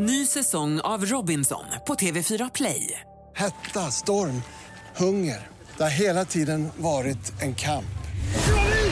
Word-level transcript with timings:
Ny 0.00 0.26
säsong 0.26 0.80
av 0.80 1.06
Robinson 1.06 1.64
på 1.86 1.94
TV4 1.94 2.50
Play. 2.54 3.00
Hetta, 3.36 3.80
storm, 3.80 4.42
hunger. 4.96 5.46
Det 5.76 5.82
har 5.82 5.90
hela 5.90 6.24
tiden 6.24 6.68
varit 6.76 7.42
en 7.42 7.54
kamp. 7.54 7.98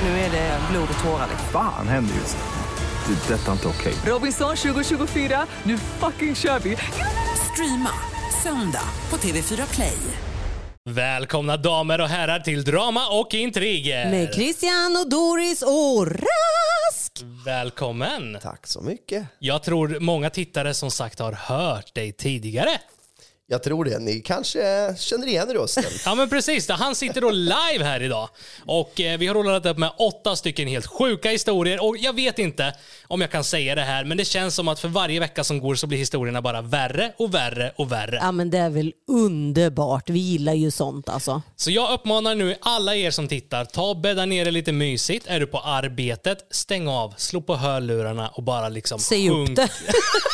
Nu 0.02 0.08
är 0.08 0.30
det 0.30 0.60
blod 0.70 0.88
och 0.98 1.04
tårar. 1.04 1.28
Fan 1.52 1.88
händer 1.88 2.14
just 2.14 2.36
nu. 2.36 3.14
Det. 3.14 3.34
är 3.34 3.38
Detta 3.38 3.48
är 3.48 3.52
inte 3.52 3.68
okej. 3.68 3.94
Robinson 4.06 4.56
2024, 4.56 5.46
nu 5.62 5.78
fucking 5.78 6.34
kör 6.34 6.58
vi! 6.58 6.76
Streama 7.52 7.92
söndag 8.42 8.88
på 9.08 9.16
TV4 9.16 9.74
Play. 9.74 9.98
Välkomna 10.88 11.56
damer 11.56 12.00
och 12.00 12.08
herrar 12.08 12.38
till 12.40 12.64
Drama 12.64 13.08
och 13.08 13.34
intriger. 13.34 14.10
Med 14.10 14.34
Christian 14.34 14.96
och 15.00 15.10
Doris 15.10 15.62
och 15.62 16.06
Välkommen. 17.44 18.38
Tack 18.42 18.66
så 18.66 18.80
mycket. 18.80 19.26
Jag 19.38 19.62
tror 19.62 20.00
många 20.00 20.30
tittare 20.30 20.74
som 20.74 20.90
sagt 20.90 21.18
har 21.18 21.32
hört 21.32 21.94
dig 21.94 22.12
tidigare. 22.12 22.70
Jag 23.48 23.62
tror 23.62 23.84
det. 23.84 23.98
Ni 23.98 24.20
kanske 24.20 24.94
känner 24.98 25.26
igen 25.26 25.52
rösten. 25.52 25.84
Ja 26.04 26.14
men 26.14 26.28
precis, 26.28 26.68
han 26.68 26.94
sitter 26.94 27.20
då 27.20 27.30
live 27.30 27.84
här 27.84 28.02
idag. 28.02 28.28
Och 28.66 29.00
eh, 29.00 29.18
vi 29.18 29.26
har 29.26 29.34
rullat 29.34 29.66
upp 29.66 29.78
med 29.78 29.90
åtta 29.98 30.36
stycken 30.36 30.68
helt 30.68 30.86
sjuka 30.86 31.30
historier. 31.30 31.84
Och 31.84 31.96
jag 31.96 32.12
vet 32.12 32.38
inte 32.38 32.74
om 33.06 33.20
jag 33.20 33.30
kan 33.30 33.44
säga 33.44 33.74
det 33.74 33.82
här, 33.82 34.04
men 34.04 34.16
det 34.16 34.24
känns 34.24 34.54
som 34.54 34.68
att 34.68 34.80
för 34.80 34.88
varje 34.88 35.20
vecka 35.20 35.44
som 35.44 35.60
går 35.60 35.74
så 35.74 35.86
blir 35.86 35.98
historierna 35.98 36.42
bara 36.42 36.62
värre 36.62 37.12
och 37.18 37.34
värre 37.34 37.72
och 37.76 37.92
värre. 37.92 38.18
Ja 38.22 38.32
men 38.32 38.50
det 38.50 38.58
är 38.58 38.70
väl 38.70 38.92
underbart. 39.08 40.10
Vi 40.10 40.18
gillar 40.18 40.54
ju 40.54 40.70
sånt 40.70 41.08
alltså. 41.08 41.42
Så 41.56 41.70
jag 41.70 41.92
uppmanar 41.92 42.34
nu 42.34 42.56
alla 42.60 42.94
er 42.96 43.10
som 43.10 43.28
tittar, 43.28 43.64
ta 43.64 43.82
och 43.90 44.00
bädda 44.00 44.26
ner 44.26 44.46
er 44.46 44.50
lite 44.50 44.72
mysigt. 44.72 45.26
Är 45.26 45.40
du 45.40 45.46
på 45.46 45.58
arbetet, 45.58 46.38
stäng 46.50 46.88
av, 46.88 47.14
slå 47.16 47.40
på 47.40 47.56
hörlurarna 47.56 48.28
och 48.28 48.42
bara 48.42 48.68
liksom 48.68 48.98
Säg 48.98 49.30
upp 49.30 49.56
det. 49.56 49.68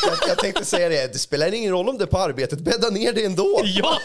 Jag, 0.07 0.19
jag 0.29 0.39
tänkte 0.39 0.65
säga 0.65 0.89
det, 0.89 1.13
det 1.13 1.19
spelar 1.19 1.55
ingen 1.55 1.73
roll 1.73 1.89
om 1.89 1.99
det 1.99 2.05
är 2.05 2.07
på 2.07 2.19
arbetet, 2.19 2.59
bädda 2.59 2.91
ner 2.91 3.02
det 3.13 3.25
ändå. 3.25 3.63
Ja! 3.65 3.99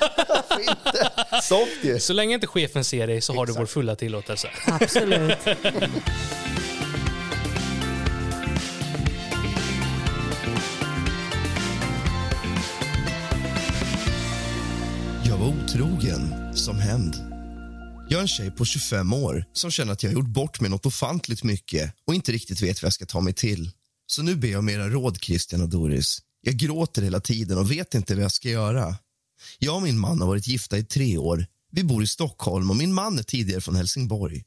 Inte? 0.60 1.10
Soft 1.44 1.84
ju. 1.84 1.99
Så 1.99 2.13
länge 2.13 2.34
inte 2.35 2.48
chefen 2.48 2.84
ser 2.84 3.08
dig 3.08 3.21
så 3.21 3.34
har 3.34 3.46
du 3.46 3.54
vår 3.54 3.66
fulla 3.66 3.96
tillåtelse. 3.96 4.49
Absolut. 4.66 5.38
Jag 15.26 15.38
var 15.38 15.48
otrogen 15.48 16.55
som 16.55 16.80
hämnd. 16.80 17.16
Jag 18.10 18.18
är 18.18 18.21
en 18.21 18.27
tjej 18.27 18.52
på 18.52 18.66
25 18.66 19.14
år 19.14 19.46
som 19.54 19.71
känner 19.71 19.93
att 19.93 20.04
jag 20.04 20.10
har 20.10 20.14
gjort 20.14 20.27
bort 20.27 20.60
mig 20.60 20.70
något 20.70 20.86
ofantligt 20.86 21.43
mycket 21.43 21.93
och 22.08 22.16
inte 22.16 22.32
riktigt 22.32 22.62
vet 22.62 22.82
vad 22.82 22.88
jag 22.88 22.93
ska 22.93 23.05
ta 23.05 23.21
mig 23.21 23.34
till. 23.34 23.71
Så 24.08 24.21
nu 24.21 24.36
ber 24.36 24.48
jag 24.48 24.60
om 24.60 24.70
era 24.70 24.90
råd, 24.90 25.18
Christian 25.21 25.62
och 25.62 25.70
Doris. 25.70 26.20
Jag 26.41 26.55
gråter 26.55 27.02
hela 27.02 27.20
tiden 27.20 27.57
och 27.57 27.71
vet 27.71 27.96
inte 27.96 28.16
vad 28.16 28.24
jag 28.24 28.32
ska 28.32 28.49
göra. 28.49 28.96
Jag 29.60 29.76
och 29.76 29.82
min 29.82 29.99
man 29.99 30.21
har 30.21 30.27
varit 30.27 30.48
gifta 30.48 30.77
i 30.77 30.84
tre 30.84 31.18
år. 31.18 31.46
Vi 31.71 31.84
bor 31.84 32.04
i 32.04 32.07
Stockholm 32.07 32.70
och 32.70 32.76
min 32.76 32.93
man 32.93 33.20
är 33.20 33.24
tidigare 33.24 33.62
från 33.62 33.76
Helsingborg. 33.76 34.43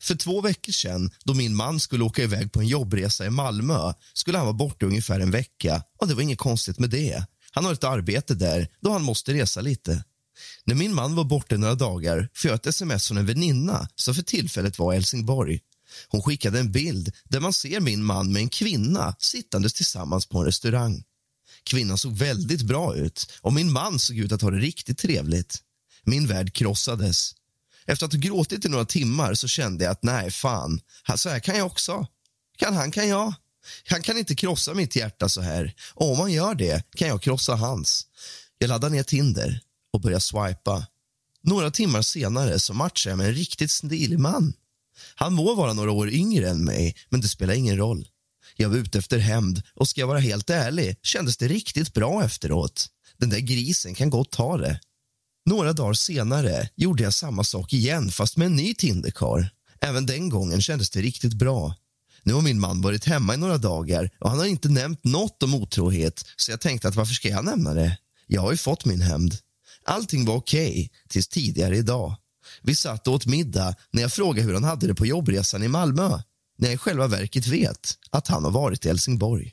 För 0.00 0.14
två 0.14 0.40
veckor 0.40 0.72
sedan, 0.72 1.10
då 1.24 1.34
min 1.34 1.56
man 1.56 1.80
skulle 1.80 2.04
åka 2.04 2.22
iväg 2.22 2.52
på 2.52 2.60
en 2.60 2.66
jobbresa 2.66 3.26
i 3.26 3.30
Malmö 3.30 3.92
skulle 4.14 4.38
han 4.38 4.46
vara 4.46 4.56
borta 4.56 4.86
ungefär 4.86 5.20
en 5.20 5.30
vecka. 5.30 5.82
Och 5.98 6.08
Det 6.08 6.14
var 6.14 6.22
inget 6.22 6.38
konstigt 6.38 6.78
med 6.78 6.90
det. 6.90 7.26
Han 7.50 7.64
har 7.64 7.72
ett 7.72 7.84
arbete 7.84 8.34
där, 8.34 8.68
då 8.80 8.90
han 8.92 9.02
måste 9.02 9.32
resa 9.32 9.60
lite. 9.60 10.04
När 10.64 10.74
min 10.74 10.94
man 10.94 11.14
var 11.14 11.24
borta 11.24 11.56
några 11.56 11.74
dagar 11.74 12.28
fick 12.34 12.50
jag 12.50 12.54
ett 12.54 12.66
sms 12.66 13.08
från 13.08 13.18
en 13.18 13.26
väninna 13.26 13.88
som 13.94 14.14
för 14.14 14.22
tillfället 14.22 14.78
var 14.78 14.92
i 14.92 14.96
Helsingborg. 14.96 15.60
Hon 16.08 16.22
skickade 16.22 16.58
en 16.58 16.72
bild 16.72 17.12
där 17.24 17.40
man 17.40 17.52
ser 17.52 17.80
min 17.80 18.04
man 18.04 18.32
med 18.32 18.42
en 18.42 18.48
kvinna 18.48 19.14
sittandes 19.18 19.72
tillsammans 19.74 20.26
på 20.26 20.38
en 20.38 20.44
restaurang. 20.44 21.04
Kvinnan 21.64 21.98
såg 21.98 22.12
väldigt 22.12 22.62
bra 22.62 22.96
ut 22.96 23.32
och 23.40 23.52
min 23.52 23.72
man 23.72 23.98
såg 23.98 24.18
ut 24.18 24.32
att 24.32 24.42
ha 24.42 24.50
det 24.50 24.58
riktigt 24.58 24.98
trevligt. 24.98 25.58
Min 26.04 26.26
värld 26.26 26.54
krossades. 26.54 27.34
Efter 27.86 28.06
att 28.06 28.12
ha 28.12 28.20
gråtit 28.20 28.64
i 28.64 28.68
några 28.68 28.84
timmar 28.84 29.34
så 29.34 29.48
kände 29.48 29.84
jag 29.84 29.92
att 29.92 30.02
nej, 30.02 30.30
fan, 30.30 30.80
så 31.16 31.28
här 31.28 31.40
kan 31.40 31.56
jag 31.56 31.66
också. 31.66 32.06
Kan 32.56 32.74
han 32.74 32.90
kan 32.90 33.08
jag. 33.08 33.34
Han 33.88 34.02
kan 34.02 34.18
inte 34.18 34.34
krossa 34.34 34.74
mitt 34.74 34.96
hjärta 34.96 35.28
så 35.28 35.40
här. 35.40 35.74
Och 35.94 36.12
om 36.12 36.18
han 36.18 36.32
gör 36.32 36.54
det 36.54 36.90
kan 36.96 37.08
jag 37.08 37.22
krossa 37.22 37.54
hans. 37.54 38.06
Jag 38.58 38.68
laddar 38.68 38.90
ner 38.90 39.02
Tinder 39.02 39.60
och 39.92 40.00
börjar 40.00 40.18
swipa. 40.18 40.86
Några 41.42 41.70
timmar 41.70 42.02
senare 42.02 42.60
så 42.60 42.74
matchar 42.74 43.10
jag 43.10 43.18
med 43.18 43.26
en 43.26 43.34
riktigt 43.34 43.70
stilig 43.70 44.18
man. 44.18 44.52
Han 45.14 45.32
må 45.32 45.54
vara 45.54 45.72
några 45.72 45.92
år 45.92 46.10
yngre 46.10 46.48
än 46.48 46.64
mig, 46.64 46.96
men 47.08 47.20
det 47.20 47.28
spelar 47.28 47.54
ingen 47.54 47.76
roll. 47.76 48.08
Jag 48.56 48.68
var 48.68 48.76
ute 48.76 48.98
efter 48.98 49.18
hämnd 49.18 49.62
och 49.74 49.88
ska 49.88 50.00
jag 50.00 50.08
vara 50.08 50.18
helt 50.18 50.50
ärlig 50.50 50.96
kändes 51.02 51.36
det 51.36 51.48
riktigt 51.48 51.94
bra 51.94 52.24
efteråt. 52.24 52.86
Den 53.18 53.30
där 53.30 53.38
grisen 53.38 53.94
kan 53.94 54.10
gott 54.10 54.30
ta 54.30 54.56
det. 54.56 54.80
Några 55.46 55.72
dagar 55.72 55.94
senare 55.94 56.68
gjorde 56.76 57.02
jag 57.02 57.14
samma 57.14 57.44
sak 57.44 57.72
igen, 57.72 58.10
fast 58.10 58.36
med 58.36 58.46
en 58.46 58.56
ny 58.56 58.74
Tinderkar. 58.74 59.50
Även 59.80 60.06
den 60.06 60.28
gången 60.28 60.62
kändes 60.62 60.90
det 60.90 61.02
riktigt 61.02 61.34
bra. 61.34 61.74
Nu 62.22 62.32
har 62.32 62.40
min 62.42 62.60
man 62.60 62.80
varit 62.80 63.04
hemma 63.04 63.34
i 63.34 63.36
några 63.36 63.58
dagar 63.58 64.10
och 64.20 64.30
han 64.30 64.38
har 64.38 64.46
inte 64.46 64.68
nämnt 64.68 65.04
något 65.04 65.42
om 65.42 65.54
otrohet 65.54 66.24
så 66.36 66.50
jag 66.50 66.60
tänkte 66.60 66.88
att 66.88 66.94
varför 66.94 67.14
ska 67.14 67.28
jag 67.28 67.44
nämna 67.44 67.74
det? 67.74 67.98
Jag 68.26 68.40
har 68.40 68.50
ju 68.50 68.56
fått 68.56 68.84
min 68.84 69.00
hämnd. 69.00 69.36
Allting 69.84 70.24
var 70.24 70.34
okej 70.34 70.90
tills 71.08 71.28
tidigare 71.28 71.76
idag. 71.76 72.16
Vi 72.62 72.74
satt 72.74 73.08
och 73.08 73.14
åt 73.14 73.26
middag 73.26 73.74
när 73.90 74.02
jag 74.02 74.12
frågade 74.12 74.46
hur 74.46 74.54
han 74.54 74.64
hade 74.64 74.86
det 74.86 74.94
på 74.94 75.06
jobbresan 75.06 75.62
i 75.62 75.68
Malmö 75.68 76.18
när 76.56 76.68
jag 76.68 76.74
i 76.74 76.78
själva 76.78 77.06
verket 77.06 77.46
vet 77.46 77.98
att 78.10 78.28
han 78.28 78.44
har 78.44 78.50
varit 78.50 78.84
i 78.84 78.88
Helsingborg. 78.88 79.52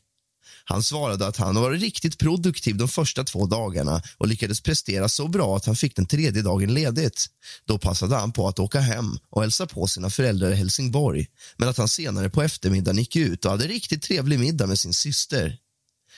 Han 0.66 0.84
svarade 0.84 1.28
att 1.28 1.38
han 1.38 1.56
har 1.56 1.64
varit 1.64 1.82
riktigt 1.82 2.18
produktiv 2.18 2.78
de 2.78 2.88
första 2.88 3.24
två 3.24 3.46
dagarna 3.46 4.02
och 4.18 4.28
lyckades 4.28 4.62
prestera 4.62 5.10
så 5.10 5.28
bra 5.28 5.58
att 5.58 5.66
han 5.66 5.76
fick 5.76 5.96
den 5.96 6.06
tredje 6.06 6.42
dagen 6.42 6.74
ledigt. 6.74 7.26
Då 7.66 7.78
passade 7.78 8.16
han 8.16 8.32
på 8.32 8.48
att 8.48 8.60
åka 8.60 8.80
hem 8.80 9.18
och 9.30 9.42
hälsa 9.42 9.68
på 9.68 9.88
sina 9.88 10.10
föräldrar 10.10 10.52
i 10.52 10.56
Helsingborg 10.56 11.28
men 11.58 11.70
att 11.70 11.78
han 11.78 11.88
senare 11.88 12.30
på 12.30 12.42
eftermiddagen 12.42 12.98
gick 12.98 13.16
ut 13.16 13.46
och 13.46 13.52
hade 13.52 13.68
riktigt 13.68 14.04
trevlig 14.04 14.40
middag 14.40 14.68
med 14.68 14.80
sin 14.80 14.94
syster. 14.94 15.58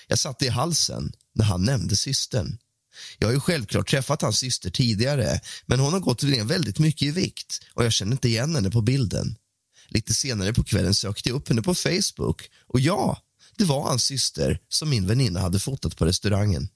Jag 0.07 0.19
satte 0.19 0.45
i 0.45 0.49
halsen 0.49 1.13
när 1.35 1.45
han 1.45 1.63
nämnde 1.63 1.95
systern. 1.95 2.57
Jag 3.17 3.27
har 3.27 3.33
ju 3.33 3.39
självklart 3.39 3.89
träffat 3.89 4.21
hans 4.21 4.37
syster 4.37 4.69
tidigare 4.69 5.39
men 5.65 5.79
hon 5.79 5.93
har 5.93 5.99
gått 5.99 6.23
ner 6.23 6.43
väldigt 6.43 6.79
mycket 6.79 7.07
i 7.07 7.11
vikt 7.11 7.59
och 7.73 7.85
jag 7.85 7.93
känner 7.93 8.11
inte 8.11 8.27
igen 8.27 8.55
henne 8.55 8.71
på 8.71 8.81
bilden. 8.81 9.35
Lite 9.93 10.13
senare 10.13 10.53
på 10.53 10.63
kvällen 10.63 10.93
sökte 10.93 11.29
jag 11.29 11.35
upp 11.35 11.49
henne 11.49 11.61
på 11.61 11.75
Facebook 11.75 12.49
och 12.67 12.79
ja, 12.79 13.17
det 13.57 13.63
var 13.63 13.83
hans 13.83 14.03
syster 14.03 14.59
som 14.69 14.89
min 14.89 15.07
väninna 15.07 15.39
hade 15.39 15.59
fotat 15.59 15.97
på 15.97 16.05
restaurangen. 16.05 16.69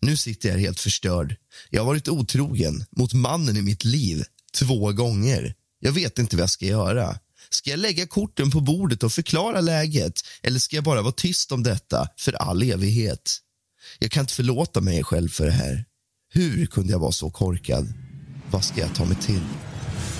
Nu 0.00 0.16
sitter 0.16 0.48
jag 0.48 0.58
helt 0.58 0.80
förstörd. 0.80 1.36
Jag 1.70 1.80
har 1.80 1.86
varit 1.86 2.08
otrogen 2.08 2.84
mot 2.90 3.12
mannen 3.12 3.56
i 3.56 3.62
mitt 3.62 3.84
liv 3.84 4.24
två 4.54 4.92
gånger. 4.92 5.54
Jag 5.80 5.92
vet 5.92 6.18
inte 6.18 6.36
vad 6.36 6.42
jag 6.42 6.50
ska 6.50 6.66
göra. 6.66 7.18
Ska 7.50 7.70
jag 7.70 7.78
lägga 7.78 8.06
korten 8.06 8.50
på 8.50 8.60
bordet 8.60 9.02
och 9.02 9.12
förklara 9.12 9.60
läget 9.60 10.20
eller 10.42 10.58
ska 10.58 10.76
jag 10.76 10.84
bara 10.84 11.02
vara 11.02 11.12
tyst 11.12 11.52
om 11.52 11.62
detta 11.62 12.08
för 12.16 12.32
all 12.32 12.62
evighet? 12.62 13.38
Jag 13.98 14.10
kan 14.10 14.20
inte 14.20 14.34
förlåta 14.34 14.80
mig 14.80 15.04
själv 15.04 15.28
för 15.28 15.46
det 15.46 15.52
här. 15.52 15.84
Hur 16.32 16.66
kunde 16.66 16.92
jag 16.92 16.98
vara 16.98 17.12
så 17.12 17.30
korkad? 17.30 17.92
Vad 18.50 18.64
ska 18.64 18.80
jag 18.80 18.94
ta 18.94 19.04
mig 19.04 19.16
till? 19.16 19.42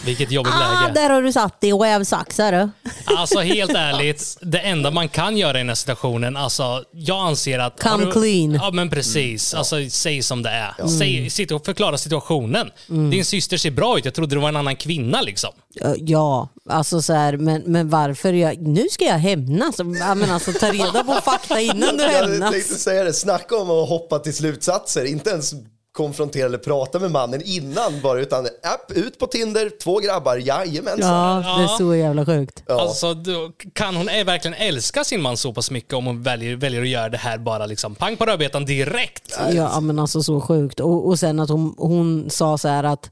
Vilket 0.05 0.31
jobbigt 0.31 0.53
Ah, 0.57 0.81
läge. 0.83 0.93
där 1.01 1.11
har 1.11 1.23
du 1.23 1.33
satt 1.33 1.65
i 1.65 1.73
rävsaxar 1.73 2.53
du. 2.53 2.71
Alltså 3.17 3.39
helt 3.41 3.71
ärligt, 3.75 4.37
det 4.41 4.59
enda 4.59 4.91
man 4.91 5.09
kan 5.09 5.37
göra 5.37 5.59
i 5.59 5.61
den 5.61 5.69
här 5.69 5.75
situationen, 5.75 6.37
alltså 6.37 6.85
jag 6.93 7.27
anser 7.27 7.59
att... 7.59 7.81
Come 7.83 8.05
du, 8.05 8.13
clean. 8.13 8.53
Ja 8.55 8.71
men 8.73 8.91
precis, 8.91 9.55
alltså 9.55 9.77
säg 9.91 10.23
som 10.23 10.43
det 10.43 10.51
är. 10.51 10.87
Säg, 10.99 11.31
sitt 11.31 11.51
och 11.51 11.65
förklara 11.65 11.99
situationen. 11.99 12.71
Din 12.87 13.25
syster 13.25 13.57
ser 13.57 13.71
bra 13.71 13.99
ut, 13.99 14.05
jag 14.05 14.15
trodde 14.15 14.35
det 14.37 14.41
var 14.41 14.49
en 14.49 14.57
annan 14.57 14.77
kvinna 14.77 15.21
liksom. 15.23 15.51
Ja, 15.99 16.49
alltså 16.71 17.03
så 17.03 17.13
här, 17.13 17.37
men, 17.37 17.63
men 17.67 17.89
varför? 17.89 18.33
Jag, 18.33 18.59
nu 18.63 18.87
ska 18.91 19.05
jag 19.05 19.19
hämnas. 19.19 19.75
Ja, 19.79 20.15
men 20.15 20.31
alltså, 20.31 20.53
ta 20.53 20.73
reda 20.73 21.05
på 21.05 21.13
fakta 21.25 21.61
innan 21.61 21.97
du 21.97 22.03
Jag 22.05 22.11
hämnas. 22.11 22.51
tänkte 22.53 22.75
säga 22.75 23.05
det, 23.05 23.13
snacka 23.13 23.57
om 23.57 23.71
att 23.71 23.89
hoppa 23.89 24.19
till 24.19 24.35
slutsatser. 24.35 25.05
Inte 25.05 25.31
ens 25.31 25.53
konfrontera 25.93 26.47
eller 26.47 26.59
prata 26.59 26.99
med 26.99 27.11
mannen 27.11 27.43
innan 27.45 28.01
bara, 28.01 28.21
utan 28.21 28.47
app, 28.47 28.93
ut 28.95 29.19
på 29.19 29.27
Tinder, 29.27 29.71
två 29.83 29.99
grabbar, 29.99 30.37
jajamensan. 30.37 31.43
Ja, 31.43 31.57
det 31.59 31.65
är 31.65 31.79
så 31.79 31.95
jävla 31.95 32.27
sjukt. 32.27 32.63
Ja. 32.67 32.81
Alltså, 32.81 33.15
då, 33.15 33.53
kan 33.73 33.97
hon 33.97 34.07
verkligen 34.07 34.55
älska 34.55 35.05
sin 35.05 35.23
man 35.23 35.37
så 35.37 35.53
pass 35.53 35.71
mycket 35.71 35.95
om 35.95 36.07
hon 36.07 36.23
väljer, 36.23 36.57
väljer 36.57 36.83
att 36.83 36.89
göra 36.89 37.09
det 37.09 37.19
här 37.19 37.39
bara 37.39 37.67
liksom 37.67 37.95
pang 37.95 38.17
på 38.17 38.27
rödbetan 38.27 38.65
direkt? 38.65 39.39
Ja 39.53 39.81
men 39.81 39.99
alltså 39.99 40.23
så 40.23 40.41
sjukt. 40.41 40.81
Och, 40.81 41.07
och 41.07 41.19
sen 41.19 41.41
att 41.41 41.51
hon, 41.51 41.75
hon 41.79 42.31
sa 42.31 42.59
så 42.59 42.69
här 42.69 42.85
att 42.85 43.11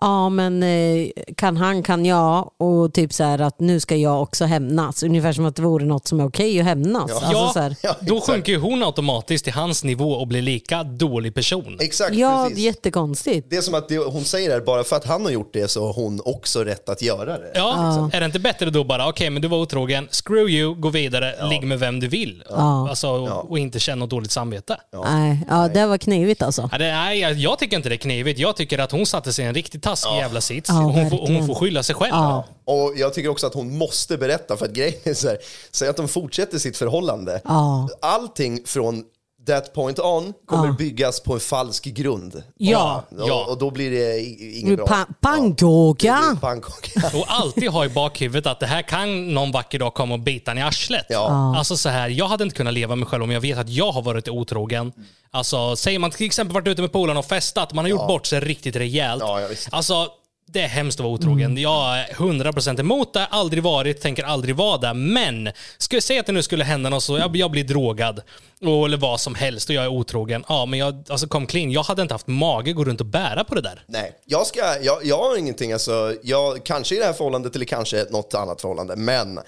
ja 0.00 0.28
men 0.28 0.62
eh, 0.62 1.08
kan 1.36 1.56
han 1.56 1.82
kan 1.82 2.04
jag 2.04 2.50
och 2.56 2.94
typ 2.94 3.12
så 3.12 3.24
här 3.24 3.38
att 3.38 3.60
nu 3.60 3.80
ska 3.80 3.96
jag 3.96 4.22
också 4.22 4.44
hämnas. 4.44 5.02
Ungefär 5.02 5.32
som 5.32 5.46
att 5.46 5.56
det 5.56 5.62
vore 5.62 5.84
något 5.84 6.06
som 6.06 6.20
är 6.20 6.26
okej 6.26 6.60
att 6.60 6.66
hämnas. 6.66 7.10
Alltså, 7.10 7.32
Ja, 7.32 7.50
så 7.52 7.60
här. 7.60 7.76
Ja, 7.82 7.96
då 8.00 8.20
sjunker 8.20 8.52
ju 8.52 8.58
hon 8.58 8.82
automatiskt 8.82 9.44
till 9.44 9.52
hans 9.52 9.84
nivå 9.84 10.12
och 10.12 10.28
blir 10.28 10.42
lika 10.42 10.82
dålig 10.82 11.34
person. 11.34 11.76
Exakt, 11.80 12.14
Ja, 12.18 12.46
precis. 12.48 12.64
jättekonstigt. 12.64 13.46
Det 13.50 13.56
är 13.56 13.60
som 13.60 13.74
att 13.74 13.88
det, 13.88 13.98
hon 13.98 14.24
säger 14.24 14.50
här, 14.50 14.60
bara 14.60 14.84
för 14.84 14.96
att 14.96 15.04
han 15.04 15.24
har 15.24 15.30
gjort 15.32 15.50
det 15.52 15.68
så 15.68 15.86
har 15.86 15.92
hon 15.92 16.20
också 16.24 16.64
rätt 16.64 16.88
att 16.88 17.02
göra 17.02 17.38
det. 17.38 17.50
Ja, 17.54 18.10
är 18.12 18.20
det 18.20 18.26
inte 18.26 18.38
bättre 18.38 18.70
då 18.70 18.84
bara, 18.84 19.08
okej 19.08 19.30
men 19.30 19.42
du 19.42 19.48
var 19.48 19.58
otrogen, 19.58 20.08
screw 20.10 20.50
you, 20.50 20.74
gå 20.74 20.90
vidare, 20.90 21.48
ligg 21.50 21.62
med 21.62 21.78
vem 21.78 22.00
du 22.00 22.08
vill. 22.08 22.42
Alltså, 22.50 23.08
och 23.48 23.58
inte 23.58 23.78
känna 23.78 23.98
något 23.98 24.10
dåligt 24.10 24.30
samvete. 24.30 24.76
Nej, 25.04 25.40
ja, 25.48 25.68
det 25.68 25.86
var 25.86 25.98
knivigt 25.98 26.42
alltså. 26.42 26.68
Ja, 26.72 26.78
det, 26.78 26.92
nej, 26.92 27.18
jag, 27.18 27.32
jag 27.32 27.58
tycker 27.58 27.76
inte 27.76 27.88
det 27.88 27.94
är 27.94 27.96
knivigt. 27.96 28.38
Jag 28.38 28.56
tycker 28.56 28.78
att 28.78 28.92
hon 28.92 29.06
satte 29.06 29.32
sig 29.32 29.44
i 29.44 29.48
en 29.48 29.54
riktigt 29.54 29.82
taskig 29.82 30.16
jävla 30.16 30.40
sits. 30.40 30.68
Ja, 30.68 30.74
hon, 30.74 31.10
får, 31.10 31.18
hon 31.18 31.46
får 31.46 31.54
skylla 31.54 31.82
sig 31.82 31.94
själv. 31.94 32.14
Ja. 32.14 32.44
Och 32.64 32.92
jag 32.96 33.14
tycker 33.14 33.28
också 33.28 33.46
att 33.46 33.54
hon 33.54 33.78
måste 33.78 34.16
berätta, 34.16 34.56
för 34.56 34.64
att 34.64 34.72
grejen 34.72 34.94
är 35.04 35.14
så 35.14 35.28
här, 35.28 35.38
säg 35.70 35.88
att 35.88 35.96
de 35.96 36.08
fortsätter 36.08 36.58
sitt 36.58 36.76
förhållande. 36.76 37.40
Ja. 37.44 37.88
Allting 38.02 38.62
från 38.66 39.04
that 39.48 39.74
point 39.74 39.98
on 39.98 40.32
kommer 40.46 40.72
byggas 40.72 41.20
på 41.20 41.34
en 41.34 41.40
falsk 41.40 41.84
grund. 41.84 42.42
Ja. 42.56 43.04
Och, 43.10 43.28
Ja. 43.28 43.46
och 43.50 43.58
då 43.58 43.70
blir 43.70 43.90
det 43.90 44.20
inget 44.58 44.76
bra. 44.76 44.86
Pa- 44.86 45.06
Pannkaka! 45.20 46.06
Ja. 46.42 47.08
Och 47.18 47.24
alltid 47.28 47.70
ha 47.70 47.84
i 47.84 47.88
bakhuvudet 47.88 48.46
att 48.46 48.60
det 48.60 48.66
här 48.66 48.82
kan 48.82 49.34
någon 49.34 49.52
vacker 49.52 49.78
dag 49.78 49.94
komma 49.94 50.14
och 50.14 50.20
bita 50.20 50.50
en 50.50 50.58
i 50.58 50.62
arslet. 50.62 51.06
Ja. 51.08 51.54
Alltså 51.58 51.76
så 51.76 51.88
här, 51.88 52.08
jag 52.08 52.26
hade 52.28 52.44
inte 52.44 52.56
kunnat 52.56 52.74
leva 52.74 52.96
mig 52.96 53.06
själv 53.08 53.22
om 53.24 53.30
jag 53.30 53.40
vet 53.40 53.58
att 53.58 53.68
jag 53.68 53.92
har 53.92 54.02
varit 54.02 54.28
otrogen. 54.28 54.92
Alltså, 55.30 55.76
säger 55.76 55.98
man 55.98 56.10
till 56.10 56.26
exempel 56.26 56.54
varit 56.54 56.66
ute 56.68 56.82
med 56.82 56.92
polarna 56.92 57.18
och 57.18 57.26
festat, 57.26 57.72
man 57.72 57.84
har 57.84 57.90
gjort 57.90 58.06
bort 58.06 58.26
sig 58.26 58.40
riktigt 58.40 58.76
rejält. 58.76 59.22
Ja, 59.26 59.40
ja, 59.40 59.48
visst. 59.48 59.68
Alltså, 59.72 60.06
det 60.52 60.60
är 60.60 60.68
hemskt 60.68 61.00
att 61.00 61.04
vara 61.04 61.14
otrogen. 61.14 61.56
Jag 61.56 61.98
är 61.98 62.04
100% 62.04 62.80
emot 62.80 63.12
det, 63.12 63.26
aldrig 63.26 63.62
varit, 63.62 64.00
tänker 64.00 64.24
aldrig 64.24 64.56
vara 64.56 64.78
det. 64.78 64.94
Men, 64.94 65.50
skulle 65.78 66.02
säga 66.02 66.20
att 66.20 66.26
det 66.26 66.32
nu 66.32 66.42
skulle 66.42 66.64
hända 66.64 66.90
något 66.90 67.02
så 67.02 67.18
jag, 67.18 67.36
jag 67.36 67.50
blir 67.50 67.64
drogad, 67.64 68.22
och, 68.60 68.86
eller 68.86 68.96
vad 68.96 69.20
som 69.20 69.34
helst, 69.34 69.68
och 69.68 69.74
jag 69.74 69.84
är 69.84 69.88
otrogen. 69.88 70.44
Ja, 70.48 70.66
men 70.66 70.78
jag, 70.78 71.04
alltså 71.08 71.26
kom 71.26 71.46
clean, 71.46 71.70
jag 71.70 71.82
hade 71.82 72.02
inte 72.02 72.14
haft 72.14 72.26
mage 72.26 72.70
att 72.70 72.76
gå 72.76 72.84
runt 72.84 73.00
och 73.00 73.06
bära 73.06 73.44
på 73.44 73.54
det 73.54 73.60
där. 73.60 73.84
Nej, 73.86 74.12
jag, 74.24 74.46
ska, 74.46 74.60
jag, 74.82 75.04
jag 75.04 75.18
har 75.18 75.36
ingenting, 75.36 75.72
alltså, 75.72 76.14
jag, 76.22 76.64
kanske 76.64 76.94
i 76.94 76.98
det 76.98 77.04
här 77.04 77.12
förhållandet 77.12 77.56
eller 77.56 77.66
kanske 77.66 78.06
något 78.10 78.34
annat 78.34 78.60
förhållande, 78.60 78.96
men 78.96 79.38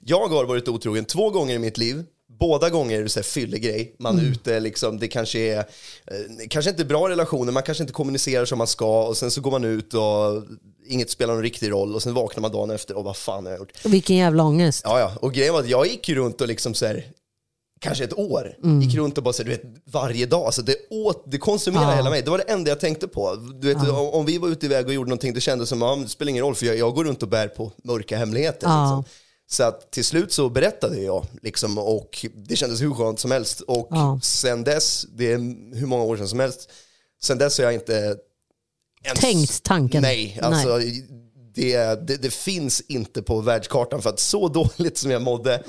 jag 0.00 0.28
har 0.28 0.44
varit 0.44 0.68
otrogen 0.68 1.04
två 1.04 1.30
gånger 1.30 1.54
i 1.54 1.58
mitt 1.58 1.78
liv. 1.78 2.04
Båda 2.38 2.70
gånger 2.70 2.98
är 2.98 3.02
det 3.02 3.08
så 3.08 3.18
här 3.18 3.24
fyllegrej. 3.24 3.96
Man 3.98 4.18
är 4.18 4.22
ute, 4.22 4.60
liksom, 4.60 4.98
det 4.98 5.08
kanske 5.08 5.38
är 5.38 5.58
eh, 5.58 5.64
kanske 6.50 6.70
inte 6.70 6.84
bra 6.84 7.08
relationer, 7.08 7.52
man 7.52 7.62
kanske 7.62 7.82
inte 7.82 7.92
kommunicerar 7.92 8.44
som 8.44 8.58
man 8.58 8.66
ska 8.66 9.06
och 9.06 9.16
sen 9.16 9.30
så 9.30 9.40
går 9.40 9.50
man 9.50 9.64
ut 9.64 9.94
och 9.94 10.42
inget 10.86 11.10
spelar 11.10 11.34
någon 11.34 11.42
riktig 11.42 11.70
roll 11.70 11.94
och 11.94 12.02
sen 12.02 12.14
vaknar 12.14 12.40
man 12.40 12.52
dagen 12.52 12.70
efter 12.70 12.96
och 12.96 13.04
vad 13.04 13.16
fan 13.16 13.44
har 13.44 13.52
jag 13.52 13.58
gjort? 13.58 13.84
Vilken 13.84 14.16
jävla 14.16 14.42
ångest. 14.44 14.80
Ja, 14.84 15.00
ja, 15.00 15.12
och 15.20 15.32
grejen 15.32 15.52
var 15.52 15.60
att 15.60 15.68
jag 15.68 15.86
gick 15.86 16.08
runt 16.08 16.40
och 16.40 16.48
liksom 16.48 16.74
så 16.74 16.86
här, 16.86 17.04
kanske 17.80 18.04
ett 18.04 18.18
år, 18.18 18.56
gick 18.82 18.94
runt 18.94 19.18
och 19.18 19.24
bara 19.24 19.32
så 19.32 19.42
här, 19.42 19.50
du 19.50 19.56
vet, 19.56 19.62
varje 19.84 20.26
dag. 20.26 20.42
Alltså 20.46 20.62
det, 20.62 20.76
åt, 20.90 21.24
det 21.26 21.38
konsumerade 21.38 21.90
Ja. 21.90 21.96
hela 21.96 22.10
mig. 22.10 22.22
Det 22.22 22.30
var 22.30 22.38
det 22.38 22.44
enda 22.44 22.68
jag 22.70 22.80
tänkte 22.80 23.08
på. 23.08 23.34
Du 23.60 23.74
vet, 23.74 23.88
om, 23.88 24.08
om 24.08 24.26
vi 24.26 24.38
var 24.38 24.48
ute 24.48 24.66
iväg 24.66 24.86
och 24.86 24.94
gjorde 24.94 25.08
någonting, 25.08 25.34
det 25.34 25.40
kändes 25.40 25.68
som 25.68 25.82
att 25.82 26.02
det 26.02 26.08
spelar 26.08 26.30
ingen 26.30 26.44
roll 26.44 26.54
för 26.54 26.66
jag, 26.66 26.76
jag 26.76 26.94
går 26.94 27.04
runt 27.04 27.22
och 27.22 27.28
bär 27.28 27.48
på 27.48 27.72
mörka 27.84 28.16
hemligheter. 28.16 28.66
Ja. 28.66 28.82
Liksom. 28.84 29.04
Så 29.50 29.62
att 29.62 29.90
till 29.90 30.04
slut 30.04 30.32
så 30.32 30.48
berättade 30.48 31.00
jag 31.02 31.26
liksom, 31.42 31.78
och 31.78 32.26
det 32.34 32.56
kändes 32.56 32.82
hur 32.82 32.94
skönt 32.94 33.20
som 33.20 33.30
helst. 33.30 33.60
Och 33.60 33.88
Ja. 33.90 34.20
sen 34.22 34.64
dess, 34.64 35.06
det 35.14 35.32
är 35.32 35.38
hur 35.76 35.86
många 35.86 36.04
år 36.04 36.16
sedan 36.16 36.28
som 36.28 36.40
helst, 36.40 36.70
sen 37.22 37.38
dess 37.38 37.58
har 37.58 37.64
jag 37.64 37.74
inte 37.74 38.16
ens, 39.04 39.20
Tänkt 39.20 39.62
tanken. 39.62 40.02
Nej, 40.02 40.38
alltså 40.42 40.78
Det, 41.54 41.94
det, 42.06 42.22
det 42.22 42.30
finns 42.34 42.80
inte 42.80 43.22
på 43.22 43.40
världskartan 43.40 44.02
för 44.02 44.10
att 44.10 44.20
så 44.20 44.48
dåligt 44.78 44.98
som 44.98 45.10
jag 45.10 45.22
mådde 45.22 45.62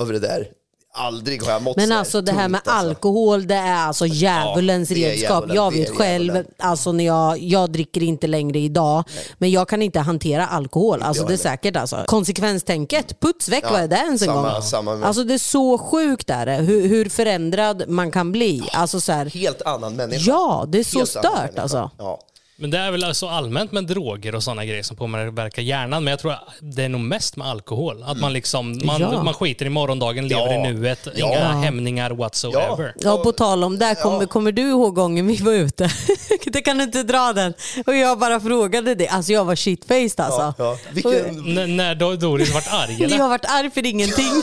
över 0.00 0.12
det 0.12 0.18
där, 0.18 0.52
aldrig 0.92 1.42
har 1.42 1.52
jag 1.52 1.62
mått. 1.62 1.76
Men 1.76 1.92
alltså 1.92 2.20
det 2.20 2.32
här 2.32 2.48
med 2.48 2.58
alltså. 2.64 2.70
alkohol, 2.88 3.46
det 3.46 3.54
är 3.54 3.74
alltså 3.76 4.06
djävulens 4.06 4.90
Ja, 4.90 4.94
det 4.96 5.04
är 5.04 5.10
redskap. 5.10 5.30
djävulen, 5.48 5.56
jag 5.56 5.72
det 5.72 5.78
vet 5.78 5.96
själv, 5.96 6.24
djävulen. 6.34 6.46
alltså 6.58 6.92
när 6.92 7.04
jag, 7.06 7.38
jag 7.38 7.70
dricker 7.72 8.02
inte 8.02 8.26
längre 8.26 8.58
idag, 8.58 9.04
men 9.38 9.50
jag 9.50 9.68
kan 9.68 9.82
inte 9.82 10.00
hantera 10.00 10.46
alkohol. 10.46 11.02
Alltså 11.02 11.22
jag 11.22 11.28
det 11.28 11.34
är 11.34 11.36
heller. 11.44 11.50
säkert 11.50 11.76
alltså. 11.76 12.04
Konsekvenstänket, 12.06 13.20
puts 13.20 13.48
väck 13.48 13.64
vad 13.70 13.80
är 13.80 13.88
det 13.88 13.96
ens 13.96 14.22
en 14.22 14.28
samma- 14.28 14.52
gång? 14.52 14.62
samma 14.62 14.96
med- 14.96 15.06
Alltså 15.08 15.24
det 15.24 15.34
är 15.34 15.38
så 15.38 15.78
sjukt 15.78 16.30
är 16.30 16.46
det, 16.46 16.54
hur, 16.56 16.88
hur 16.88 17.08
förändrad 17.08 17.84
man 17.88 18.10
kan 18.10 18.32
bli. 18.32 18.62
Alltså 18.72 19.00
så 19.00 19.12
här, 19.12 19.26
Helt 19.26 19.62
annan 19.62 19.96
människa. 19.96 20.24
ja, 20.30 20.64
det 20.68 20.78
är 20.78 20.84
så 20.84 20.98
Helt 20.98 21.16
annan 21.16 21.32
stört 21.32 21.42
människa. 21.42 21.62
alltså. 21.62 21.90
Ja. 21.98 22.18
Men 22.60 22.70
det 22.70 22.78
är 22.78 22.90
väl 22.90 23.04
alltså 23.04 23.28
allmänt 23.28 23.72
med 23.72 23.84
droger 23.86 24.34
och 24.34 24.42
sådana 24.42 24.64
grejer 24.64 24.82
som 24.82 24.96
påverkar 24.96 25.62
hjärnan. 25.62 26.04
Men 26.04 26.10
jag 26.10 26.20
tror 26.20 26.34
det 26.60 26.82
är 26.84 26.88
nog 26.88 27.00
mest 27.00 27.36
med 27.36 27.46
alkohol. 27.48 28.02
Att 28.06 28.20
man 28.20 28.32
liksom, 28.32 28.80
man, 28.84 29.00
Ja. 29.00 29.22
man 29.22 29.34
skiter 29.34 29.66
i 29.66 29.68
morgondagen, 29.68 30.28
lever 30.28 30.54
Ja. 30.54 30.68
i 30.68 30.72
nuet, 30.72 31.08
Ja. 31.16 31.26
inga 31.28 31.52
hämningar 31.52 32.10
whatsoever. 32.10 32.94
Ja, 33.00 33.16
på 33.24 33.32
tal 33.32 33.64
om 33.64 33.78
det, 33.78 33.94
kommer, 34.02 34.26
kommer 34.26 34.52
du 34.52 34.62
ihåg 34.62 34.94
gången 34.94 35.26
vi 35.26 35.36
var 35.36 35.52
ute? 35.52 35.90
det 36.46 36.62
kan 36.62 36.78
du 36.78 36.84
inte 36.84 37.02
dra 37.02 37.32
den. 37.32 37.54
Och 37.86 37.96
jag 37.96 38.18
bara 38.18 38.40
frågade 38.40 38.94
det. 38.94 39.08
Alltså 39.08 39.32
jag 39.32 39.44
var 39.44 39.56
shitfaced 39.56 40.20
alltså. 40.20 40.54
Ja, 40.58 40.78
vilken, 40.92 41.58
N- 41.58 41.76
när 41.76 41.94
då 41.94 42.14
Doris 42.16 42.54
vart 42.54 42.72
arg 42.72 42.96
Ni 42.98 43.04
eller? 43.04 43.18
har 43.18 43.28
varit 43.28 43.44
arg 43.50 43.70
för 43.70 43.86
ingenting. 43.86 44.42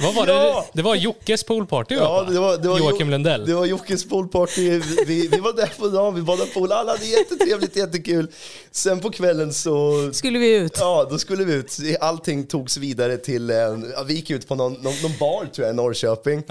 Vad 0.00 0.14
var 0.14 0.26
det? 0.26 0.32
Ja. 0.32 0.66
Det 0.72 0.82
var 0.82 0.94
Jockes 0.94 1.44
poolparty 1.44 1.94
Ja, 1.94 2.26
det 2.30 2.40
var, 2.40 2.56
det 2.56 2.68
var 2.68 2.78
Joakim 2.78 3.06
Jo- 3.06 3.10
Lundell. 3.10 3.46
Det 3.46 3.54
var 3.54 3.66
Jockes 3.66 4.08
poolparty. 4.08 4.80
Vi, 5.06 5.28
vi 5.28 5.38
var 5.38 5.52
där 5.52 5.72
på 5.78 5.88
dagen, 5.88 6.14
vi 6.14 6.22
badade 6.22 6.50
pool, 6.50 6.72
alla 6.72 6.90
hade 6.92 7.04
jättetrevligt, 7.04 7.76
jättekul. 7.76 8.28
Sen 8.70 9.00
på 9.00 9.10
kvällen 9.10 9.52
så 9.52 9.92
Skulle 10.12 10.38
vi 10.38 10.56
ut. 10.56 10.76
Ja, 10.80 11.06
då 11.10 11.18
skulle 11.18 11.44
vi 11.44 11.54
ut. 11.54 11.78
Allting 12.00 12.46
togs 12.46 12.76
vidare 12.76 13.16
till, 13.16 13.48
ja, 13.96 14.02
vi 14.06 14.14
gick 14.14 14.30
ut 14.30 14.48
på 14.48 14.54
någon, 14.54 14.72
någon, 14.72 14.94
någon 15.02 15.12
bar 15.20 15.46
tror 15.54 15.66
jag 15.66 15.74
i 15.74 15.76
Norrköping. 15.76 16.42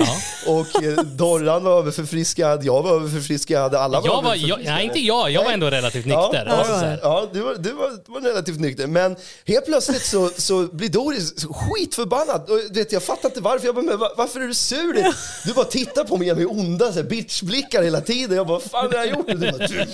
Och 0.48 0.84
eh, 0.84 1.04
Dorran 1.04 1.64
var 1.64 1.80
överförfriskad, 1.80 2.66
jag 2.66 2.84
var 2.84 2.92
överförfriskad, 2.96 3.76
alla 3.76 4.02
var 4.02 4.08
Jag 4.08 4.22
var, 4.22 4.36
jag, 4.36 4.60
nej, 4.64 4.86
inte 4.86 5.00
jag. 5.00 5.32
Jag 5.32 5.44
var 5.44 5.52
ändå 5.52 5.70
relativt 5.70 6.06
nykter. 6.06 6.46
Ja, 6.48 6.52
Alltså, 6.52 6.86
ja, 6.86 6.98
ja 7.02 7.28
du, 7.34 7.40
var, 7.40 7.56
du, 7.56 7.72
var, 7.72 7.90
du 8.06 8.12
var 8.12 8.22
relativt 8.22 8.60
nykter. 8.60 8.88
Men 8.88 9.16
helt 9.46 9.66
plötsligt 9.66 10.02
så, 10.06 10.30
så 10.38 10.64
blir 10.64 10.90
Doris 10.90 11.34
skitförbannad. 11.50 12.50
Och, 12.50 12.60
du 12.72 12.80
vet, 12.80 12.92
jag 12.92 13.04
fattar 13.04 13.30
inte 13.32 13.42
varför. 13.42 13.66
Jag 13.66 13.76
bara, 13.76 13.86
men 13.86 14.00
va- 14.00 14.12
varför 14.18 14.40
är 14.42 14.48
du 14.48 14.54
sur? 14.54 15.14
Du 15.46 15.54
bara 15.54 15.66
tittar 15.66 16.04
på 16.04 16.18
mig 16.18 16.36
med 16.36 16.46
onda 16.48 16.88
så 16.94 17.00
här, 17.00 17.04
bitchblickar 17.04 17.84
hela 17.84 18.02
tiden. 18.02 18.38
Jag 18.38 18.48
bara, 18.48 18.60
fan 18.60 18.86
har 18.86 18.94
jag 18.94 19.08
gjort? 19.10 19.30
Och 19.30 19.40
Du 19.40 19.52
bara, 19.52 19.68
du, 19.68 19.86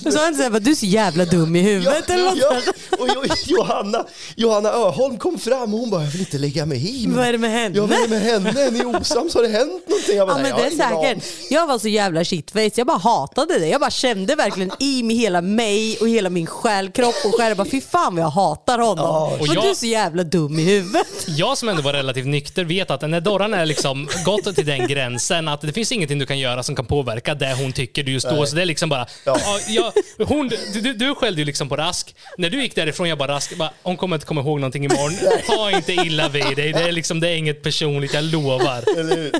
Du 0.00 0.12
sa 0.12 0.28
inte 0.28 0.42
såhär, 0.42 0.60
du 0.60 0.70
är 0.70 0.74
så 0.74 0.86
jävla 0.86 1.24
dum 1.24 1.56
i 1.56 1.60
huvudet 1.60 2.10
eller 2.10 2.24
något 2.24 2.38
ja, 2.38 2.56
och 2.98 3.08
Jo- 3.14 3.34
Johanna, 3.46 4.04
Johanna 4.36 4.68
Öholm 4.72 5.18
kom 5.18 5.38
fram 5.38 5.74
och 5.74 5.80
hon 5.80 5.90
bara, 5.90 6.02
jag 6.02 6.10
vill 6.10 6.20
inte 6.20 6.38
lägga 6.38 6.66
mig 6.66 7.02
i. 7.02 7.06
men- 7.06 7.16
Vad 7.16 7.26
är 7.26 7.32
det 7.32 7.38
med 7.38 7.50
henne? 7.50 7.76
Ja, 7.76 7.86
vad 7.86 7.98
är 7.98 8.02
det 8.02 8.08
med 8.08 8.20
henne? 8.22 8.62
Är 8.62 8.70
ni 8.70 8.84
osams? 8.84 9.34
Har 9.34 9.42
det 9.42 9.48
hänt 9.48 9.88
någonting? 9.88 10.16
Jag 10.16 10.28
bara, 10.28 10.36
Ja 10.38 10.42
"Nej, 10.42 10.52
men 10.52 10.60
det 10.76 10.84
är 10.84 10.88
jag 10.90 11.02
säkert. 11.14 11.50
Jag 11.50 11.66
var 11.66 11.78
så 11.78 11.88
jävla 11.88 12.24
shitface, 12.24 12.70
jag 12.76 12.86
bara 12.86 12.98
hatade 12.98 13.58
det. 13.58 13.68
Jag 13.68 13.80
bara 13.80 13.90
kände 13.90 14.34
verkligen 14.34 14.70
i 14.80 15.02
mig 15.02 15.16
hela 15.16 15.40
mig 15.40 15.98
och 16.00 16.08
hela 16.08 16.30
min 16.30 16.46
själ, 16.46 16.90
kropp 16.90 17.14
och 17.24 17.34
själ. 17.34 17.48
Jag 17.48 17.56
bara 17.56 17.68
fy 17.70 17.80
fan 17.80 18.14
vad 18.16 18.24
jag 18.24 18.30
hatar 18.30 18.78
honom. 18.78 19.06
Och 19.32 19.40
och 19.40 19.46
jag- 19.46 19.64
du 19.64 19.70
är 19.70 19.74
så 19.74 19.86
jävla 19.86 20.22
dum 20.24 20.58
i 20.58 20.62
huvudet. 20.62 21.06
Jag 21.26 21.58
som 21.58 21.68
ändå 21.68 21.82
var 21.82 21.92
relativt 21.92 22.26
nykter 22.26 22.64
vet 22.74 22.90
att 22.90 23.10
när 23.10 23.20
Dorran 23.20 23.54
är 23.54 23.66
liksom 23.66 24.08
gått 24.24 24.54
till 24.54 24.66
den 24.66 24.86
gränsen 24.88 25.48
att 25.48 25.60
det 25.60 25.72
finns 25.72 25.92
ingenting 25.92 26.18
du 26.18 26.26
kan 26.26 26.38
göra 26.38 26.62
som 26.62 26.76
kan 26.76 26.86
påverka 26.86 27.34
det 27.34 27.54
hon 27.54 27.72
tycker 27.72 28.02
du 28.02 28.12
just 28.12 28.28
då. 28.28 28.46
Så 28.46 28.56
det 28.56 28.62
är 28.62 28.66
liksom 28.66 28.88
bara... 28.88 29.06
Ja. 29.24 29.38
Ja, 29.68 29.92
hon, 30.18 30.50
du, 30.72 30.92
du, 30.92 31.14
skällde 31.14 31.40
ju 31.40 31.44
liksom 31.44 31.68
på 31.68 31.76
Rask. 31.76 32.14
När 32.38 32.50
du 32.50 32.62
gick 32.62 32.74
därifrån, 32.74 33.08
jag 33.08 33.18
bara 33.18 33.32
Rask, 33.32 33.56
bara, 33.56 33.70
hon 33.82 33.96
kommer 33.96 34.16
inte 34.16 34.26
komma 34.26 34.40
ihåg 34.40 34.60
någonting 34.60 34.84
imorgon. 34.84 35.40
Ta 35.46 35.70
inte 35.70 35.92
illa 35.92 36.28
vid 36.28 36.56
dig. 36.56 36.72
Det 36.72 36.80
är, 36.80 36.92
liksom, 36.92 37.20
det 37.20 37.28
är 37.28 37.36
inget 37.36 37.62
personligt, 37.62 38.14
jag 38.14 38.24
lovar. 38.24 38.84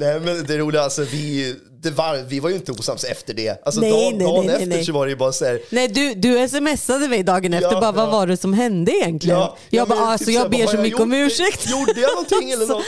Nej, 0.00 0.20
men 0.20 0.46
det 0.46 0.58
roliga, 0.58 0.82
alltså 0.82 1.02
vi, 1.04 1.56
det 1.84 1.90
var, 1.90 2.24
vi 2.28 2.40
var 2.40 2.50
ju 2.50 2.56
inte 2.56 2.72
osams 2.72 3.04
efter 3.04 3.34
det. 3.34 3.64
Alltså 3.66 3.80
Nej, 3.80 3.90
dagen, 3.90 4.18
nej, 4.18 4.26
dagen 4.26 4.46
nej, 4.46 4.54
efter 4.54 4.66
nej. 4.66 4.84
så 4.84 4.92
var 4.92 5.06
det 5.06 5.10
ju 5.10 5.16
bara 5.16 5.32
så 5.32 5.44
här, 5.44 5.60
Nej 5.70 5.88
du, 5.88 6.14
du 6.14 6.48
smsade 6.48 7.08
mig 7.08 7.22
dagen 7.22 7.54
efter, 7.54 7.72
Ja, 7.72 7.80
bara 7.80 7.92
vad 7.92 8.06
ja. 8.08 8.10
var 8.12 8.26
det 8.26 8.36
som 8.36 8.52
hände 8.52 8.92
egentligen? 8.92 9.38
Ja, 9.38 9.56
jag 9.70 9.88
men 9.88 9.98
bara, 9.98 10.06
alltså 10.08 10.26
typ 10.26 10.34
jag 10.34 10.50
ber 10.50 10.66
så 10.66 10.76
mycket 10.76 11.00
om 11.00 11.12
ursäkt. 11.12 11.70
Gjorde 11.70 12.00
jag 12.00 12.10
någonting 12.12 12.50
eller 12.50 12.66
något? 12.74 12.84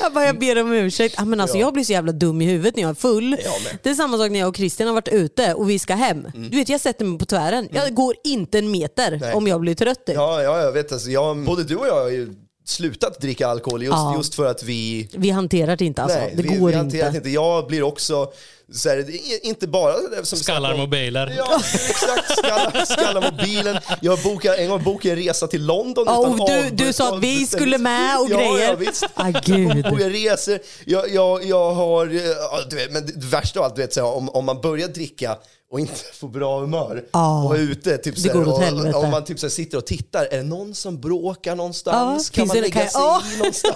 Jag 0.00 0.12
bara, 0.12 0.24
jag 0.26 0.38
ber 0.38 0.60
om 0.62 0.72
ursäkt. 0.72 1.14
Ja, 1.18 1.24
men 1.24 1.40
alltså, 1.40 1.58
Jag 1.58 1.72
blir 1.72 1.84
så 1.84 1.92
jävla 1.92 2.12
dum 2.12 2.42
i 2.42 2.44
huvudet 2.44 2.76
när 2.76 2.82
jag 2.82 2.90
är 2.90 2.94
full. 2.94 3.26
Mm. 3.34 3.76
Det 3.82 3.90
är 3.90 3.94
samma 3.94 4.18
sak 4.18 4.30
när 4.30 4.38
jag 4.38 4.48
och 4.48 4.56
Christian 4.56 4.86
har 4.88 4.94
varit 4.94 5.08
ute 5.08 5.54
och 5.54 5.70
vi 5.70 5.78
ska 5.78 5.94
hem. 5.94 6.26
Du 6.50 6.56
vet, 6.56 6.68
jag 6.68 6.80
sätter 6.80 7.04
mig 7.04 7.18
på 7.18 7.24
tvären. 7.24 7.68
Jag 7.72 7.94
går 7.94 8.14
inte 8.24 8.58
en 8.58 8.70
meter 8.70 9.30
om 9.34 9.46
jag 9.46 9.60
blir 9.60 9.74
trött. 9.74 10.06
typ. 10.06 10.14
Ja, 10.14 10.42
ja, 10.42 10.60
jag 10.62 10.72
vet. 10.72 10.92
Alltså, 10.92 11.10
jag, 11.10 11.44
både 11.44 11.64
du 11.64 11.76
och 11.76 11.86
jag 11.86 12.02
har 12.02 12.10
ju 12.10 12.34
slutat 12.66 13.20
dricka 13.20 13.48
alkohol 13.48 13.82
just, 13.82 13.92
Ja. 13.92 14.14
just 14.16 14.34
för 14.34 14.46
att 14.46 14.62
vi... 14.62 15.08
Vi 15.12 15.30
hanterar 15.30 15.76
det 15.76 15.84
inte 15.84 16.02
alltså. 16.02 16.18
nej, 16.18 16.34
det 16.36 16.42
vi, 16.42 16.56
går 16.56 16.68
vi 16.68 16.74
hanterar 16.74 17.06
inte. 17.06 17.16
inte. 17.18 17.30
Jag 17.30 17.66
blir 17.66 17.82
också, 17.82 18.32
så 18.72 18.88
här, 18.88 19.06
inte 19.46 19.66
bara 19.66 19.94
som 20.22 20.38
Skallar 20.38 20.76
mobiler. 20.76 21.34
Ja, 21.38 21.56
exakt. 21.84 22.38
Skalla, 22.38 22.86
skalla 22.86 23.30
mobilen. 23.30 23.78
Jag 24.00 24.18
bokade, 24.18 24.56
en 24.56 24.68
gång 24.68 24.82
bokade 24.82 25.08
jag 25.08 25.18
en 25.18 25.24
resa 25.24 25.46
till 25.46 25.66
London 25.66 26.04
Ja, 26.08 26.34
utan 26.34 26.46
du- 26.76 26.84
du 26.84 26.92
sa 26.92 27.14
att 27.16 27.22
vi 27.22 27.46
skulle 27.46 27.78
med 27.78 28.18
och 28.20 28.30
ja, 28.30 28.36
grejer. 28.36 28.68
Ja, 28.68 28.74
visst. 28.74 29.04
Ah, 29.14 29.30
gud. 29.44 29.84
Bokade 29.84 30.08
resor. 30.10 30.58
Jag, 30.86 31.10
jag, 31.14 31.44
jag 31.44 31.72
har, 31.74 32.06
ja, 32.06 32.60
du 32.70 32.76
vet, 32.76 32.92
men 32.92 33.06
det 33.06 33.26
värsta 33.26 33.58
av 33.60 33.64
allt, 33.64 33.76
du 33.76 33.82
vet, 33.82 33.92
så 33.92 34.00
här, 34.00 34.16
om, 34.16 34.28
om 34.28 34.44
man 34.44 34.60
börjar 34.60 34.88
dricka 34.88 35.36
och 35.74 35.80
inte 35.80 35.94
får 36.14 36.28
bra 36.28 36.60
humör 36.60 37.04
Ja. 37.12 37.44
och 37.44 37.54
är 37.56 37.60
ute. 37.60 37.98
Typ, 37.98 38.14
Det 38.14 38.20
så 38.20 38.32
går 38.32 38.48
åt 38.48 38.62
helvete. 38.62 38.96
Om 38.96 39.10
man 39.10 39.24
typ, 39.24 39.38
så 39.40 39.46
här, 39.46 39.50
sitter 39.50 39.78
och 39.78 39.86
tittar, 39.86 40.28
är 40.30 40.36
det 40.36 40.42
någon 40.42 40.74
som 40.74 41.00
bråkar 41.00 41.56
någonstans? 41.56 42.30
Ja, 42.32 42.36
kan 42.36 42.46
man 42.48 42.56
lägga 42.56 42.80
kan- 42.80 42.90
sig 42.90 43.00
ja. 43.00 43.22
i 43.34 43.38
någonstans? 43.38 43.74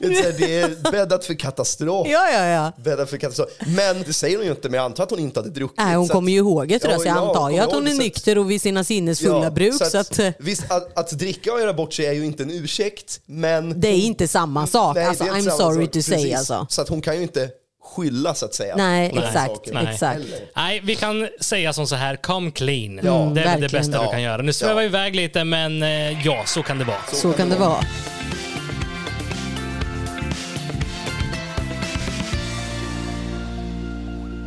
det, 0.00 0.06
är 0.06 0.14
så 0.14 0.22
här, 0.22 0.34
det 0.38 0.60
är 0.60 0.90
bäddat 0.92 1.24
för 1.24 1.34
katastrof. 1.34 2.06
Ja, 2.10 2.30
ja, 2.32 2.44
ja. 2.46 2.72
Bäddat 2.84 3.10
för 3.10 3.16
katastrof. 3.16 3.48
Men 3.66 4.02
det 4.06 4.12
säger 4.12 4.36
hon 4.36 4.44
ju 4.46 4.50
inte, 4.50 4.68
men 4.68 4.78
jag 4.78 4.84
antar 4.84 5.04
att 5.04 5.10
hon 5.10 5.18
inte 5.18 5.40
hade 5.40 5.50
druckit. 5.50 5.76
Nej, 5.78 5.94
hon 5.94 6.06
så 6.06 6.12
att- 6.12 6.14
kommer 6.14 6.32
ju 6.32 6.38
ihåg 6.38 6.68
det 6.68 6.72
jag, 6.74 6.82
så 6.82 6.88
jag 6.88 7.00
Ja, 7.00 7.04
ja, 7.06 7.28
antar 7.28 7.50
ju 7.50 7.58
att 7.58 7.72
hon 7.72 7.86
är 7.86 7.90
så 7.90 7.96
att- 7.96 8.02
nykter 8.02 8.38
och 8.38 8.50
vid 8.50 8.62
sina 8.62 8.84
sinnesfulla 8.84 9.50
bruk. 9.50 9.74
Så 9.84 9.98
att, 9.98 10.18
eh, 10.18 10.28
visst, 10.38 10.70
att, 10.70 10.98
att 10.98 11.10
dricka 11.10 11.52
och 11.52 11.60
göra 11.60 11.72
bort 11.74 11.92
sig 11.94 12.06
är 12.06 12.12
ju 12.12 12.24
inte 12.24 12.42
en 12.42 12.50
ursäkt, 12.50 13.20
men... 13.26 13.80
det 13.80 13.88
är 13.88 13.92
inte 13.98 14.28
samma 14.28 14.66
sak. 14.66 14.94
Nej, 14.96 15.04
alltså, 15.06 15.24
I'm 15.24 15.50
sorry 15.50 15.84
sak. 15.86 15.92
to 15.92 16.02
say 16.02 16.14
Precis. 16.16 16.36
alltså. 16.38 16.66
Så 16.68 16.82
att 16.82 16.88
hon 16.88 17.00
kan 17.02 17.16
ju 17.16 17.22
inte 17.22 17.48
skylla 17.82 18.34
så 18.34 18.46
att 18.46 18.54
säga. 18.54 18.76
Nej, 18.76 19.06
exakt, 19.14 19.34
sakerna 19.56 19.92
exakt. 19.92 20.20
Nej, 20.56 20.80
vi 20.84 20.96
kan 20.96 21.28
säga 21.40 21.72
som 21.72 21.86
så 21.86 21.94
här, 21.96 22.16
come 22.16 22.50
clean. 22.50 23.00
Ja, 23.02 23.02
det 23.02 23.10
är 23.10 23.24
väl 23.24 23.34
det 23.34 23.42
verkligen. 23.44 23.70
bästa 23.70 23.98
du 23.98 24.04
Ja. 24.04 24.10
kan 24.10 24.22
göra. 24.22 24.42
Nu 24.42 24.52
svävar 24.52 24.74
vi 24.74 24.82
Ja. 24.82 24.86
iväg 24.88 25.16
lite, 25.16 25.44
men 25.44 25.82
eh, 25.82 26.26
ja, 26.26 26.42
så 26.46 26.62
kan 26.62 26.78
det 26.78 26.84
vara. 26.84 26.98
Så 27.12 27.32
kan 27.32 27.48
det 27.48 27.56
vara. 27.56 27.84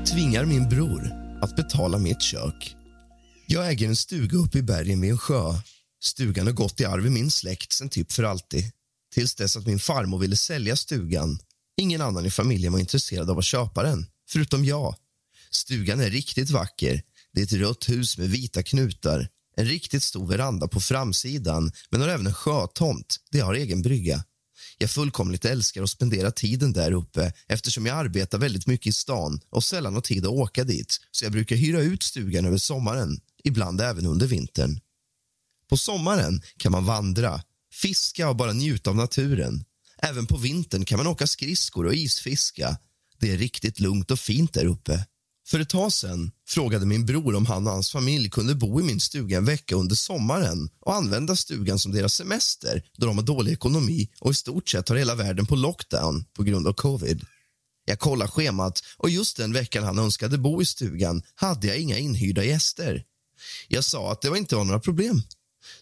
tvingar 0.06 0.46
min 0.46 0.70
bror 0.70 1.12
att 1.42 1.56
betala 1.56 1.98
mitt 1.98 2.22
kök. 2.22 2.76
Jag 3.48 3.70
äger 3.70 3.88
en 3.88 3.96
stuga 3.96 4.38
uppe 4.38 4.58
i 4.58 4.62
bergen 4.62 5.02
vid 5.02 5.12
en 5.12 5.18
sjö. 5.18 5.54
Stugan 6.04 6.46
har 6.48 6.54
gått 6.54 6.82
i 6.82 6.86
arv 6.86 7.06
i 7.06 7.10
min 7.10 7.32
släkt 7.32 7.72
sen 7.74 7.90
typ 7.90 8.12
för 8.12 8.24
alltid. 8.24 8.64
Tills 9.14 9.36
dess 9.36 9.58
att 9.58 9.66
min 9.66 9.80
farmor 9.80 10.18
ville 10.20 10.36
sälja 10.36 10.76
stugan. 10.76 11.40
Ingen 11.78 12.02
annan 12.02 12.26
i 12.26 12.32
familjen 12.32 12.74
var 12.74 12.80
intresserad 12.80 13.30
av 13.30 13.38
att 13.38 13.46
köpa 13.46 13.84
den, 13.84 14.06
förutom 14.30 14.66
jag. 14.66 14.96
Stugan 15.52 16.00
är 16.00 16.10
riktigt 16.10 16.50
vacker. 16.50 17.02
Det 17.34 17.42
är 17.42 17.46
ett 17.46 17.54
rött 17.54 17.90
hus 17.90 18.18
med 18.18 18.30
vita 18.30 18.64
knutar. 18.64 19.30
En 19.56 19.66
riktigt 19.66 20.04
stor 20.04 20.28
veranda 20.28 20.68
på 20.68 20.80
framsidan, 20.80 21.72
men 21.90 22.02
har 22.02 22.08
även 22.08 22.28
en 22.28 22.34
sjötomt. 22.34 23.16
Det 23.32 23.40
har 23.40 23.54
egen 23.54 23.82
brygga. 23.82 24.24
Jag 24.78 24.90
fullkomligt 24.90 25.46
älskar 25.46 25.84
att 25.84 25.90
spendera 25.90 26.32
tiden 26.32 26.74
där 26.74 26.92
uppe 26.92 27.34
eftersom 27.48 27.86
jag 27.86 27.98
arbetar 27.98 28.38
väldigt 28.38 28.68
mycket 28.68 28.88
i 28.88 28.94
stan 28.94 29.40
och 29.50 29.64
sällan 29.64 29.94
har 29.94 30.02
tid 30.02 30.26
att 30.26 30.32
åka 30.32 30.64
dit 30.64 31.00
så 31.12 31.26
jag 31.26 31.32
brukar 31.32 31.56
hyra 31.56 31.82
ut 31.82 32.04
stugan 32.04 32.46
över 32.46 32.58
sommaren, 32.58 33.20
ibland 33.44 33.82
även 33.82 34.06
under 34.06 34.28
vintern. 34.28 34.80
På 35.70 35.78
sommaren 35.78 36.42
kan 36.58 36.72
man 36.72 36.86
vandra, 36.86 37.42
fiska 37.74 38.30
och 38.30 38.36
bara 38.36 38.54
njuta 38.54 38.90
av 38.90 38.96
naturen. 38.96 39.66
Även 40.10 40.26
på 40.26 40.38
vintern 40.38 40.86
kan 40.86 40.98
man 40.98 41.08
åka 41.08 41.28
skridskor 41.28 41.86
och 41.86 41.94
isfiska. 41.94 42.78
Det 43.20 43.32
är 43.32 43.38
riktigt 43.38 43.80
lugnt 43.80 44.12
och 44.12 44.20
fint 44.20 44.54
där 44.54 44.66
uppe. 44.66 45.06
För 45.48 45.60
ett 45.60 45.70
tag 45.70 45.94
sen 45.94 46.32
frågade 46.48 46.86
min 46.86 47.06
bror 47.06 47.36
om 47.36 47.46
han 47.46 47.68
och 47.68 47.74
hans 47.74 47.92
familj 47.92 48.30
kunde 48.30 48.56
bo 48.56 48.80
i 48.80 48.84
min 48.84 49.00
stuga 49.00 49.38
en 49.38 49.46
vecka 49.46 49.76
under 49.76 49.96
sommaren 49.96 50.70
och 50.80 50.96
använda 50.96 51.36
stugan 51.36 51.80
som 51.80 51.92
deras 51.92 52.14
semester 52.14 52.84
då 52.98 53.08
de 53.08 53.18
har 53.18 53.26
dålig 53.26 53.52
ekonomi 53.52 54.10
och 54.20 54.32
i 54.32 54.34
stort 54.34 54.70
sett 54.70 54.90
har 54.90 54.96
hela 54.96 55.16
världen 55.16 55.46
på 55.46 55.56
lockdown 55.56 56.26
på 56.34 56.44
grund 56.44 56.68
av 56.68 56.74
covid. 56.74 57.26
Jag 57.86 58.00
kollade 58.00 58.32
schemat 58.32 58.84
och 58.98 59.10
just 59.10 59.38
den 59.38 59.54
veckan 59.54 59.84
han 59.84 60.00
önskade 60.00 60.38
bo 60.38 60.62
i 60.62 60.66
stugan 60.66 61.22
hade 61.36 61.68
jag 61.68 61.78
inga 61.78 61.98
inhyrda 61.98 62.44
gäster. 62.44 63.04
Jag 63.68 63.84
sa 63.84 64.12
att 64.12 64.22
det 64.22 64.30
var 64.30 64.38
inte 64.38 64.56
var 64.56 64.66
några 64.66 64.80
problem. 64.80 65.22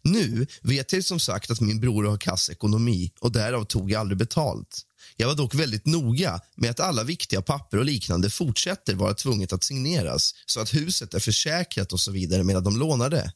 Nu 0.02 0.48
vet 0.62 0.94
jag 0.94 1.04
som 1.04 1.20
sagt 1.20 1.52
att 1.52 1.62
min 1.62 1.80
bror 1.80 2.04
har 2.04 2.18
kass 2.18 2.50
ekonomi 2.50 3.12
och 3.20 3.32
därav 3.32 3.64
tog 3.64 3.92
jag 3.92 4.00
aldrig 4.00 4.18
betalt. 4.18 4.82
Jag 5.18 5.28
var 5.28 5.36
dock 5.36 5.56
väldigt 5.56 5.86
noga 5.86 6.42
med 6.56 6.72
att 6.72 6.80
alla 6.80 7.04
viktiga 7.04 7.42
papper 7.42 7.78
och 7.78 7.86
liknande 7.86 8.30
fortsätter 8.30 8.96
vara 8.96 9.14
tvunget 9.14 9.54
att 9.54 9.64
signeras 9.64 10.34
så 10.46 10.60
att 10.60 10.74
huset 10.74 11.14
är 11.14 11.20
försäkrat 11.20 11.94
och 11.94 12.00
så 12.00 12.12
vidare 12.12 12.44
medan 12.44 12.64
de 12.64 12.78
lånade. 12.78 13.34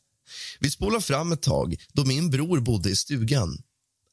Vi 0.60 0.72
spolar 0.72 1.00
fram 1.00 1.32
ett 1.32 1.42
tag 1.42 1.76
då 1.94 2.06
min 2.06 2.30
bror 2.30 2.60
bodde 2.60 2.90
i 2.90 2.96
stugan. 2.96 3.58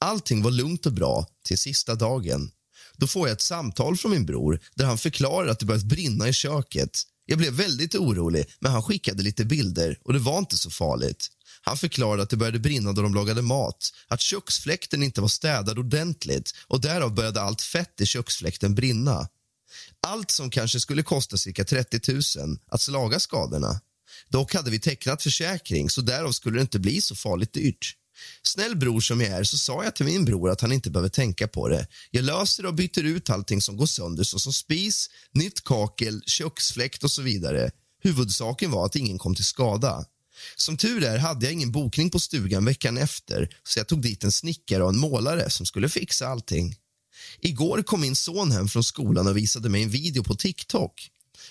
Allting 0.00 0.42
var 0.42 0.50
lugnt 0.50 0.86
och 0.86 0.92
bra 0.92 1.26
till 1.44 1.58
sista 1.58 1.94
dagen. 1.94 2.50
Då 2.96 3.06
får 3.06 3.28
jag 3.28 3.32
ett 3.32 3.40
samtal 3.40 3.96
från 3.96 4.10
min 4.10 4.26
bror 4.26 4.60
där 4.74 4.84
han 4.84 4.98
förklarar 4.98 5.48
att 5.48 5.58
det 5.58 5.66
börjat 5.66 5.84
brinna 5.84 6.28
i 6.28 6.32
köket. 6.32 7.02
Jag 7.26 7.38
blev 7.38 7.52
väldigt 7.52 7.94
orolig, 7.94 8.46
men 8.60 8.72
han 8.72 8.82
skickade 8.82 9.22
lite 9.22 9.44
bilder 9.44 9.98
och 10.04 10.12
det 10.12 10.18
var 10.18 10.38
inte 10.38 10.56
så 10.56 10.70
farligt. 10.70 11.28
Han 11.64 11.76
förklarade 11.76 12.22
att 12.22 12.30
det 12.30 12.36
började 12.36 12.58
brinna 12.58 12.92
då 12.92 13.02
de 13.02 13.14
lagade 13.14 13.42
mat, 13.42 13.92
att 14.08 14.20
köksfläkten 14.20 15.02
inte 15.02 15.20
var 15.20 15.28
städad 15.28 15.78
ordentligt 15.78 16.52
och 16.66 16.80
därav 16.80 17.14
började 17.14 17.40
allt 17.40 17.62
fett 17.62 18.00
i 18.00 18.06
köksfläkten 18.06 18.74
brinna. 18.74 19.28
Allt 20.06 20.30
som 20.30 20.50
kanske 20.50 20.80
skulle 20.80 21.02
kosta 21.02 21.36
cirka 21.36 21.64
30 21.64 22.12
000 22.38 22.58
att 22.66 22.88
laga 22.88 23.20
skadorna. 23.20 23.80
Dock 24.28 24.54
hade 24.54 24.70
vi 24.70 24.80
tecknat 24.80 25.22
försäkring 25.22 25.90
så 25.90 26.00
därav 26.00 26.32
skulle 26.32 26.58
det 26.58 26.62
inte 26.62 26.78
bli 26.78 27.00
så 27.00 27.14
farligt 27.14 27.52
dyrt. 27.52 27.96
Snäll 28.42 28.76
bror 28.76 29.00
som 29.00 29.20
jag 29.20 29.30
är 29.30 29.44
så 29.44 29.58
sa 29.58 29.84
jag 29.84 29.96
till 29.96 30.06
min 30.06 30.24
bror 30.24 30.50
att 30.50 30.60
han 30.60 30.72
inte 30.72 30.90
behöver 30.90 31.08
tänka 31.08 31.48
på 31.48 31.68
det. 31.68 31.86
Jag 32.10 32.24
löser 32.24 32.66
och 32.66 32.74
byter 32.74 33.04
ut 33.04 33.30
allting 33.30 33.62
som 33.62 33.76
går 33.76 33.86
sönder 33.86 34.24
såsom 34.24 34.52
spis, 34.52 35.10
nytt 35.32 35.64
kakel, 35.64 36.22
köksfläkt 36.26 37.04
och 37.04 37.10
så 37.10 37.22
vidare. 37.22 37.70
Huvudsaken 38.02 38.70
var 38.70 38.86
att 38.86 38.96
ingen 38.96 39.18
kom 39.18 39.34
till 39.34 39.44
skada. 39.44 40.04
Som 40.56 40.76
tur 40.76 41.04
är 41.04 41.18
hade 41.18 41.46
jag 41.46 41.52
ingen 41.52 41.72
bokning 41.72 42.10
på 42.10 42.20
stugan 42.20 42.64
veckan 42.64 42.98
efter 42.98 43.48
så 43.64 43.78
jag 43.78 43.88
tog 43.88 44.02
dit 44.02 44.24
en 44.24 44.32
snickare 44.32 44.82
och 44.82 44.88
en 44.88 44.98
målare 44.98 45.50
som 45.50 45.66
skulle 45.66 45.88
fixa 45.88 46.26
allting. 46.26 46.76
Igår 47.40 47.82
kom 47.82 48.00
min 48.00 48.16
son 48.16 48.52
hem 48.52 48.68
från 48.68 48.84
skolan 48.84 49.26
och 49.26 49.36
visade 49.36 49.68
mig 49.68 49.82
en 49.82 49.90
video 49.90 50.22
på 50.24 50.34
TikTok. 50.34 51.08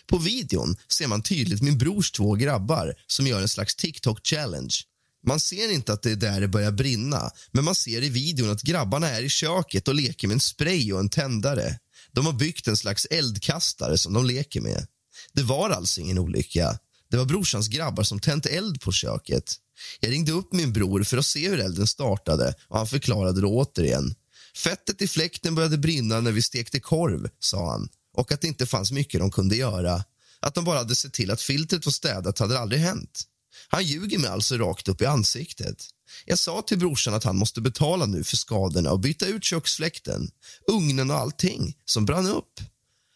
På 0.08 0.18
videon 0.18 0.76
ser 0.88 1.08
man 1.08 1.24
tydligt 1.24 1.62
min 1.62 1.78
brors 1.78 2.12
två 2.12 2.36
grabbar 2.36 2.96
som 3.08 3.28
gör 3.28 3.42
en 3.42 3.50
slags 3.50 3.76
TikTok-challenge. 3.76 4.84
Man 5.28 5.40
ser 5.40 5.72
inte 5.72 5.94
att 5.94 6.02
det 6.02 6.12
är 6.12 6.16
där 6.16 6.42
det 6.42 6.48
börjar 6.48 6.72
brinna, 6.72 7.32
men 7.52 7.64
man 7.64 7.76
ser 7.76 8.02
i 8.04 8.10
videon 8.10 8.50
att 8.50 8.62
grabbarna 8.62 9.10
är 9.10 9.24
i 9.24 9.30
köket 9.30 9.88
och 9.88 9.96
leker 9.96 10.28
med 10.28 10.36
en 10.36 10.40
spray 10.40 10.94
och 10.94 11.00
en 11.00 11.10
tändare. 11.10 11.80
De 12.12 12.26
har 12.26 12.34
byggt 12.34 12.68
en 12.68 12.78
slags 12.78 13.06
eldkastare 13.06 13.98
som 13.98 14.14
de 14.14 14.26
leker 14.26 14.62
med. 14.62 14.88
Det 15.34 15.44
var 15.44 15.70
alltså 15.70 16.02
ingen 16.02 16.20
olycka. 16.20 16.80
Det 17.12 17.18
var 17.18 17.26
brorsans 17.26 17.68
grabbar 17.68 18.04
som 18.04 18.20
tänt 18.20 18.46
eld 18.46 18.82
på 18.82 18.92
köket. 18.92 19.56
Jag 20.00 20.12
ringde 20.12 20.32
upp 20.32 20.54
min 20.54 20.74
bror 20.74 21.04
för 21.04 21.18
att 21.18 21.26
se 21.26 21.50
hur 21.50 21.60
elden 21.60 21.88
startade 21.88 22.54
och 22.68 22.78
han 22.78 22.88
förklarade 22.88 23.42
då 23.42 23.48
återigen. 23.48 24.16
Fettet 24.58 25.02
i 25.02 25.08
fläkten 25.08 25.56
började 25.56 25.78
brinna 25.78 26.22
när 26.22 26.32
vi 26.32 26.42
stekte 26.42 26.80
korv, 26.80 27.30
sa 27.40 27.72
han 27.72 27.90
och 28.18 28.32
att 28.32 28.42
det 28.42 28.48
inte 28.48 28.66
fanns 28.66 28.92
mycket 28.92 29.20
de 29.20 29.32
kunde 29.32 29.56
göra. 29.56 30.04
Att 30.40 30.56
de 30.56 30.66
bara 30.66 30.78
hade 30.78 30.96
sett 30.96 31.14
till 31.14 31.32
att 31.32 31.42
filtret 31.42 31.86
var 31.86 31.92
städat 31.92 32.40
hade 32.40 32.60
aldrig 32.60 32.82
hänt. 32.82 33.24
Han 33.68 33.84
ljuger 33.84 34.20
mig 34.20 34.30
alltså 34.30 34.58
rakt 34.58 34.88
upp 34.88 35.02
i 35.02 35.06
ansiktet. 35.06 35.86
Jag 36.26 36.40
sa 36.40 36.62
till 36.62 36.80
brorsan 36.80 37.14
att 37.14 37.24
han 37.24 37.38
måste 37.38 37.62
betala 37.62 38.06
nu 38.06 38.24
för 38.24 38.38
skadorna 38.38 38.92
och 38.92 39.00
byta 39.00 39.26
ut 39.26 39.44
köksfläkten, 39.44 40.32
ugnen 40.68 41.12
och 41.12 41.18
allting 41.18 41.78
som 41.86 42.06
brann 42.06 42.28
upp. 42.28 42.60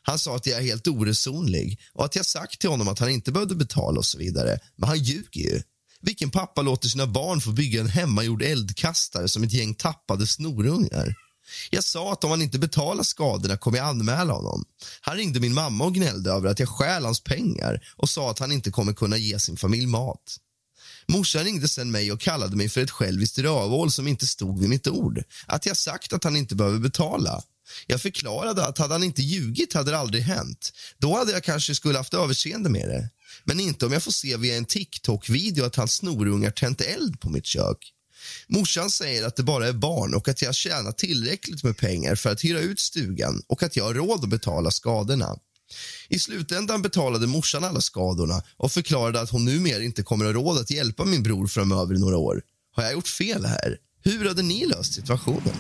Han 0.08 0.20
sa 0.20 0.36
att 0.36 0.46
jag 0.46 0.60
är 0.60 0.64
helt 0.64 0.88
oresonlig 0.88 1.80
och 1.94 2.06
att 2.06 2.16
jag 2.16 2.26
sagt 2.26 2.60
till 2.60 2.70
honom 2.70 2.88
att 2.88 3.00
han 3.00 3.10
inte 3.10 3.32
behövde 3.32 3.56
betala 3.56 3.98
och 3.98 4.06
så 4.06 4.18
vidare. 4.18 4.60
Men 4.76 4.90
han 4.90 5.00
ljuger 5.00 5.42
ju. 5.42 5.62
Vilken 6.02 6.30
pappa 6.30 6.62
låter 6.62 6.88
sina 6.88 7.08
barn 7.08 7.42
få 7.42 7.52
bygga 7.52 7.82
en 7.82 7.88
hemmagjord 7.88 8.42
eldkastare 8.42 9.28
som 9.28 9.44
ett 9.44 9.54
gäng 9.54 9.76
tappade 9.76 10.28
snorungar? 10.28 11.16
Jag 11.70 11.84
sa 11.84 12.14
att 12.14 12.24
om 12.24 12.32
han 12.32 12.42
inte 12.42 12.60
betalar 12.60 13.04
skadorna 13.04 13.58
kommer 13.58 13.78
jag 13.78 13.88
anmäla 13.88 14.34
honom. 14.34 14.66
Han 15.02 15.18
ringde 15.18 15.40
min 15.40 15.54
mamma 15.54 15.86
och 15.86 15.94
gnällde 15.94 16.32
över 16.32 16.50
att 16.50 16.60
jag 16.60 16.70
stjäl 16.70 17.06
hans 17.06 17.24
pengar 17.24 17.80
och 17.96 18.10
sa 18.10 18.32
att 18.32 18.40
han 18.40 18.52
inte 18.52 18.72
kommer 18.72 18.94
kunna 18.94 19.18
ge 19.18 19.40
sin 19.40 19.58
familj 19.58 19.86
mat. 19.86 20.38
Morsan 21.08 21.44
ringde 21.44 21.68
sen 21.70 21.92
mig 21.92 22.12
och 22.12 22.22
kallade 22.22 22.56
mig 22.56 22.70
för 22.70 22.82
ett 22.82 22.92
själviskt 22.92 23.38
rövhål 23.38 23.92
som 23.92 24.08
inte 24.08 24.28
stod 24.28 24.60
vid 24.60 24.70
mitt 24.70 24.88
ord. 24.88 25.24
Att 25.46 25.66
jag 25.66 25.78
sagt 25.78 26.14
att 26.14 26.24
han 26.24 26.36
inte 26.36 26.56
behöver 26.56 26.80
betala. 26.80 27.42
Jag 27.88 28.02
förklarade 28.02 28.66
att 28.66 28.78
hade 28.78 28.94
han 28.94 29.04
inte 29.04 29.22
ljugit 29.22 29.74
hade 29.74 29.92
det 29.92 29.98
aldrig 29.98 30.24
hänt. 30.24 30.72
Då 30.98 31.18
hade 31.18 31.32
jag 31.32 31.44
kanske 31.44 31.76
skulle 31.76 31.98
haft 31.98 32.14
överseende 32.14 32.70
med 32.70 32.90
det. 32.90 33.10
Men 33.44 33.60
inte 33.60 33.86
om 33.86 33.94
jag 33.94 34.04
får 34.04 34.12
se 34.12 34.38
via 34.38 34.58
en 34.58 34.66
TikTok-video 34.66 35.66
att 35.66 35.76
hans 35.76 35.94
snorungar 35.94 36.52
tänt 36.52 36.82
eld 36.82 37.20
på 37.20 37.30
mitt 37.30 37.46
kök. 37.46 37.92
Morsan 38.48 38.90
säger 38.90 39.28
att 39.28 39.36
det 39.36 39.44
bara 39.44 39.68
är 39.68 39.74
barn 39.74 40.14
och 40.14 40.28
att 40.28 40.42
jag 40.42 40.56
tjänar 40.56 40.92
tillräckligt 40.92 41.64
med 41.64 41.78
pengar 41.78 42.16
för 42.16 42.32
att 42.32 42.44
hyra 42.44 42.60
ut 42.60 42.80
stugan 42.80 43.42
och 43.48 43.64
att 43.64 43.76
jag 43.76 43.84
har 43.84 43.94
råd 43.94 44.24
att 44.24 44.30
betala 44.30 44.72
skadorna. 44.72 45.40
I 46.10 46.20
slutändan 46.20 46.82
betalade 46.82 47.28
morsan 47.28 47.64
alla 47.64 47.82
skadorna 47.82 48.44
och 48.58 48.72
förklarade 48.72 49.22
att 49.22 49.30
hon 49.30 49.46
numera 49.46 49.84
inte 49.84 50.04
kommer 50.04 50.26
att 50.26 50.36
ha 50.36 50.42
råd 50.42 50.58
att 50.58 50.72
hjälpa 50.72 51.06
min 51.06 51.24
bror 51.24 51.48
framöver 51.48 51.96
i 51.96 52.00
några 52.00 52.18
år. 52.18 52.42
Har 52.76 52.84
jag 52.84 52.94
gjort 52.94 53.08
fel 53.08 53.46
här? 53.46 53.78
Hur 54.04 54.28
hade 54.28 54.42
ni 54.42 54.66
löst 54.66 54.94
situationen? 54.94 55.56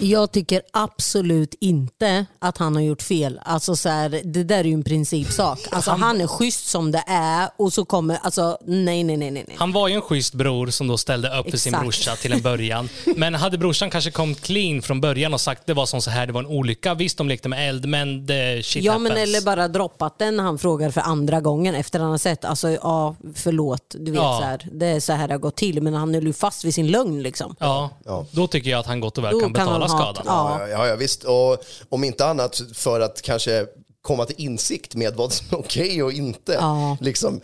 Jag 0.00 0.32
tycker 0.32 0.62
absolut 0.72 1.54
inte 1.60 2.26
att 2.38 2.58
han 2.58 2.74
har 2.74 2.82
gjort 2.82 3.02
fel. 3.02 3.40
Alltså 3.44 3.76
så 3.76 3.88
här, 3.88 4.20
det 4.24 4.44
där 4.44 4.58
är 4.58 4.64
ju 4.64 4.74
en 4.74 4.84
principsak. 4.84 5.58
Alltså 5.70 5.90
han 5.90 6.20
är 6.20 6.26
schysst 6.26 6.66
som 6.66 6.90
det 6.92 7.02
är 7.06 7.48
och 7.56 7.72
så 7.72 7.84
kommer, 7.84 8.18
alltså 8.22 8.58
nej 8.66 9.04
nej 9.04 9.16
nej 9.16 9.30
nej. 9.30 9.46
Han 9.56 9.72
var 9.72 9.88
ju 9.88 9.94
en 9.94 10.00
schysst 10.02 10.34
bror 10.34 10.66
som 10.66 10.86
då 10.86 10.96
ställde 10.98 11.38
upp 11.38 11.50
för 11.50 11.58
sin 11.58 11.72
brorsa 11.72 12.16
till 12.16 12.32
en 12.32 12.42
början. 12.42 12.88
Men 13.16 13.34
hade 13.34 13.58
brorsan 13.58 13.90
kanske 13.90 14.10
kommit 14.10 14.40
clean 14.40 14.82
från 14.82 15.00
början 15.00 15.34
och 15.34 15.40
sagt 15.40 15.66
det 15.66 15.74
var 15.74 15.86
som 15.86 16.02
så 16.02 16.10
här, 16.10 16.26
det 16.26 16.32
var 16.32 16.40
en 16.40 16.46
olycka. 16.46 16.94
Visst, 16.94 17.18
de 17.18 17.28
lekte 17.28 17.48
med 17.48 17.68
eld, 17.68 17.86
men 17.88 18.26
det 18.26 18.66
shit 18.66 18.84
Ja 18.84 18.92
happens. 18.92 19.08
men 19.08 19.18
eller 19.22 19.40
bara 19.40 19.68
droppat 19.68 20.18
den 20.18 20.36
när 20.36 20.44
han 20.44 20.58
frågar 20.58 20.90
för 20.90 21.00
andra 21.00 21.40
gången 21.40 21.74
efter 21.74 22.00
han 22.00 22.10
har 22.10 22.18
sett, 22.18 22.44
alltså 22.44 22.68
ja 22.70 23.16
förlåt, 23.34 23.94
du 23.98 24.10
vet 24.10 24.20
Ja. 24.20 24.38
så 24.40 24.46
här, 24.46 24.68
det 24.72 24.86
är 24.86 25.00
så 25.00 25.12
här 25.12 25.28
det 25.28 25.34
har 25.34 25.38
gått 25.38 25.56
till 25.56 25.82
men 25.82 25.94
han 25.94 26.14
höll 26.14 26.26
ju 26.26 26.32
fast 26.32 26.64
vid 26.64 26.74
sin 26.74 26.86
lögn 26.86 27.22
liksom. 27.22 27.56
Ja, 27.58 27.90
då 28.30 28.46
tycker 28.46 28.70
jag 28.70 28.80
att 28.80 28.86
han 28.86 29.00
gott 29.00 29.18
och 29.18 29.24
väl 29.24 29.32
Då 29.32 29.40
kan 29.40 29.52
kan 29.54 29.66
betala 29.66 29.86
han 29.86 29.93
skadan. 29.98 30.22
Ja. 30.26 30.68
Ja, 30.68 30.86
ja, 30.86 30.96
visst. 30.96 31.24
Och 31.24 31.64
om 31.88 32.04
inte 32.04 32.26
annat 32.26 32.62
för 32.74 33.00
att 33.00 33.22
kanske 33.22 33.66
komma 34.02 34.24
till 34.24 34.36
insikt 34.38 34.94
med 34.94 35.14
vad 35.14 35.32
som 35.32 35.46
är 35.50 35.58
okej 35.60 36.02
och 36.02 36.12
inte. 36.12 36.52
Ja. 36.52 36.96
Liksom, 37.00 37.40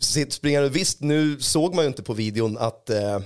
sitt 0.00 0.32
springande. 0.32 0.68
Visst, 0.68 1.00
nu 1.00 1.40
såg 1.40 1.74
man 1.74 1.84
ju 1.84 1.88
inte 1.88 2.02
på 2.02 2.12
videon 2.12 2.58
att, 2.58 2.90
eh, 2.90 3.18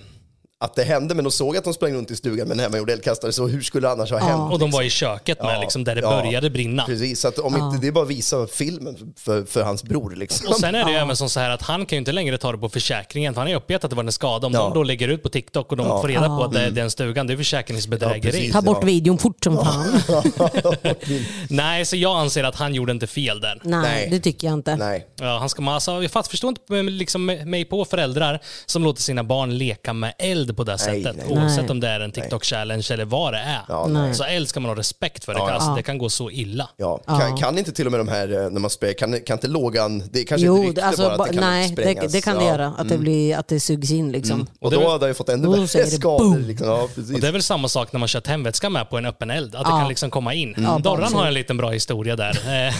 att 0.64 0.74
det 0.74 0.82
hände, 0.84 1.14
men 1.14 1.24
de 1.24 1.30
såg 1.30 1.56
att 1.56 1.64
de 1.64 1.74
sprang 1.74 1.92
runt 1.94 2.10
i 2.10 2.16
stugan 2.16 2.48
med 2.48 2.54
en 2.54 2.60
hemmagjord 2.60 2.90
eldkastare, 2.90 3.32
så 3.32 3.46
hur 3.46 3.62
skulle 3.62 3.86
det 3.88 3.92
annars 3.92 4.10
ha 4.10 4.18
hänt? 4.18 4.52
Och 4.52 4.58
de 4.58 4.70
var 4.70 4.82
i 4.82 4.90
köket 4.90 5.42
med, 5.42 5.54
Ja, 5.56 5.60
liksom, 5.60 5.84
där 5.84 5.94
det 5.94 6.00
ja. 6.00 6.22
började 6.22 6.50
brinna. 6.50 6.84
Precis, 6.84 7.20
så 7.20 7.28
att 7.28 7.38
om 7.38 7.56
inte, 7.56 7.78
det 7.80 7.86
är 7.88 7.92
bara 7.92 8.04
att 8.04 8.10
visa 8.10 8.46
filmen 8.46 9.14
för, 9.16 9.44
för 9.44 9.62
hans 9.62 9.82
bror. 9.84 10.10
Liksom. 10.16 10.48
Och 10.48 10.56
sen 10.56 10.74
är 10.74 10.84
det 10.84 10.90
ju 10.90 10.96
även 10.96 11.16
som 11.16 11.28
så 11.30 11.40
här 11.40 11.50
att 11.50 11.62
han 11.62 11.86
kan 11.86 11.96
ju 11.96 11.98
inte 11.98 12.12
längre 12.12 12.38
ta 12.38 12.52
det 12.52 12.58
på 12.58 12.68
försäkringen. 12.68 13.34
För 13.34 13.40
han 13.40 13.50
är 13.50 13.54
uppgett 13.56 13.84
att 13.84 13.90
det 13.90 13.96
var 13.96 14.04
en 14.04 14.12
skada. 14.12 14.46
Om 14.46 14.52
Ja. 14.52 14.60
de 14.62 14.74
då 14.74 14.82
lägger 14.82 15.08
ut 15.08 15.22
på 15.22 15.28
TikTok 15.28 15.70
och 15.70 15.76
de 15.76 15.86
Ja. 15.86 16.00
får 16.00 16.08
reda 16.08 16.26
på 16.26 16.44
att 16.44 16.52
det 16.52 16.60
är 16.60 16.70
den 16.70 16.90
stugan, 16.90 17.26
det 17.26 17.32
är 17.32 17.36
försäkringsbedrägeri. 17.36 18.52
Ta 18.52 18.62
bort 18.62 18.78
Ja. 18.80 18.86
videon 18.86 19.18
fort 19.18 19.44
som 19.44 19.56
fan. 19.56 20.00
Nej, 21.48 21.84
så 21.86 21.96
jag 21.96 22.16
anser 22.16 22.44
att 22.44 22.56
han 22.56 22.74
gjorde 22.74 22.92
inte 22.92 23.06
fel 23.06 23.40
där. 23.40 23.60
Nej, 23.64 23.80
Nej. 23.82 24.08
det 24.10 24.20
tycker 24.20 24.46
jag 24.46 24.54
inte. 24.54 24.76
Nej. 24.76 25.06
Ja, 25.20 25.38
han 25.38 25.48
ska, 25.48 25.62
alltså, 25.70 26.02
jag 26.02 26.26
förstår 26.26 26.48
inte 26.48 26.82
liksom, 26.82 27.26
mig 27.26 27.64
på 27.64 27.84
föräldrar 27.84 28.40
som 28.66 28.84
låter 28.84 29.02
sina 29.02 29.24
barn 29.24 29.58
leka 29.58 29.92
med 29.92 30.14
eld 30.18 30.53
på 30.54 30.64
det 30.64 30.72
Nej, 30.86 31.02
sättet. 31.02 31.16
nej. 31.28 31.36
Oavsett 31.38 31.62
Nej. 31.62 31.70
om 31.70 31.80
det 31.80 31.88
är 31.88 32.00
en 32.00 32.12
TikTok-challenge 32.12 32.92
eller 32.92 33.04
vad 33.04 33.32
det 33.32 33.38
är. 33.38 33.60
Ja. 33.68 34.14
Så 34.14 34.24
eld 34.24 34.48
ska 34.48 34.60
man 34.60 34.68
ha 34.70 34.76
respekt 34.78 35.24
för. 35.24 35.32
Det, 35.34 35.38
Ja, 35.40 35.50
alltså, 35.50 35.70
ja. 35.70 35.76
det 35.76 35.82
kan 35.82 35.98
gå 35.98 36.08
så 36.10 36.30
illa. 36.30 36.68
Ja. 36.76 36.98
Kan, 37.06 37.36
kan 37.36 37.58
inte 37.58 37.72
till 37.72 37.86
och 37.86 37.92
med 37.92 38.00
de 38.00 38.08
här, 38.08 38.44
eh, 38.44 38.50
när 38.50 38.60
man 38.60 38.70
spränger, 38.70 38.94
kan, 38.94 39.20
kan 39.20 39.34
inte 39.36 39.48
lågan, 39.48 40.02
det 40.12 40.20
är 40.20 40.24
kanske 40.24 40.46
Jo, 40.46 40.60
ett 40.60 40.66
rykte 40.66 40.84
alltså, 40.84 41.02
bara 41.02 41.14
att 41.14 41.26
det 41.28 41.32
kan 41.38 41.50
nej, 41.50 41.68
det, 41.68 41.72
sprängas. 41.82 42.12
det 42.12 42.20
kan 42.20 42.36
det 42.38 42.44
Ja. 42.44 42.50
göra. 42.50 42.72
Att 42.78 42.88
det, 42.88 42.98
blir, 42.98 43.36
att 43.36 43.48
det 43.48 43.60
sugs 43.60 43.90
in 43.90 44.12
liksom. 44.12 44.40
Och 44.40 44.48
Och 44.64 44.70
det- 44.70 44.76
då 44.76 44.88
hade 44.90 45.06
jag 45.06 45.16
fått 45.16 45.28
ännu 45.28 45.48
Och 45.48 45.54
värre 45.54 45.84
det 45.84 45.90
skador. 45.90 46.38
Liksom. 46.38 46.68
Och 46.68 46.90
det 47.20 47.28
är 47.28 47.32
väl 47.32 47.42
samma 47.42 47.68
sak 47.68 47.92
när 47.92 47.98
man 47.98 48.08
kör 48.08 48.20
tändvätska 48.20 48.70
med 48.70 48.90
på 48.90 48.98
en 48.98 49.06
öppen 49.06 49.30
eld. 49.30 49.54
Att 49.54 49.64
det 49.64 49.70
kan 49.70 49.88
liksom 49.88 50.10
komma 50.10 50.34
in. 50.34 50.54
Ja, 50.58 50.78
Dorran 50.82 51.14
har 51.14 51.26
en 51.26 51.34
liten 51.34 51.56
bra 51.56 51.70
historia 51.70 52.16
där. 52.16 52.38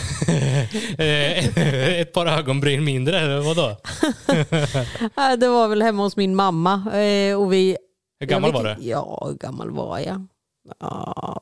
Eh, 0.99 2.01
Ett 2.01 2.13
par 2.13 2.27
ögonbryn 2.27 2.85
mindre, 2.85 3.21
eller 3.21 3.41
vadå? 3.41 3.77
Det 5.39 5.49
var 5.49 5.69
väl 5.69 5.83
hemma 5.83 6.03
hos 6.03 6.17
min 6.17 6.35
mamma. 6.37 6.73
eh, 7.01 7.35
Och 7.41 7.53
vi, 7.53 7.64
Hur 8.25 8.29
gammal 8.29 8.53
var 8.53 8.65
du? 8.65 8.77
Ja, 8.83 9.27
hur 9.27 9.35
gammal 9.35 9.71
var 9.71 9.99
jag? 9.99 10.27
Ja, 10.81 11.41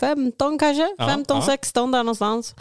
15 0.00 0.58
kanske? 0.58 0.94
Ja, 0.98 1.08
15, 1.08 1.36
ja. 1.36 1.42
16 1.46 1.90
där 1.92 1.98
någonstans. 2.02 2.54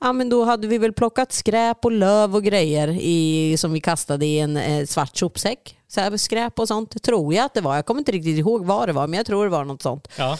Ja, 0.00 0.12
men 0.12 0.28
då 0.28 0.44
hade 0.44 0.66
vi 0.66 0.78
väl 0.78 0.92
plockat 0.92 1.32
skräp 1.32 1.84
och 1.84 1.92
löv 1.92 2.34
och 2.36 2.42
grejer 2.44 2.88
i, 2.88 3.56
som 3.58 3.72
vi 3.72 3.80
kastade 3.80 4.26
i 4.26 4.38
en 4.40 4.56
eh, 4.56 4.86
svart 4.86 5.16
sopsäck. 5.16 5.76
Så 5.88 6.00
här, 6.00 6.16
skräp 6.16 6.58
och 6.58 6.68
sånt 6.68 7.02
tror 7.02 7.34
jag 7.34 7.44
att 7.44 7.54
det 7.54 7.60
var. 7.60 7.76
Jag 7.76 7.86
kommer 7.86 7.98
inte 8.00 8.12
riktigt 8.12 8.38
ihåg 8.38 8.64
vad 8.66 8.88
det 8.88 8.92
var 8.92 9.06
men 9.06 9.16
jag 9.16 9.26
tror 9.26 9.44
det 9.44 9.50
var 9.50 9.64
något 9.64 9.82
sånt. 9.82 10.08
Ja. 10.18 10.38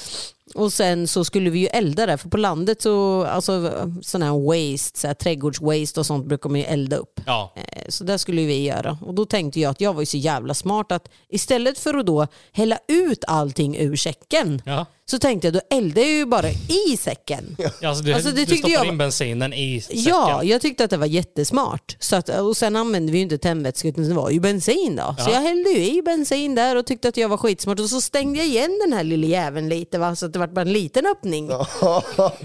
Och 0.54 0.72
sen 0.72 1.08
så 1.08 1.24
skulle 1.24 1.50
vi 1.50 1.58
ju 1.58 1.66
elda 1.66 2.06
där, 2.06 2.16
för 2.16 2.28
på 2.28 2.36
landet 2.36 2.82
så, 2.82 3.24
alltså 3.24 3.70
sån 4.02 4.22
här 4.22 4.46
waste, 4.72 4.98
så 5.00 5.06
här, 5.06 5.14
trädgårdswaste 5.14 6.00
och 6.00 6.06
sånt 6.06 6.26
brukar 6.26 6.50
man 6.50 6.58
ju 6.60 6.64
elda 6.66 6.96
upp. 6.96 7.20
ja. 7.26 7.52
Eh, 7.56 7.82
Så 7.88 8.04
det 8.04 8.18
skulle 8.18 8.42
vi 8.42 8.62
göra. 8.64 8.98
Och 9.06 9.14
då 9.14 9.24
tänkte 9.24 9.60
jag 9.60 9.70
att 9.70 9.80
jag 9.80 9.92
var 9.94 10.02
ju 10.02 10.06
så 10.06 10.16
jävla 10.16 10.54
smart 10.54 10.92
att 10.92 11.08
istället 11.28 11.78
för 11.78 11.94
att 11.94 12.06
då 12.06 12.26
hälla 12.52 12.78
ut 12.88 13.24
allting 13.26 13.76
ur 13.78 13.96
säcken 13.96 14.62
Ja. 14.66 14.86
så 15.10 15.18
tänkte 15.18 15.46
jag 15.46 15.54
då 15.54 15.60
eldar 15.70 16.02
jag 16.02 16.10
ju 16.10 16.26
bara 16.26 16.39
i 16.48 16.96
säcken. 16.96 17.56
Alltså, 17.84 18.04
du, 18.04 18.12
Alltså, 18.12 18.30
det 18.30 18.44
du 18.44 18.56
stoppar 18.56 18.70
jag 18.74 18.86
in 18.86 18.98
bensinen 18.98 19.52
i 19.52 19.80
säcken. 19.80 20.02
Ja, 20.02 20.42
jag 20.44 20.60
tyckte 20.60 20.84
att 20.84 20.90
det 20.90 20.96
var 20.96 21.06
jättesmart. 21.06 21.96
Så 22.00 22.16
att, 22.16 22.28
och 22.28 22.56
sen 22.56 22.76
använde 22.76 23.12
vi 23.12 23.18
ju 23.18 23.22
inte 23.24 23.38
tändvätska 23.38 23.88
utan 23.88 24.08
det 24.08 24.14
var 24.14 24.30
ju 24.30 24.40
bensin 24.40 24.96
då. 24.96 25.14
Så 25.18 25.30
Ja. 25.30 25.34
jag 25.34 25.40
hällde 25.40 25.70
ju 25.70 25.98
i 25.98 26.02
bensin 26.02 26.54
där 26.54 26.76
och 26.76 26.86
tyckte 26.86 27.08
att 27.08 27.16
jag 27.16 27.28
var 27.28 27.36
skitsmart. 27.36 27.80
Och 27.80 27.90
så 27.90 28.00
stängde 28.00 28.38
jag 28.38 28.46
igen 28.46 28.78
den 28.86 28.92
här 28.92 29.04
lilla 29.04 29.26
jäveln 29.26 29.68
lite 29.68 29.98
va? 29.98 30.16
så 30.16 30.26
att 30.26 30.32
det 30.32 30.38
var 30.38 30.46
bara 30.46 30.60
en 30.60 30.72
liten 30.72 31.06
öppning. 31.06 31.50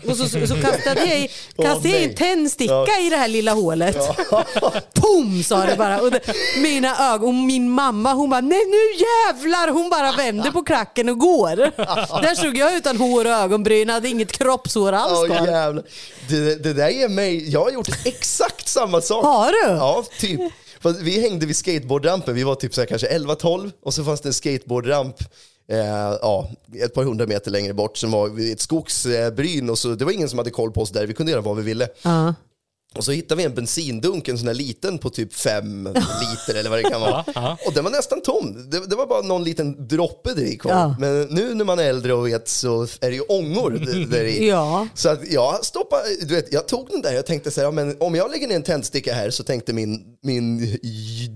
Och 0.09 0.17
så, 0.17 0.27
så, 0.29 0.47
så 0.47 0.55
kastade 0.61 1.05
jag, 1.05 1.19
i, 1.19 1.29
kastade 1.55 1.89
jag 1.89 2.01
i 2.01 2.03
en 2.05 2.15
tändsticka 2.15 2.99
i 3.05 3.09
det 3.09 3.15
här 3.17 3.27
lilla 3.27 3.53
hålet. 3.53 3.97
Pum 4.93 5.43
sa 5.43 5.65
det 5.65 5.75
bara. 5.77 6.01
Och 6.01 6.11
det, 6.11 6.19
mina 6.61 7.13
ögon, 7.13 7.27
och 7.27 7.33
min 7.33 7.69
mamma 7.71 8.13
hon 8.13 8.29
bara 8.29 8.41
nej 8.41 8.61
nu 8.65 9.05
jävlar. 9.05 9.67
Hon 9.73 9.89
bara 9.89 10.11
vänder 10.11 10.51
på 10.51 10.63
klacken 10.63 11.09
och 11.09 11.17
går. 11.19 11.55
Där 12.21 12.35
stod 12.35 12.57
jag 12.57 12.75
utan 12.77 12.97
hår 12.97 13.25
och 13.25 13.31
ögonbryn, 13.31 13.84
hade 13.89 14.09
inget 14.09 14.31
kroppshår 14.31 14.91
alls 14.91 15.19
Åh, 15.19 15.25
kvar. 15.25 15.47
jävlar. 15.47 15.83
Det, 16.29 16.63
det 16.63 16.73
där 16.73 16.89
ger 16.89 17.09
mig, 17.09 17.49
jag 17.49 17.63
har 17.63 17.71
gjort 17.71 17.89
exakt 18.05 18.67
samma 18.67 19.01
sak. 19.01 19.23
Har 19.25 19.51
du? 19.51 19.73
Ja, 19.75 20.05
typ. 20.19 20.41
Fast 20.79 20.99
vi 21.01 21.21
hängde 21.21 21.45
vid 21.45 21.55
skateboardrampen, 21.55 22.35
vi 22.35 22.43
var 22.43 22.55
typ 22.55 22.73
så 22.73 22.81
här 22.81 22.85
kanske 22.87 23.17
11-12 23.17 23.71
och 23.83 23.93
så 23.93 24.03
fanns 24.03 24.21
det 24.21 24.29
en 24.29 24.33
skateboardramp 24.33 25.15
eh, 25.71 25.77
ja, 26.21 26.49
ett 26.83 26.93
par 26.93 27.03
hundra 27.03 27.25
meter 27.25 27.51
längre 27.51 27.73
bort 27.73 27.97
som 27.97 28.11
var 28.11 28.29
vid 28.29 28.53
ett 28.53 28.61
skogsbryn 28.61 29.69
och 29.69 29.77
så, 29.77 29.87
det 29.87 30.05
var 30.05 30.11
ingen 30.11 30.29
som 30.29 30.37
hade 30.39 30.51
koll 30.51 30.71
på 30.71 30.81
oss 30.81 30.89
där, 30.89 31.05
vi 31.07 31.13
kunde 31.13 31.31
göra 31.31 31.41
vad 31.41 31.55
vi 31.57 31.63
ville. 31.63 31.87
Ja. 32.01 32.33
Och 32.97 33.05
så 33.05 33.11
hittade 33.11 33.37
vi 33.37 33.43
en 33.45 33.55
bensindunk, 33.55 34.27
en 34.27 34.37
sån 34.37 34.47
här 34.47 34.55
liten 34.55 34.97
på 34.97 35.09
typ 35.09 35.33
fem 35.33 35.83
liter 35.93 36.59
eller 36.59 36.69
vad 36.69 36.79
det 36.83 36.89
kan 36.89 37.01
vara. 37.01 37.57
Och 37.65 37.73
den 37.73 37.83
var 37.83 37.91
nästan 37.91 38.21
tom. 38.21 38.69
Det, 38.69 38.87
det 38.89 38.95
var 38.95 39.05
bara 39.07 39.21
någon 39.21 39.43
liten 39.43 39.87
droppe 39.87 40.33
där 40.33 40.43
i 40.43 40.57
kvar. 40.57 40.71
Ja. 40.71 40.95
Men 40.99 41.21
nu 41.23 41.53
när 41.53 41.65
man 41.65 41.79
är 41.79 41.83
äldre 41.83 42.13
och 42.13 42.27
vet 42.27 42.49
så 42.49 42.83
är 42.83 43.09
det 43.09 43.15
ju 43.15 43.21
ångor 43.21 43.71
där 44.11 44.23
i. 44.23 44.47
Ja. 44.55 44.87
Så 44.95 45.09
att 45.09 45.31
jag 45.31 45.65
stoppade, 45.65 46.03
du 46.21 46.35
vet, 46.35 46.53
jag 46.53 46.67
tog 46.67 46.89
den 46.89 47.01
där, 47.01 47.13
jag 47.13 47.25
tänkte 47.25 47.51
så 47.51 47.59
här, 47.61 47.67
ja, 47.67 47.71
men 47.71 47.95
om 47.99 48.15
jag 48.15 48.31
lägger 48.31 48.47
ner 48.47 48.55
en 48.55 48.63
tändsticka 48.63 49.13
här 49.13 49.29
så 49.29 49.43
tänkte 49.43 49.73
min, 49.73 50.03
min 50.23 50.59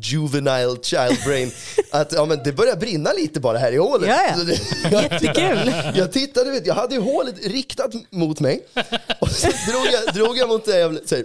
juvenile 0.01 0.77
child 0.81 1.17
brain 1.25 1.51
att 1.91 2.11
ja, 2.13 2.25
men 2.25 2.39
det 2.43 2.51
börjar 2.53 2.75
brinna 2.75 3.13
lite 3.13 3.39
bara 3.39 3.57
här 3.57 3.71
i 3.71 3.77
hålet. 3.77 4.09
Ja, 4.09 4.19
ja. 4.37 4.43
Det- 4.43 5.01
Jättekul. 5.01 5.73
jag 5.95 6.11
tittade, 6.11 6.51
vet, 6.51 6.67
jag 6.67 6.75
hade 6.75 6.95
ju 6.95 7.01
hålet 7.01 7.35
riktat 7.45 7.91
mot 8.11 8.39
mig 8.39 8.65
och 9.19 9.29
så 9.31 9.47
drog 9.47 9.85
jag, 9.91 10.13
drog 10.13 10.37
jag 10.37 10.49
mot 10.49 10.65
det 10.65 10.77
jävla, 10.79 10.99
så 11.05 11.15
här, 11.15 11.23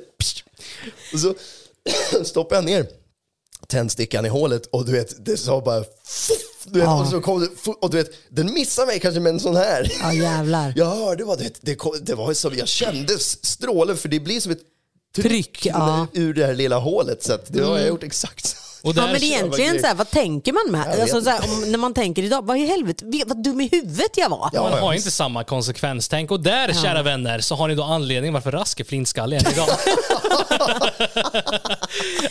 och 1.13 1.21
så 1.21 1.35
stoppade 2.25 2.57
jag 2.57 2.65
ner 2.65 2.87
tändstickan 3.69 4.27
i 4.27 4.29
hålet 4.29 4.67
och 4.67 4.87
du 4.87 4.93
vet, 4.93 5.25
det 5.27 5.37
sa 5.37 5.61
bara 5.61 5.85
du 6.67 6.79
vet, 6.79 6.85
Ja. 6.89 7.01
och 7.03 7.09
så 7.09 7.21
kom 7.21 7.41
det, 7.41 7.49
och 7.81 7.91
du 7.91 7.97
vet, 7.97 8.11
den 8.29 8.53
missade 8.55 8.87
mig 8.87 9.01
kanske 9.01 9.21
med 9.21 9.31
en 9.31 9.41
sån 9.41 9.57
här. 9.57 9.93
Ja 10.01 10.13
jävlar. 10.13 10.73
Jag 10.77 10.87
hörde 10.87 11.25
vad 11.25 11.39
det, 11.39 11.55
det, 11.61 11.75
kom, 11.75 11.99
det 12.03 12.15
var 12.15 12.35
som, 12.35 12.55
jag 12.55 12.69
kände 12.69 13.19
strålen 13.19 13.97
för 13.97 14.09
det 14.09 14.21
blir 14.21 14.41
som 14.41 14.53
ett 14.53 14.63
tryck, 15.17 15.29
Tryck, 15.29 15.67
ja. 15.67 16.07
ur 16.13 16.35
det 16.35 16.47
här 16.47 16.55
lilla 16.55 16.79
hålet 16.79 17.23
så 17.23 17.39
det 17.49 17.61
har 17.63 17.79
jag 17.79 17.89
gjort 17.89 18.03
exakt. 18.03 18.57
Och 18.85 18.97
Ja 18.97 19.07
men 19.07 19.23
egentligen 19.23 19.81
så 19.81 19.87
här, 19.87 19.95
vad 19.95 20.11
tänker 20.11 20.53
man 20.53 20.73
med? 20.81 21.01
Alltså, 21.01 21.21
så 21.23 21.31
här, 21.31 21.41
om, 21.45 21.71
när 21.73 21.79
man 21.79 21.95
tänker 21.95 22.23
idag, 22.23 22.45
vad 22.47 22.57
i 22.57 22.67
helvete, 22.67 23.05
vet- 23.07 23.29
vad 23.29 23.43
dum 23.45 23.61
i 23.61 23.69
huvudet 23.73 24.11
jag 24.17 24.29
var. 24.29 24.51
Ja. 24.53 24.63
man 24.71 24.73
har 24.73 24.95
inte 24.95 25.11
samma 25.11 25.45
konsekvenstänk. 25.45 26.31
Och 26.31 26.41
där, 26.41 26.73
kära 26.73 27.03
vänner, 27.03 27.39
så 27.41 27.55
har 27.55 27.69
ni 27.69 27.75
då 27.75 27.83
anledningen 27.83 28.35
varför 28.35 28.53
Rask 28.53 28.81
är 28.81 28.85
flintskallig 28.85 29.37
än 29.37 29.53
idag. 29.53 29.69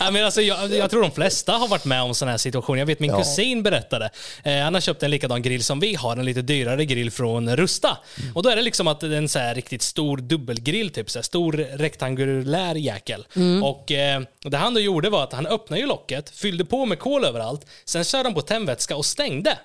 ja, 0.00 0.10
men 0.10 0.24
alltså, 0.24 0.40
jag, 0.42 0.70
jag 0.74 0.90
tror 0.90 1.02
de 1.02 1.10
flesta 1.10 1.52
har 1.52 1.68
varit 1.68 1.84
med 1.84 2.02
om 2.02 2.14
sådana 2.14 2.30
här 2.30 2.38
situationer. 2.38 2.78
Jag 2.78 2.86
vet 2.86 3.00
min 3.00 3.10
Ja. 3.10 3.18
kusin 3.18 3.62
berättade. 3.62 4.10
Eh, 4.44 4.58
han 4.58 4.74
har 4.74 4.80
köpt 4.80 5.02
en 5.02 5.10
likadan 5.10 5.42
grill 5.42 5.64
som 5.64 5.80
vi 5.80 5.94
har, 5.94 6.16
en 6.16 6.24
lite 6.24 6.42
dyrare 6.42 6.84
grill 6.84 7.10
från 7.10 7.56
Rusta. 7.56 7.98
Och 8.34 8.42
då 8.42 8.48
är 8.50 8.56
det 8.56 8.62
liksom 8.62 8.88
att 8.88 9.00
det 9.00 9.06
är 9.06 9.10
en 9.12 9.28
så 9.28 9.38
här 9.38 9.54
riktigt 9.54 9.82
stor 9.82 10.16
dubbelgrill, 10.16 10.90
typ 10.90 11.10
så 11.10 11.18
här, 11.18 11.22
stor 11.24 11.52
rektangulär 11.52 12.74
jäkel. 12.74 13.26
Och 13.62 13.92
eh, 13.92 14.20
det 14.42 14.56
han 14.56 14.74
då 14.74 14.80
gjorde 14.80 15.10
var 15.10 15.22
att 15.24 15.32
han 15.32 15.46
öppnade 15.46 15.80
ju 15.80 15.86
locket, 15.86 16.30
fyllde 16.44 16.64
på 16.64 16.86
med 16.86 16.98
kol 16.98 17.24
överallt, 17.24 17.66
sen 17.84 18.04
körde 18.04 18.28
han 18.28 18.34
på 18.34 18.42
tändvätska 18.42 18.96
och 18.96 19.04
stängde. 19.04 19.58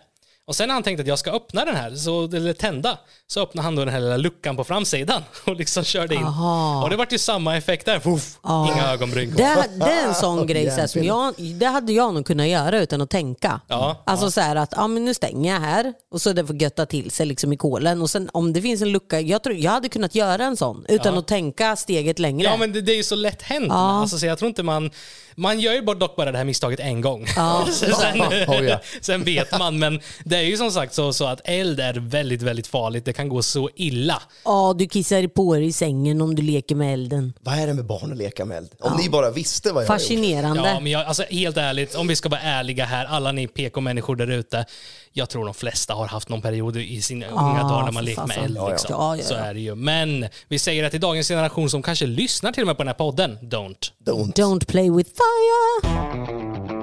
Och 0.49 0.55
sen 0.55 0.67
när 0.67 0.73
han 0.73 0.83
tänkte 0.83 1.01
att 1.01 1.07
jag 1.07 1.19
ska 1.19 1.31
öppna 1.31 1.65
den 1.65 1.75
här, 1.75 1.95
så, 1.95 2.23
eller 2.23 2.53
tända, 2.53 2.97
så 3.27 3.41
öppnade 3.41 3.63
han 3.63 3.75
då 3.75 3.85
den 3.85 3.93
här 3.93 4.01
lilla 4.01 4.17
luckan 4.17 4.55
på 4.55 4.63
framsidan 4.63 5.23
och 5.45 5.55
liksom 5.55 5.83
körde 5.83 6.15
in. 6.15 6.23
Aha. 6.23 6.83
Och 6.83 6.89
det 6.89 6.95
vart 6.95 7.13
ju 7.13 7.17
samma 7.17 7.57
effekt 7.57 7.85
där. 7.85 7.99
Fuff, 7.99 8.37
Inga 8.45 8.87
ögonbryn. 8.91 9.33
Det, 9.35 9.65
det 9.79 9.91
är 9.91 10.07
en 10.07 10.15
sån 10.15 10.47
grej 10.47 10.71
så 10.71 10.79
här, 10.79 10.87
som 10.87 11.03
jag, 11.03 11.33
det 11.37 11.65
hade 11.65 11.93
jag 11.93 12.13
nog 12.13 12.25
kunnat 12.25 12.47
göra 12.47 12.79
utan 12.79 13.01
att 13.01 13.09
tänka. 13.09 13.61
Ja, 13.67 14.03
alltså 14.05 14.31
så 14.31 14.41
här 14.41 14.55
att 14.55 14.73
ja, 14.75 14.87
men 14.87 15.05
nu 15.05 15.13
stänger 15.13 15.53
jag 15.53 15.59
här 15.61 15.93
och 16.11 16.21
så 16.21 16.33
det 16.33 16.45
får 16.47 16.55
götta 16.55 16.85
till 16.85 17.11
sig 17.11 17.25
liksom 17.25 17.53
i 17.53 17.57
kolen. 17.57 18.01
Och 18.01 18.09
sen 18.09 18.29
om 18.33 18.53
det 18.53 18.61
finns 18.61 18.81
en 18.81 18.91
lucka, 18.91 19.19
jag, 19.19 19.43
tror, 19.43 19.55
jag 19.55 19.71
hade 19.71 19.89
kunnat 19.89 20.15
göra 20.15 20.43
en 20.45 20.57
sån 20.57 20.85
utan 20.87 21.17
att 21.17 21.27
tänka 21.27 21.75
steget 21.75 22.19
längre. 22.19 22.47
Ja 22.47 22.57
men 22.57 22.73
det, 22.73 22.81
det 22.81 22.91
är 22.91 22.97
ju 22.97 23.03
så 23.03 23.15
lätt 23.15 23.41
hänt. 23.41 23.67
Ja. 23.69 24.01
Alltså, 24.01 24.17
så 24.17 24.25
jag 24.25 24.37
tror 24.39 24.49
inte 24.49 24.63
man... 24.63 24.91
Man 25.35 25.59
gör 25.59 25.73
ju 25.73 25.81
bara- 25.81 25.97
dock 25.97 26.15
bara 26.15 26.31
det 26.31 26.37
här 26.37 26.45
misstaget 26.45 26.79
en 26.79 27.01
gång. 27.01 27.25
Ja. 27.35 27.67
sen, 27.73 28.21
Oh, 28.21 28.65
ja. 28.65 28.79
sen 29.01 29.23
vet 29.23 29.59
man, 29.59 29.79
men 29.79 29.99
det 30.23 30.38
är 30.39 30.45
ju 30.45 30.57
som 30.57 30.71
sagt 30.71 30.93
så, 30.93 31.13
så 31.13 31.25
att 31.25 31.41
eld 31.43 31.79
är 31.79 31.93
väldigt, 31.93 32.41
väldigt 32.41 32.67
farligt. 32.67 33.05
Det 33.05 33.13
kan 33.13 33.29
gå 33.29 33.41
så 33.41 33.69
illa. 33.75 34.21
Ja, 34.45 34.75
du 34.77 34.87
kissar 34.87 35.27
på 35.27 35.53
dig 35.55 35.65
i 35.65 35.71
sängen 35.73 36.21
om 36.21 36.35
du 36.35 36.41
leker 36.41 36.75
med 36.75 36.93
elden. 36.93 37.33
Vad 37.41 37.55
är 37.59 37.67
det 37.67 37.73
med 37.73 37.85
barn 37.85 38.11
att 38.11 38.17
leka 38.17 38.45
med 38.45 38.57
eld? 38.57 38.69
Om 38.79 38.97
ni 38.97 39.09
bara 39.09 39.31
visste 39.31 39.71
vad 39.71 39.83
jag 39.83 39.89
har 39.89 39.95
gjort. 39.95 40.01
Fascinerande. 40.01 40.69
Ja, 40.69 40.79
men 40.79 40.91
jag, 40.91 41.05
alltså, 41.05 41.23
helt 41.29 41.57
ärligt, 41.57 41.95
om 41.95 42.07
vi 42.07 42.15
ska 42.15 42.29
vara 42.29 42.41
ärliga 42.41 42.85
här, 42.85 43.05
alla 43.05 43.31
ni 43.31 43.47
PK-människor 43.47 44.15
där 44.15 44.31
ute. 44.31 44.65
Jag 45.13 45.29
tror 45.29 45.45
de 45.45 45.53
flesta 45.53 45.93
har 45.93 46.07
haft 46.07 46.29
någon 46.29 46.41
period 46.41 46.77
i 46.77 47.01
sina 47.01 47.25
unga 47.27 47.63
dagar 47.63 47.85
när 47.85 47.91
man 47.91 47.93
för 47.93 48.01
lekt 48.03 48.17
med 48.17 48.27
fasen. 48.27 48.43
eld. 48.43 48.57
Ja, 48.57 48.63
ja. 48.63 48.69
Liksom. 48.71 48.95
Ja, 48.99 49.17
ja, 49.17 49.23
Så 49.23 49.33
ja. 49.33 49.37
är 49.39 49.53
det 49.53 49.59
ju. 49.59 49.75
Men 49.75 50.27
vi 50.47 50.59
säger 50.59 50.83
att 50.83 50.91
till 50.91 51.01
dagens 51.01 51.27
generation 51.27 51.69
som 51.69 51.81
kanske 51.81 52.05
lyssnar 52.05 52.51
till 52.51 52.63
och 52.63 52.67
med 52.67 52.77
på 52.77 52.83
den 52.83 52.87
här 52.87 52.93
podden, 52.95 53.37
don't. 53.41 53.91
Don't. 54.05 54.33
Don't 54.33 54.65
play 54.65 54.89
with 54.91 55.09
fire. 55.09 56.78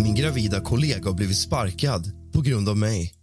Min 0.00 0.14
gravida 0.14 0.60
kollega 0.60 1.08
har 1.08 1.14
blivit 1.14 1.38
sparkad 1.38 2.32
på 2.32 2.40
grund 2.40 2.68
av 2.68 2.76
mig. 2.76 3.14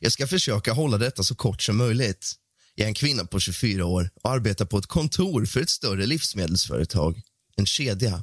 Jag 0.00 0.12
ska 0.12 0.26
försöka 0.26 0.72
hålla 0.72 0.98
detta 0.98 1.22
så 1.22 1.34
kort 1.34 1.62
som 1.62 1.76
möjligt. 1.76 2.32
Jag 2.74 2.84
är 2.84 2.88
en 2.88 2.94
kvinna 2.94 3.24
på 3.24 3.40
24 3.40 3.86
år 3.86 4.10
och 4.22 4.30
arbetar 4.30 4.64
på 4.64 4.78
ett 4.78 4.86
kontor 4.86 5.46
för 5.46 5.60
ett 5.60 5.70
större 5.70 6.06
livsmedelsföretag. 6.06 7.20
En 7.56 7.66
kedja. 7.66 8.22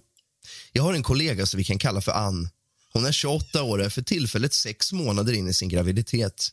Jag 0.71 0.83
har 0.83 0.93
en 0.93 1.03
kollega 1.03 1.45
som 1.45 1.57
vi 1.57 1.63
kan 1.63 1.79
kalla 1.79 2.01
för 2.01 2.11
Ann. 2.11 2.49
Hon 2.93 3.05
är 3.05 3.11
28 3.11 3.63
år 3.63 3.79
och 3.79 3.85
är 3.85 3.89
för 3.89 4.01
tillfället 4.01 4.53
sex 4.53 4.91
månader 4.91 5.33
in 5.33 5.47
i 5.47 5.53
sin 5.53 5.69
graviditet. 5.69 6.49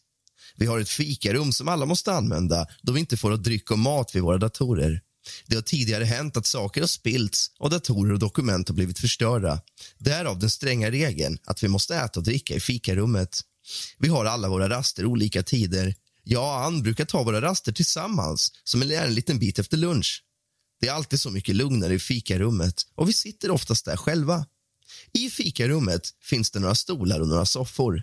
Vi 0.57 0.67
har 0.67 0.81
ett 0.81 0.89
fikarum 0.89 1.53
som 1.53 1.69
alla 1.69 1.87
måste 1.87 2.13
använda 2.13 2.67
då 2.83 2.93
vi 2.93 3.01
inte 3.01 3.17
får 3.17 3.31
ha 3.31 3.37
dryck 3.37 3.71
och 3.71 3.79
mat 3.79 4.15
vid 4.15 4.23
våra 4.23 4.39
datorer. 4.39 5.01
Det 5.47 5.55
har 5.55 5.63
tidigare 5.63 6.05
hänt 6.05 6.37
att 6.37 6.47
saker 6.47 6.81
har 6.81 6.89
spillts 6.89 7.51
och 7.59 7.71
datorer 7.71 8.13
och 8.13 8.19
dokument 8.19 8.69
har 8.69 8.75
blivit 8.75 8.99
förstörda. 8.99 9.61
Därav 9.99 10.39
den 10.39 10.51
stränga 10.51 10.91
regeln 10.91 11.39
att 11.45 11.63
vi 11.63 11.69
måste 11.69 11.97
äta 11.97 12.21
och 12.21 12.25
dricka 12.25 12.55
i 12.55 12.61
fikarummet. 12.61 13.41
Vi 13.99 14.09
har 14.09 14.25
alla 14.25 14.49
våra 14.49 14.69
raster 14.69 15.05
olika 15.05 15.43
tider. 15.43 15.95
Jag 16.25 16.43
och 16.43 16.65
Ann 16.65 16.83
brukar 16.83 17.05
ta 17.05 17.23
våra 17.23 17.41
raster 17.41 17.73
tillsammans, 17.73 18.53
som 18.65 18.83
är 18.83 18.91
en 18.91 19.15
liten 19.15 19.39
bit 19.39 19.59
efter 19.59 19.77
lunch. 19.77 20.25
Det 20.81 20.89
är 20.89 20.93
alltid 20.93 21.21
så 21.21 21.31
mycket 21.31 21.57
lugnare 21.57 21.95
i 21.95 21.99
fikarummet 21.99 22.83
och 22.95 23.09
vi 23.09 23.13
sitter 23.13 23.51
oftast 23.51 23.85
där 23.85 23.97
själva. 23.97 24.47
I 25.13 25.31
fikarummet 25.31 26.09
finns 26.23 26.51
det 26.51 26.61
några 26.61 26.75
stolar 26.75 27.21
och 27.21 27.29
några 27.29 27.47
soffor. 27.47 28.03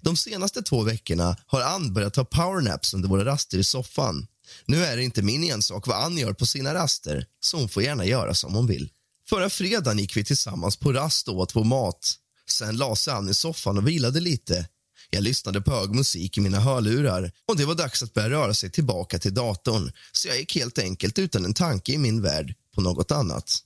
De 0.00 0.16
senaste 0.16 0.62
två 0.62 0.82
veckorna 0.82 1.36
har 1.46 1.60
Ann 1.60 1.94
börjat 1.94 2.14
ta 2.14 2.24
powernaps 2.24 2.94
under 2.94 3.08
våra 3.08 3.24
raster 3.24 3.58
i 3.58 3.64
soffan. 3.64 4.26
Nu 4.66 4.84
är 4.84 4.96
det 4.96 5.02
inte 5.02 5.22
min 5.22 5.44
ensak 5.44 5.86
vad 5.86 6.04
Ann 6.04 6.18
gör 6.18 6.32
på 6.32 6.46
sina 6.46 6.74
raster, 6.74 7.26
så 7.40 7.56
hon 7.56 7.68
får 7.68 7.82
gärna 7.82 8.04
göra 8.04 8.34
som 8.34 8.54
hon 8.54 8.66
vill. 8.66 8.90
Förra 9.28 9.50
fredagen 9.50 9.98
gick 9.98 10.16
vi 10.16 10.24
tillsammans 10.24 10.76
på 10.76 10.92
rast 10.92 11.28
och 11.28 11.36
åt 11.36 11.56
vår 11.56 11.64
mat. 11.64 12.14
Sen 12.50 12.76
la 12.76 12.96
sig 12.96 13.12
Ann 13.12 13.28
i 13.28 13.34
soffan 13.34 13.78
och 13.78 13.88
vilade 13.88 14.20
lite. 14.20 14.68
Jag 15.10 15.22
lyssnade 15.22 15.60
på 15.60 15.70
hög 15.70 15.94
musik 15.94 16.38
i 16.38 16.40
mina 16.40 16.60
hörlurar 16.60 17.32
och 17.46 17.56
det 17.56 17.64
var 17.64 17.74
dags 17.74 18.02
att 18.02 18.14
börja 18.14 18.30
röra 18.30 18.54
sig 18.54 18.70
tillbaka 18.70 19.18
till 19.18 19.34
datorn 19.34 19.92
så 20.12 20.28
jag 20.28 20.38
gick 20.38 20.56
helt 20.56 20.78
enkelt 20.78 21.18
utan 21.18 21.44
en 21.44 21.54
tanke 21.54 21.92
i 21.92 21.98
min 21.98 22.22
värld 22.22 22.54
på 22.74 22.80
något 22.80 23.10
annat. 23.10 23.58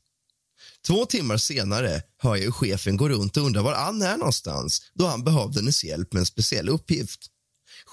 Två 0.87 1.07
timmar 1.07 1.37
senare 1.37 2.03
hör 2.19 2.37
jag 2.37 2.45
hur 2.45 2.51
chefen 2.51 2.97
går 2.97 3.09
runt 3.09 3.37
och 3.37 3.43
undrar 3.43 3.63
var 3.63 3.73
Ann 3.73 4.03
är 4.03 4.17
någonstans 4.17 4.83
då 4.95 5.07
han 5.07 5.25
behövde 5.25 5.59
hennes 5.61 5.85
hjälp 5.85 6.13
med 6.13 6.21
en 6.21 6.27
speciell 6.27 6.69
uppgift. 6.69 7.31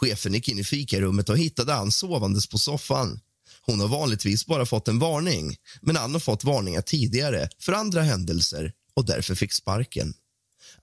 Chefen 0.01 0.33
gick 0.33 0.49
in 0.49 0.59
i 0.59 0.63
fikarummet 0.63 1.29
och 1.29 1.37
hittade 1.37 1.75
Ann 1.75 1.91
sovandes 1.91 2.47
på 2.47 2.57
soffan. 2.57 3.19
Hon 3.61 3.79
har 3.79 3.87
vanligtvis 3.87 4.45
bara 4.45 4.65
fått 4.65 4.87
en 4.87 4.99
varning, 4.99 5.55
men 5.81 5.97
Ann 5.97 6.13
har 6.13 6.19
fått 6.19 6.43
varningar 6.43 6.81
tidigare 6.81 7.49
för 7.59 7.73
andra 7.73 8.01
händelser 8.01 8.71
och 8.95 9.05
därför 9.05 9.35
fick 9.35 9.53
sparken. 9.53 10.13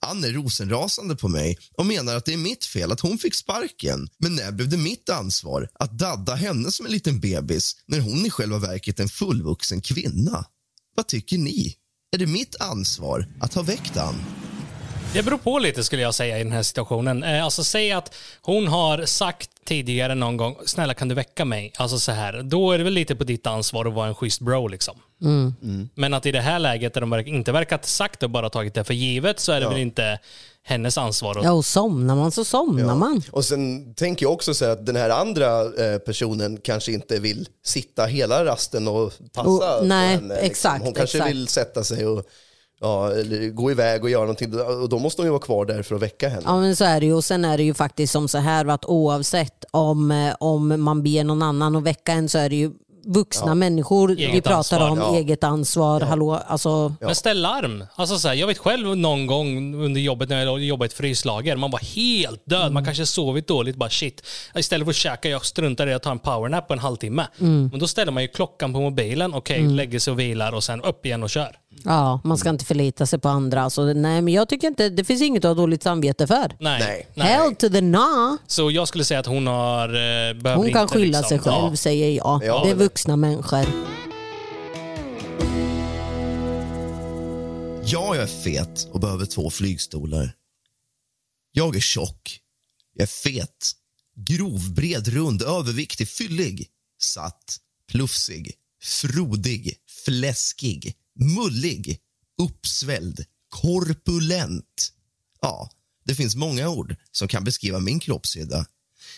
Ann 0.00 0.24
är 0.24 0.32
rosenrasande 0.32 1.16
på 1.16 1.28
mig 1.28 1.58
och 1.72 1.86
menar 1.86 2.16
att 2.16 2.24
det 2.24 2.32
är 2.32 2.36
mitt 2.36 2.64
fel 2.64 2.92
att 2.92 3.00
hon 3.00 3.18
fick 3.18 3.34
sparken. 3.34 4.08
Men 4.18 4.34
när 4.34 4.52
blev 4.52 4.68
det 4.68 4.76
mitt 4.76 5.08
ansvar 5.08 5.68
att 5.74 5.98
dadda 5.98 6.34
henne 6.34 6.72
som 6.72 6.86
en 6.86 6.92
liten 6.92 7.20
bebis 7.20 7.76
när 7.86 8.00
hon 8.00 8.26
i 8.26 8.30
själva 8.30 8.58
verket 8.58 8.98
är 8.98 9.02
en 9.02 9.08
fullvuxen 9.08 9.80
kvinna? 9.80 10.44
Vad 10.96 11.06
tycker 11.06 11.38
ni? 11.38 11.74
Är 12.12 12.18
det 12.18 12.26
mitt 12.26 12.56
ansvar 12.60 13.28
att 13.40 13.54
ha 13.54 13.62
väckt 13.62 13.96
Ann? 13.96 14.37
Det 15.14 15.22
beror 15.22 15.38
på 15.38 15.58
lite 15.58 15.84
skulle 15.84 16.02
jag 16.02 16.14
säga 16.14 16.38
i 16.38 16.42
den 16.42 16.52
här 16.52 16.62
situationen. 16.62 17.22
Eh, 17.22 17.44
Alltså 17.44 17.64
säg 17.64 17.92
att 17.92 18.14
hon 18.42 18.66
har 18.68 19.04
sagt 19.06 19.50
tidigare 19.64 20.14
någon 20.14 20.36
gång, 20.36 20.56
snälla 20.66 20.94
kan 20.94 21.08
du 21.08 21.14
väcka 21.14 21.44
mig? 21.44 21.72
Alltså 21.76 21.98
så 21.98 22.12
här, 22.12 22.42
då 22.42 22.72
är 22.72 22.78
det 22.78 22.84
väl 22.84 22.92
lite 22.92 23.16
på 23.16 23.24
ditt 23.24 23.46
ansvar 23.46 23.86
att 23.86 23.92
vara 23.94 24.08
en 24.08 24.14
schysst 24.14 24.40
bro 24.40 24.68
liksom. 24.68 24.94
Men 25.94 26.14
att 26.14 26.26
i 26.26 26.32
det 26.32 26.40
här 26.40 26.58
läget 26.58 26.94
där 26.94 27.00
de 27.00 27.14
inte 27.26 27.52
verkat 27.52 27.86
sagt 27.86 28.22
och 28.22 28.30
bara 28.30 28.50
tagit 28.50 28.74
det 28.74 28.84
för 28.84 28.94
givet 28.94 29.40
så 29.40 29.52
är 29.52 29.60
det 29.60 29.68
väl 29.68 29.78
inte 29.78 30.18
hennes 30.62 30.98
ansvar. 30.98 31.40
Ja, 31.44 31.52
och 31.52 31.64
somnar 31.64 32.16
man 32.16 32.30
så 32.32 32.44
somnar 32.44 32.94
man. 32.94 33.22
Och 33.30 33.44
sen 33.44 33.94
tänker 33.94 34.26
jag 34.26 34.32
också 34.32 34.54
så 34.54 34.64
här 34.64 34.72
att 34.72 34.86
den 34.86 34.96
här 34.96 35.10
andra 35.10 35.60
eh, 35.62 35.98
personen 35.98 36.58
kanske 36.64 36.92
inte 36.92 37.18
vill 37.20 37.48
sitta 37.64 38.04
hela 38.06 38.44
rasten 38.44 38.88
och 38.88 39.12
passa 39.34 39.50
Och- 39.78 39.86
nej, 39.86 40.08
henne. 40.14 40.28
liksom. 40.34 40.46
exakt, 40.50 40.84
Hon 40.84 40.94
kanske 40.94 41.18
exakt. 41.18 41.30
vill 41.34 41.48
sätta 41.48 41.84
sig 41.84 42.06
och 42.06 42.24
ja, 42.80 43.12
eller 43.12 43.48
gå 43.48 43.70
iväg 43.70 44.04
och 44.04 44.10
göra 44.10 44.20
någonting. 44.20 44.60
Och 44.60 44.88
då 44.88 44.98
måste 44.98 45.22
hon 45.22 45.26
ju 45.26 45.30
vara 45.30 45.42
kvar 45.42 45.64
där 45.66 45.82
för 45.82 45.94
att 45.94 46.02
väcka 46.02 46.28
henne. 46.28 46.42
Ja 46.44 46.60
men 46.60 46.76
så 46.76 46.84
är 46.84 47.00
det 47.00 47.06
ju. 47.06 47.12
Och 47.12 47.24
sen 47.24 47.44
är 47.44 47.56
det 47.56 47.62
ju 47.62 47.74
faktiskt 47.74 48.12
som 48.12 48.28
så 48.28 48.38
här 48.38 48.66
att 48.66 48.84
oavsett 48.84 49.64
om, 49.70 50.10
eh, 50.10 50.34
om 50.40 50.82
man 50.82 51.02
ber 51.02 51.24
någon 51.24 51.42
annan 51.42 51.76
att 51.76 51.82
väcka 51.82 52.12
en 52.12 52.28
så 52.28 52.38
är 52.38 52.48
det 52.48 52.56
ju 52.56 52.70
vuxna 53.08 53.54
människor 53.54 54.08
vi 54.08 54.24
Eget 54.24 54.44
pratar 54.44 54.56
ansvar, 54.58 54.90
om, 54.90 54.98
ja. 54.98 55.16
eget 55.16 55.44
ansvar. 55.44 56.00
Hallå, 56.00 56.40
alltså, 56.46 56.94
Men 57.00 57.14
ställ 57.14 57.40
larm. 57.40 57.84
Alltså 57.94 58.18
så 58.18 58.28
här, 58.28 58.34
jag 58.34 58.46
vet 58.46 58.58
själv 58.58 58.96
någon 58.96 59.26
gång 59.26 59.74
under 59.74 60.00
jobbet 60.00 60.28
när 60.28 60.44
jag 60.44 60.64
jobbade 60.64 60.86
i 60.86 60.88
ett 60.88 60.92
fryslager, 60.92 61.56
man 61.56 61.70
var 61.70 61.78
helt 61.78 62.42
död. 62.44 62.60
Mm. 62.60 62.74
Man 62.74 62.84
kanske 62.84 63.06
sovit 63.06 63.46
dåligt, 63.46 63.76
bara 63.76 63.90
shit. 63.90 64.22
Istället 64.54 64.86
för 64.86 64.90
att 64.90 64.96
käka, 64.96 65.28
jag 65.28 65.44
struntar 65.44 65.86
i 65.86 65.94
att 65.94 66.02
ta 66.02 66.10
en 66.10 66.18
powernap 66.18 66.68
på 66.68 66.74
en 66.74 66.78
halvtimme. 66.78 67.26
Mm. 67.40 67.68
Men 67.68 67.80
då 67.80 67.86
ställer 67.86 68.12
man 68.12 68.22
ju 68.22 68.28
klockan 68.28 68.72
på 68.72 68.80
mobilen, 68.80 69.34
okej, 69.34 69.68
lägger 69.68 69.98
sig 69.98 70.10
och 70.10 70.20
vilar 70.20 70.52
och 70.52 70.64
sen 70.64 70.82
upp 70.82 71.06
igen 71.06 71.22
och 71.22 71.30
kör. 71.30 71.56
Ja, 71.84 72.20
man 72.24 72.38
ska 72.38 72.50
inte 72.50 72.64
förlita 72.64 73.06
sig 73.06 73.18
på 73.18 73.28
andra. 73.28 73.62
Alltså, 73.62 73.84
nej 73.84 74.22
men 74.22 74.34
jag 74.34 74.48
tycker 74.48 74.66
inte, 74.68 74.88
det 74.88 75.04
finns 75.04 75.22
inget 75.22 75.44
att 75.44 75.48
ha 75.48 75.54
dåligt 75.54 75.82
samvete 75.82 76.26
för. 76.26 76.56
Nej. 76.60 77.06
Nej. 77.14 77.26
Hell 77.28 77.54
to 77.54 77.68
the 77.68 77.80
nah. 77.80 78.36
Så 78.46 78.70
jag 78.70 78.88
skulle 78.88 79.04
säga 79.04 79.20
att 79.20 79.26
hon 79.26 79.46
har... 79.46 79.88
Eh, 79.88 79.94
behöver 80.34 80.54
Hon 80.56 80.72
kan 80.72 80.82
inte 80.82 80.94
skylla 80.94 81.18
liksom, 81.18 81.28
sig 81.28 81.38
själv 81.38 81.70
Ja. 81.70 81.76
säger 81.76 82.10
jag. 82.16 82.44
Ja, 82.44 82.60
det 82.64 82.70
är 82.70 82.74
men- 82.74 82.78
vuxna 82.78 83.16
människor. 83.16 83.66
Ja, 87.84 88.14
jag 88.14 88.16
är 88.16 88.26
fet 88.26 88.88
och 88.92 89.00
behöver 89.00 89.26
två 89.26 89.50
flygstolar. 89.50 90.32
Jag 91.52 91.76
är 91.76 91.80
tjock. 91.80 92.40
Jag 92.94 93.02
är 93.02 93.06
fet. 93.06 93.72
Grov, 94.16 94.74
bred, 94.74 95.08
rund, 95.08 95.42
överviktig, 95.42 96.08
fyllig. 96.08 96.68
Satt, 97.02 97.56
plufsig, 97.92 98.52
frodig, 98.82 99.74
fläskig, 100.04 100.94
mullig, 101.18 101.98
uppsvälld, 102.42 103.24
korpulent. 103.48 104.92
Ja, 105.40 105.70
det 106.04 106.14
finns 106.14 106.36
många 106.36 106.68
ord 106.68 106.96
som 107.12 107.28
kan 107.28 107.44
beskriva 107.44 107.80
min 107.80 108.00
kroppshydda. 108.00 108.66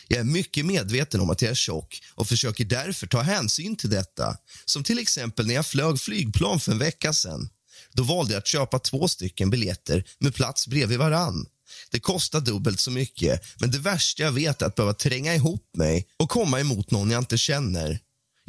Jag 0.08 0.20
är 0.20 0.24
mycket 0.24 0.66
medveten 0.66 1.20
om 1.20 1.30
att 1.30 1.42
jag 1.42 1.50
är 1.50 1.54
tjock 1.54 2.02
och 2.14 2.28
försöker 2.28 2.64
därför 2.64 3.06
ta 3.06 3.20
hänsyn 3.20 3.76
till 3.76 3.90
detta. 3.90 4.36
Som 4.64 4.84
till 4.84 4.98
exempel 4.98 5.46
när 5.46 5.54
jag 5.54 5.66
flög 5.66 6.00
flygplan 6.00 6.60
för 6.60 6.72
en 6.72 6.78
vecka 6.78 7.12
sedan. 7.12 7.48
Då 7.92 8.02
valde 8.02 8.32
jag 8.32 8.38
att 8.38 8.46
köpa 8.46 8.78
två 8.78 9.08
stycken 9.08 9.50
biljetter 9.50 10.04
med 10.18 10.34
plats 10.34 10.66
bredvid 10.66 10.98
varann. 10.98 11.46
Det 11.90 12.00
kostar 12.00 12.40
dubbelt 12.40 12.80
så 12.80 12.90
mycket, 12.90 13.60
men 13.60 13.70
det 13.70 13.78
värsta 13.78 14.22
jag 14.22 14.32
vet 14.32 14.62
är 14.62 14.66
att 14.66 14.74
behöva 14.74 14.94
tränga 14.94 15.34
ihop 15.34 15.76
mig 15.76 16.06
och 16.16 16.30
komma 16.30 16.60
emot 16.60 16.90
någon 16.90 17.10
jag 17.10 17.18
inte 17.18 17.38
känner. 17.38 18.00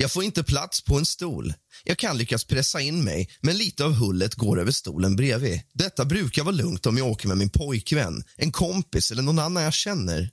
Jag 0.02 0.12
får 0.12 0.24
inte 0.24 0.44
plats 0.44 0.82
på 0.82 0.98
en 0.98 1.06
stol. 1.06 1.54
Jag 1.84 1.98
kan 1.98 2.18
lyckas 2.18 2.44
pressa 2.44 2.82
in 2.82 3.04
mig, 3.04 3.30
men 3.42 3.58
lite 3.58 3.86
av 3.86 3.94
hullet 3.94 4.36
går 4.36 4.60
över 4.60 4.72
stolen 4.72 5.16
bredvid. 5.16 5.62
Detta 5.74 6.06
brukar 6.06 6.44
vara 6.44 6.56
lugnt 6.56 6.86
om 6.86 6.98
jag 6.98 7.08
åker 7.08 7.28
med 7.28 7.38
min 7.38 7.50
pojkvän, 7.50 8.24
en 8.36 8.52
kompis 8.52 9.12
eller 9.12 9.22
någon 9.22 9.40
annan 9.40 9.64
jag 9.64 9.74
känner. 9.74 10.30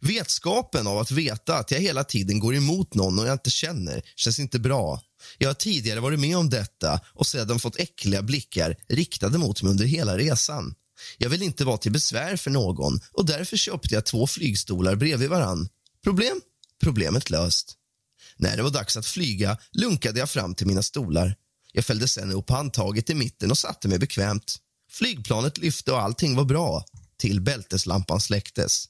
Vetskapen 0.00 0.86
av 0.86 0.98
att 0.98 1.10
veta 1.10 1.58
att 1.58 1.70
jag 1.70 1.80
hela 1.80 2.04
tiden 2.04 2.38
går 2.38 2.54
emot 2.54 2.94
någon 2.94 3.18
och 3.18 3.26
jag 3.26 3.32
inte 3.32 3.50
känner 3.50 4.02
känns 4.16 4.38
inte 4.38 4.58
bra. 4.58 5.02
Jag 5.38 5.48
har 5.48 5.54
tidigare 5.54 6.00
varit 6.00 6.20
med 6.20 6.36
om 6.36 6.50
detta 6.50 7.00
och 7.14 7.26
sedan 7.26 7.58
fått 7.58 7.80
äckliga 7.80 8.22
blickar 8.22 8.76
riktade 8.88 9.38
mot 9.38 9.62
mig 9.62 9.70
under 9.70 9.84
hela 9.84 10.18
resan. 10.18 10.74
Jag 11.18 11.30
vill 11.30 11.42
inte 11.42 11.64
vara 11.64 11.78
till 11.78 11.92
besvär 11.92 12.36
för 12.36 12.50
någon 12.50 13.00
och 13.12 13.26
därför 13.26 13.56
köpte 13.56 13.94
jag 13.94 14.06
två 14.06 14.26
flygstolar 14.26 14.96
bredvid 14.96 15.28
varann. 15.28 15.68
Problem? 16.04 16.40
Problemet 16.82 17.30
löst. 17.30 17.74
När 18.38 18.56
det 18.56 18.62
var 18.62 18.70
dags 18.70 18.96
att 18.96 19.06
flyga 19.06 19.58
lunkade 19.72 20.18
jag 20.18 20.30
fram 20.30 20.54
till 20.54 20.66
mina 20.66 20.82
stolar. 20.82 21.36
Jag 21.72 21.84
fällde 21.84 22.08
sen 22.08 22.32
upp 22.32 22.50
handtaget 22.50 23.10
i 23.10 23.14
mitten 23.14 23.50
och 23.50 23.58
satte 23.58 23.88
mig 23.88 23.98
bekvämt. 23.98 24.56
Flygplanet 24.90 25.58
lyfte 25.58 25.92
och 25.92 26.02
allting 26.02 26.36
var 26.36 26.44
bra, 26.44 26.84
till 27.16 27.40
bälteslampan 27.40 28.20
släcktes. 28.20 28.84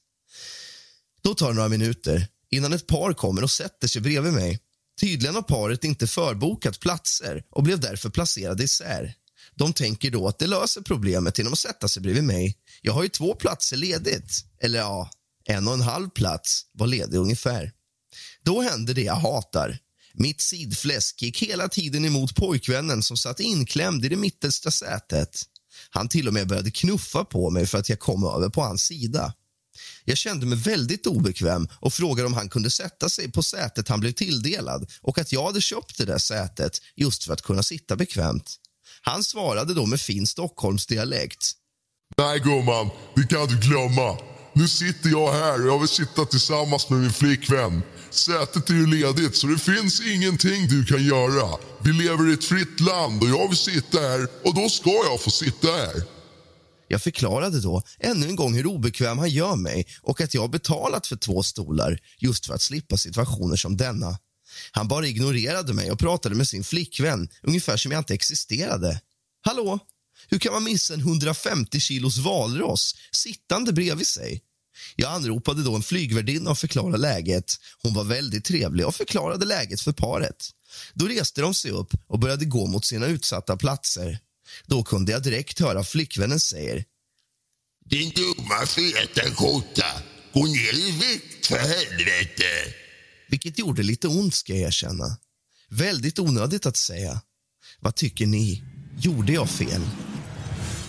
Då 1.21 1.33
tar 1.33 1.47
det 1.47 1.53
några 1.53 1.69
minuter 1.69 2.27
innan 2.51 2.73
ett 2.73 2.87
par 2.87 3.13
kommer 3.13 3.43
och 3.43 3.51
sätter 3.51 3.87
sig 3.87 4.01
bredvid 4.01 4.33
mig. 4.33 4.59
Tydligen 5.01 5.35
har 5.35 5.41
paret 5.41 5.83
inte 5.83 6.07
förbokat 6.07 6.79
platser 6.79 7.43
och 7.51 7.63
blev 7.63 7.79
därför 7.79 8.09
placerade 8.09 8.63
isär. 8.63 9.13
De 9.55 9.73
tänker 9.73 10.11
då 10.11 10.27
att 10.27 10.39
det 10.39 10.47
löser 10.47 10.81
problemet 10.81 11.37
genom 11.37 11.53
att 11.53 11.59
sätta 11.59 11.87
sig 11.87 12.01
bredvid 12.01 12.23
mig. 12.23 12.57
Jag 12.81 12.93
har 12.93 13.03
ju 13.03 13.09
två 13.09 13.35
platser 13.35 13.77
ledigt. 13.77 14.45
Eller 14.61 14.79
ja, 14.79 15.09
en 15.45 15.67
och 15.67 15.73
en 15.73 15.81
halv 15.81 16.09
plats 16.09 16.65
var 16.71 16.87
ledig 16.87 17.17
ungefär. 17.17 17.71
Då 18.45 18.61
hände 18.61 18.93
det 18.93 19.01
jag 19.01 19.15
hatar. 19.15 19.77
Mitt 20.13 20.41
sidfläsk 20.41 21.21
gick 21.21 21.43
hela 21.43 21.67
tiden 21.67 22.05
emot 22.05 22.35
pojkvännen 22.35 23.03
som 23.03 23.17
satt 23.17 23.39
inklämd 23.39 24.05
i 24.05 24.09
det 24.09 24.15
mittersta 24.15 24.71
sätet. 24.71 25.41
Han 25.89 26.09
till 26.09 26.27
och 26.27 26.33
med 26.33 26.47
började 26.47 26.71
knuffa 26.71 27.25
på 27.25 27.49
mig 27.49 27.65
för 27.65 27.77
att 27.77 27.89
jag 27.89 27.99
kom 27.99 28.23
över 28.23 28.49
på 28.49 28.61
hans 28.61 28.83
sida. 28.83 29.33
Jag 30.05 30.17
kände 30.17 30.45
mig 30.45 30.57
väldigt 30.57 31.07
obekväm 31.07 31.67
och 31.71 31.93
frågade 31.93 32.27
om 32.27 32.33
han 32.33 32.49
kunde 32.49 32.69
sätta 32.69 33.09
sig 33.09 33.31
på 33.31 33.43
sätet 33.43 33.87
han 33.87 33.99
blev 33.99 34.11
tilldelad 34.11 34.91
och 35.01 35.17
att 35.17 35.31
jag 35.31 35.45
hade 35.45 35.61
köpt 35.61 35.97
det 35.97 36.05
där 36.05 36.17
sätet 36.17 36.81
just 36.95 37.23
för 37.23 37.33
att 37.33 37.41
kunna 37.41 37.63
sitta 37.63 37.95
bekvämt. 37.95 38.55
Han 39.01 39.23
svarade 39.23 39.73
då 39.73 39.85
med 39.85 40.01
fin 40.01 40.27
Stockholmsdialekt. 40.27 41.51
Nej 42.17 42.39
gumman, 42.39 42.89
det 43.15 43.23
kan 43.23 43.47
du 43.47 43.59
glömma. 43.59 44.17
Nu 44.53 44.67
sitter 44.67 45.09
jag 45.09 45.31
här 45.31 45.61
och 45.61 45.67
jag 45.67 45.79
vill 45.79 45.87
sitta 45.87 46.25
tillsammans 46.25 46.89
med 46.89 46.99
min 46.99 47.13
flickvän. 47.13 47.81
Sätet 48.09 48.69
är 48.69 48.73
ju 48.73 48.87
ledigt 48.87 49.35
så 49.35 49.47
det 49.47 49.57
finns 49.57 50.01
ingenting 50.01 50.67
du 50.67 50.85
kan 50.85 51.03
göra. 51.03 51.57
Vi 51.83 51.93
lever 51.93 52.29
i 52.29 52.33
ett 52.33 52.43
fritt 52.43 52.79
land 52.79 53.23
och 53.23 53.29
jag 53.29 53.47
vill 53.47 53.57
sitta 53.57 53.99
här 53.99 54.27
och 54.43 54.55
då 54.55 54.69
ska 54.69 54.89
jag 54.89 55.21
få 55.21 55.29
sitta 55.29 55.67
här. 55.67 56.03
Jag 56.87 57.01
förklarade 57.01 57.61
då 57.61 57.81
ännu 57.99 58.27
en 58.27 58.35
gång 58.35 58.53
hur 58.53 58.67
obekväm 58.67 59.17
han 59.17 59.29
gör 59.29 59.55
mig 59.55 59.87
och 60.01 60.21
att 60.21 60.33
jag 60.33 60.41
har 60.41 60.47
betalat 60.47 61.07
för 61.07 61.15
två 61.15 61.43
stolar 61.43 61.99
just 62.17 62.45
för 62.45 62.53
att 62.53 62.61
slippa 62.61 62.97
situationer 62.97 63.55
som 63.55 63.77
denna. 63.77 64.17
Han 64.71 64.87
bara 64.87 65.07
ignorerade 65.07 65.73
mig 65.73 65.91
och 65.91 65.99
pratade 65.99 66.35
med 66.35 66.47
sin 66.47 66.63
flickvän 66.63 67.29
ungefär 67.43 67.77
som 67.77 67.91
jag 67.91 67.99
inte 67.99 68.13
existerade. 68.13 69.01
Hallå? 69.41 69.79
Hur 70.29 70.39
kan 70.39 70.53
man 70.53 70.63
missa 70.63 70.93
en 70.93 70.99
150 70.99 71.79
kilos 71.79 72.17
valross 72.17 72.95
sittande 73.11 73.73
bredvid 73.73 74.07
sig? 74.07 74.41
Jag 74.95 75.11
anropade 75.11 75.63
då 75.63 75.75
en 75.75 75.83
flygvärdinna 75.83 76.51
och 76.51 76.57
förklarade 76.57 76.97
läget. 76.97 77.53
Hon 77.81 77.93
var 77.93 78.03
väldigt 78.03 78.45
trevlig 78.45 78.85
och 78.85 78.95
förklarade 78.95 79.45
läget 79.45 79.81
för 79.81 79.91
paret. 79.91 80.49
Då 80.93 81.07
reste 81.07 81.41
de 81.41 81.53
sig 81.53 81.71
upp 81.71 81.93
och 82.07 82.19
började 82.19 82.45
gå 82.45 82.67
mot 82.67 82.85
sina 82.85 83.05
utsatta 83.05 83.57
platser. 83.57 84.19
Då 84.65 84.83
kunde 84.83 85.11
jag 85.11 85.23
direkt 85.23 85.59
höra 85.59 85.83
flickvännen 85.83 86.39
säger 86.39 86.85
Din 87.85 88.11
dumma 88.15 88.65
feta 88.65 89.35
skjorta, 89.35 89.85
gå 90.33 90.45
ner 90.45 90.73
i 90.73 90.91
vikt 90.91 91.47
för 91.47 91.57
helvete. 91.57 92.73
vilket 93.29 93.59
gjorde 93.59 93.83
lite 93.83 94.07
ont 94.07 94.35
ska 94.35 94.53
jag 94.53 94.61
erkänna. 94.61 95.17
Väldigt 95.69 96.19
onödigt 96.19 96.65
att 96.65 96.77
säga. 96.77 97.21
Vad 97.79 97.95
tycker 97.95 98.25
ni? 98.25 98.63
Gjorde 98.99 99.33
jag 99.33 99.49
fel? 99.49 99.81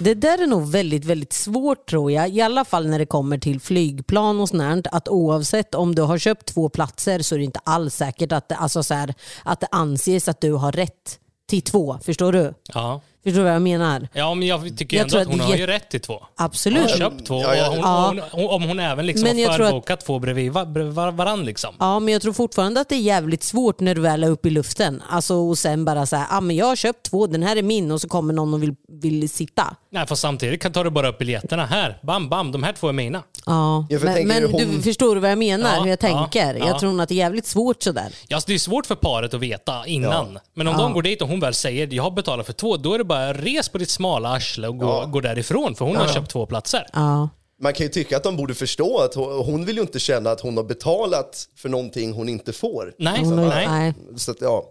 Det 0.03 0.15
där 0.15 0.43
är 0.43 0.47
nog 0.47 0.71
väldigt, 0.71 1.05
väldigt 1.05 1.33
svårt 1.33 1.89
tror 1.89 2.13
jag. 2.13 2.29
I 2.29 2.41
alla 2.41 2.65
fall 2.65 2.87
när 2.89 2.99
det 2.99 3.07
kommer 3.07 3.39
till 3.39 3.61
flygplan 3.61 4.41
och 4.41 4.49
sånt 4.49 4.87
Att 4.93 5.09
oavsett 5.09 5.75
om 5.75 5.95
du 5.95 6.03
har 6.03 6.19
köpt 6.19 6.47
två 6.47 6.69
platser 6.69 7.19
så 7.19 7.35
är 7.35 7.39
det 7.39 7.45
inte 7.45 7.61
alls 7.65 7.95
säkert 7.95 8.33
att 8.33 8.49
det, 8.49 8.57
alltså 8.57 8.83
så 8.83 8.95
här, 8.95 9.15
att 9.43 9.61
det 9.61 9.69
anses 9.71 10.29
att 10.29 10.41
du 10.41 10.53
har 10.53 10.73
rätt 10.73 11.19
till 11.49 11.63
två. 11.63 11.99
Förstår 12.03 12.33
du? 12.33 12.55
Ja. 12.75 13.01
Förstår 13.25 13.39
du 13.39 13.45
vad 13.45 13.55
jag 13.55 13.63
menar? 13.63 14.09
Ja, 14.13 14.35
men 14.35 14.49
jag 14.49 14.79
tycker 14.79 14.97
Jag 14.97 15.03
ändå 15.05 15.11
tror 15.11 15.21
att 15.21 15.27
hon 15.29 15.41
att 15.41 15.47
har 15.47 15.57
ju 15.57 15.67
rätt 15.67 15.91
till 15.91 16.01
två. 16.01 16.13
Hon 16.13 16.29
Absolut. 16.47 16.91
har 16.91 16.97
köpt 16.99 17.27
två. 17.27 17.43
Ja, 17.43 17.55
ja. 17.57 17.69
och 17.69 17.75
hon, 17.75 17.83
Ja. 17.85 18.07
hon, 18.33 18.41
hon, 18.43 18.51
om 18.51 18.63
hon 18.63 18.81
även 18.81 19.07
liksom 19.07 19.29
Men 19.29 19.47
har 19.51 19.59
förbokat 19.59 20.01
två 20.07 20.19
bredvid 20.19 20.53
va- 20.53 20.65
bredvid 20.67 20.95
var, 20.95 21.13
varann. 21.13 21.45
Liksom. 21.45 21.75
Ja, 21.79 21.99
men 22.01 22.13
jag 22.13 22.23
tror 22.23 22.33
fortfarande 22.33 22.81
att 22.81 22.89
det 22.89 22.95
är 22.95 23.01
jävligt 23.01 23.43
svårt 23.43 23.81
när 23.81 23.95
du 23.95 24.01
väl 24.01 24.25
är 24.25 24.31
uppe 24.31 24.49
i 24.49 24.51
luften. 24.51 25.03
Alltså, 25.11 25.35
och 25.35 25.59
sen 25.59 25.85
bara 25.85 26.07
säga, 26.07 26.27
ah, 26.31 26.41
men 26.41 26.57
jag 26.57 26.67
har 26.67 26.77
köpt 26.77 27.03
två, 27.11 27.27
den 27.27 27.43
här 27.43 27.57
är 27.57 27.63
min 27.63 27.91
och 27.93 28.01
så 28.01 28.09
kommer 28.09 28.35
någon 28.35 28.55
och 28.55 28.63
vill, 28.63 28.75
vill 28.89 29.29
sitta. 29.31 29.77
Nej, 29.93 30.07
för 30.07 30.15
samtidigt 30.15 30.63
kan 30.63 30.73
du 30.73 30.91
bara 30.91 31.09
upp 31.09 31.19
biljetterna. 31.19 31.67
Här, 31.67 31.99
bam, 32.03 32.29
bam, 32.29 32.53
de 32.53 32.63
här 32.63 32.73
två 32.73 32.89
är 32.89 32.93
mina. 32.93 33.23
Ja, 33.47 33.87
Ja, 33.91 33.99
men, 34.03 34.29
men 34.29 34.43
hon- 34.51 34.61
du 34.77 34.83
förstår 34.83 35.17
vad 35.17 35.31
jag 35.31 35.39
menar, 35.39 35.71
Ja, 35.75 35.81
hur 35.83 35.91
jag 35.91 35.99
ja, 36.03 36.09
tänker. 36.31 36.55
ja. 36.55 36.67
Jag 36.67 36.79
tror 36.79 37.01
att 37.01 37.09
det 37.09 37.15
är 37.15 37.17
jävligt 37.17 37.47
svårt 37.47 37.83
sådär. 37.83 38.13
Ja, 38.29 38.41
så 38.41 38.47
det 38.47 38.55
är 38.55 38.59
svårt 38.59 38.87
för 38.87 38.95
paret 38.95 39.35
att 39.35 39.41
veta 39.41 39.87
innan. 39.87 40.39
Men 40.55 40.69
om 40.69 40.77
de 40.79 40.93
går 40.93 41.03
dit 41.03 41.23
och 41.23 41.29
hon 41.29 41.41
väl 41.41 41.55
säger 41.55 41.89
jag 41.95 42.03
har 42.03 42.11
betalat 42.11 42.47
för 42.47 42.53
två, 42.53 42.77
då 42.77 42.95
är 42.95 42.99
det 42.99 43.05
bara 43.11 43.33
res 43.33 43.69
på 43.69 43.79
ditt 43.79 43.91
smala 43.91 44.29
arsle 44.29 44.69
och 44.69 44.79
gå, 44.79 45.07
gå 45.07 45.21
därifrån. 45.21 45.75
För 45.75 45.85
hon 45.85 45.97
har 45.97 46.09
köpt 46.09 46.31
två 46.31 46.47
platser. 46.47 46.87
Ja. 46.93 47.29
Man 47.63 47.73
kan 47.73 47.87
ju 47.87 47.93
tycka 47.93 48.17
att 48.17 48.23
de 48.23 48.37
borde 48.37 48.55
förstå 48.55 48.99
att 48.99 49.15
hon, 49.15 49.45
hon 49.45 49.65
vill 49.65 49.77
ju 49.77 49.83
inte 49.83 49.99
känna 49.99 50.31
att 50.31 50.41
hon 50.41 50.57
har 50.57 50.65
betalat 50.65 51.49
för 51.57 51.69
någonting 51.69 52.13
hon 52.13 52.29
inte 52.29 52.53
får. 52.53 52.95
Nej, 52.99 53.25
har, 53.25 53.37
nej. 53.37 53.67
nej. 53.69 53.95
Så 54.17 54.31
att, 54.31 54.41
ja, 54.41 54.65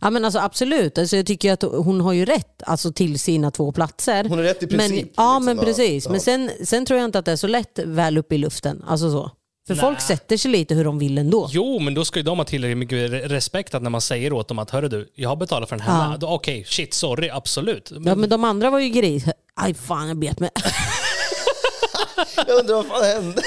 Ja, 0.00 0.10
men 0.10 0.24
alltså, 0.24 0.40
absolut, 0.40 0.98
alltså, 0.98 1.16
jag 1.16 1.26
tycker 1.26 1.52
att 1.52 1.62
hon 1.62 2.00
har 2.00 2.12
ju 2.12 2.24
rätt 2.24 2.62
alltså, 2.66 2.92
till 2.92 3.18
sina 3.18 3.50
två 3.50 3.72
platser. 3.72 4.24
Hon 4.24 4.38
har 4.38 4.44
rätt 4.44 4.62
i 4.62 4.66
Men, 4.66 4.78
princip, 4.78 5.12
ja, 5.16 5.38
liksom, 5.38 5.44
men 5.44 5.56
ja. 5.56 5.62
precis. 5.62 6.04
Ja. 6.04 6.10
Men 6.10 6.20
sen, 6.20 6.50
sen 6.64 6.86
tror 6.86 6.98
jag 6.98 7.04
inte 7.04 7.18
att 7.18 7.24
det 7.24 7.32
är 7.32 7.36
så 7.36 7.46
lätt 7.46 7.78
väl 7.78 8.18
uppe 8.18 8.34
i 8.34 8.38
luften. 8.38 8.84
Alltså 8.86 9.10
så. 9.10 9.30
För 9.66 9.74
Nej. 9.74 9.80
folk 9.80 10.00
sätter 10.00 10.36
sig 10.36 10.50
lite 10.50 10.74
hur 10.74 10.84
de 10.84 10.98
vill 10.98 11.18
ändå. 11.18 11.48
Jo, 11.52 11.78
men 11.78 11.94
då 11.94 12.04
ska 12.04 12.18
ju 12.18 12.22
de 12.22 12.38
ha 12.38 12.44
tillräckligt 12.44 12.78
mycket 12.78 13.10
re- 13.10 13.28
respekt 13.28 13.74
att 13.74 13.82
när 13.82 13.90
man 13.90 14.00
säger 14.00 14.32
åt 14.32 14.48
dem 14.48 14.58
att 14.58 14.70
hörru 14.70 14.88
du, 14.88 15.12
jag 15.14 15.28
har 15.28 15.36
betalat 15.36 15.68
för 15.68 15.76
den 15.76 15.86
här. 15.86 16.02
Ja. 16.04 16.10
med." 16.10 16.20
Då, 16.20 16.26
Okej, 16.28 16.64
shit, 16.68 16.94
sorry, 16.94 17.28
absolut. 17.30 17.92
Ja, 18.04 18.14
men 18.14 18.28
de 18.30 18.44
andra 18.44 18.70
var 18.70 18.78
ju 18.78 18.88
gris. 18.88 19.24
Aj 19.54 19.74
fan, 19.74 20.08
jag 20.08 20.16
bet 20.18 20.40
mig. 20.40 20.50
jag 22.46 22.58
undrar 22.60 22.74
vad 22.74 22.86
fan 22.86 23.04
hände? 23.04 23.42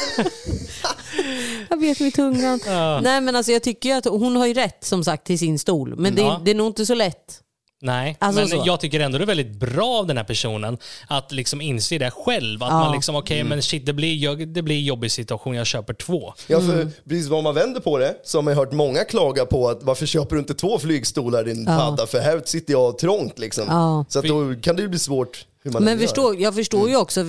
jag 1.70 1.80
bet 1.80 2.00
mig 2.00 2.10
i 2.10 2.12
tungan. 2.12 2.60
Nej 3.04 3.22
men 3.22 3.36
alltså 3.36 3.52
jag 3.52 3.64
tycker 3.64 3.90
ju 3.90 3.96
att 3.96 4.06
hon 4.06 4.36
har 4.36 4.46
ju 4.48 4.54
rätt 4.54 4.84
som 4.86 5.04
sagt 5.04 5.26
till 5.26 5.40
sin 5.40 5.60
stol. 5.60 5.96
Men 5.98 6.16
det, 6.16 6.22
Ja. 6.22 6.42
det 6.46 6.52
är 6.52 6.56
nog 6.56 6.68
inte 6.68 6.86
så 6.86 6.94
lätt. 6.94 7.40
Nej, 7.82 8.18
Alltså 8.20 8.42
men 8.42 8.50
så. 8.50 8.64
jag 8.66 8.80
tycker 8.80 9.00
ändå 9.00 9.18
det 9.18 9.24
är 9.24 9.26
väldigt 9.26 9.52
bra 9.60 9.88
av 10.00 10.08
den 10.08 10.18
här 10.18 10.24
personen 10.24 10.78
att 11.08 11.32
liksom 11.32 11.62
inse 11.62 11.98
det 11.98 12.12
själv. 12.12 12.64
Att 12.64 12.70
Ja. 12.70 12.80
man 12.80 12.92
liksom, 12.92 13.16
okej 13.16 13.44
men 13.44 13.62
shit 13.62 13.86
det 13.86 13.94
blir, 13.94 14.46
det 14.46 14.62
blir 14.62 14.76
en 14.76 14.84
jobbig 14.86 15.12
situation, 15.12 15.56
jag 15.56 15.68
köper 15.68 15.94
två. 15.94 16.34
Ja, 16.48 16.60
för 16.62 16.74
Mm. 16.74 16.92
precis 17.10 17.28
vad 17.28 17.44
man 17.44 17.56
vänder 17.56 17.80
på 17.82 17.98
det 17.98 18.16
så 18.24 18.38
har 18.38 18.44
man 18.44 18.54
hört 18.54 18.72
många 18.72 19.04
klaga 19.04 19.46
på 19.46 19.70
att 19.70 19.84
varför 19.84 20.06
köper 20.06 20.36
du 20.36 20.40
inte 20.40 20.54
två 20.54 20.80
flygstolar 20.80 21.44
din 21.44 21.64
Ja. 21.68 21.78
padda? 21.78 22.08
För 22.08 22.20
här 22.20 22.42
sitter 22.46 22.74
jag 22.74 22.98
trångt 22.98 23.40
liksom. 23.40 23.64
Ja. 23.68 24.06
Så 24.10 24.20
att 24.20 24.26
då 24.26 24.56
kan 24.62 24.76
det 24.76 24.82
ju 24.82 24.88
bli 24.88 25.00
svårt 25.00 25.46
hur 25.64 25.72
man 25.72 25.84
Men 25.84 25.94
än 25.94 26.00
gör. 26.00 26.08
förstå, 26.08 26.36
jag 26.40 26.56
förstår 26.56 26.90
ju 26.90 26.96
också, 26.96 27.24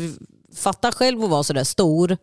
fatta 0.56 0.92
själv 0.92 1.24
att 1.24 1.30
vara 1.30 1.42
sådär 1.42 1.64
stor 1.64 2.16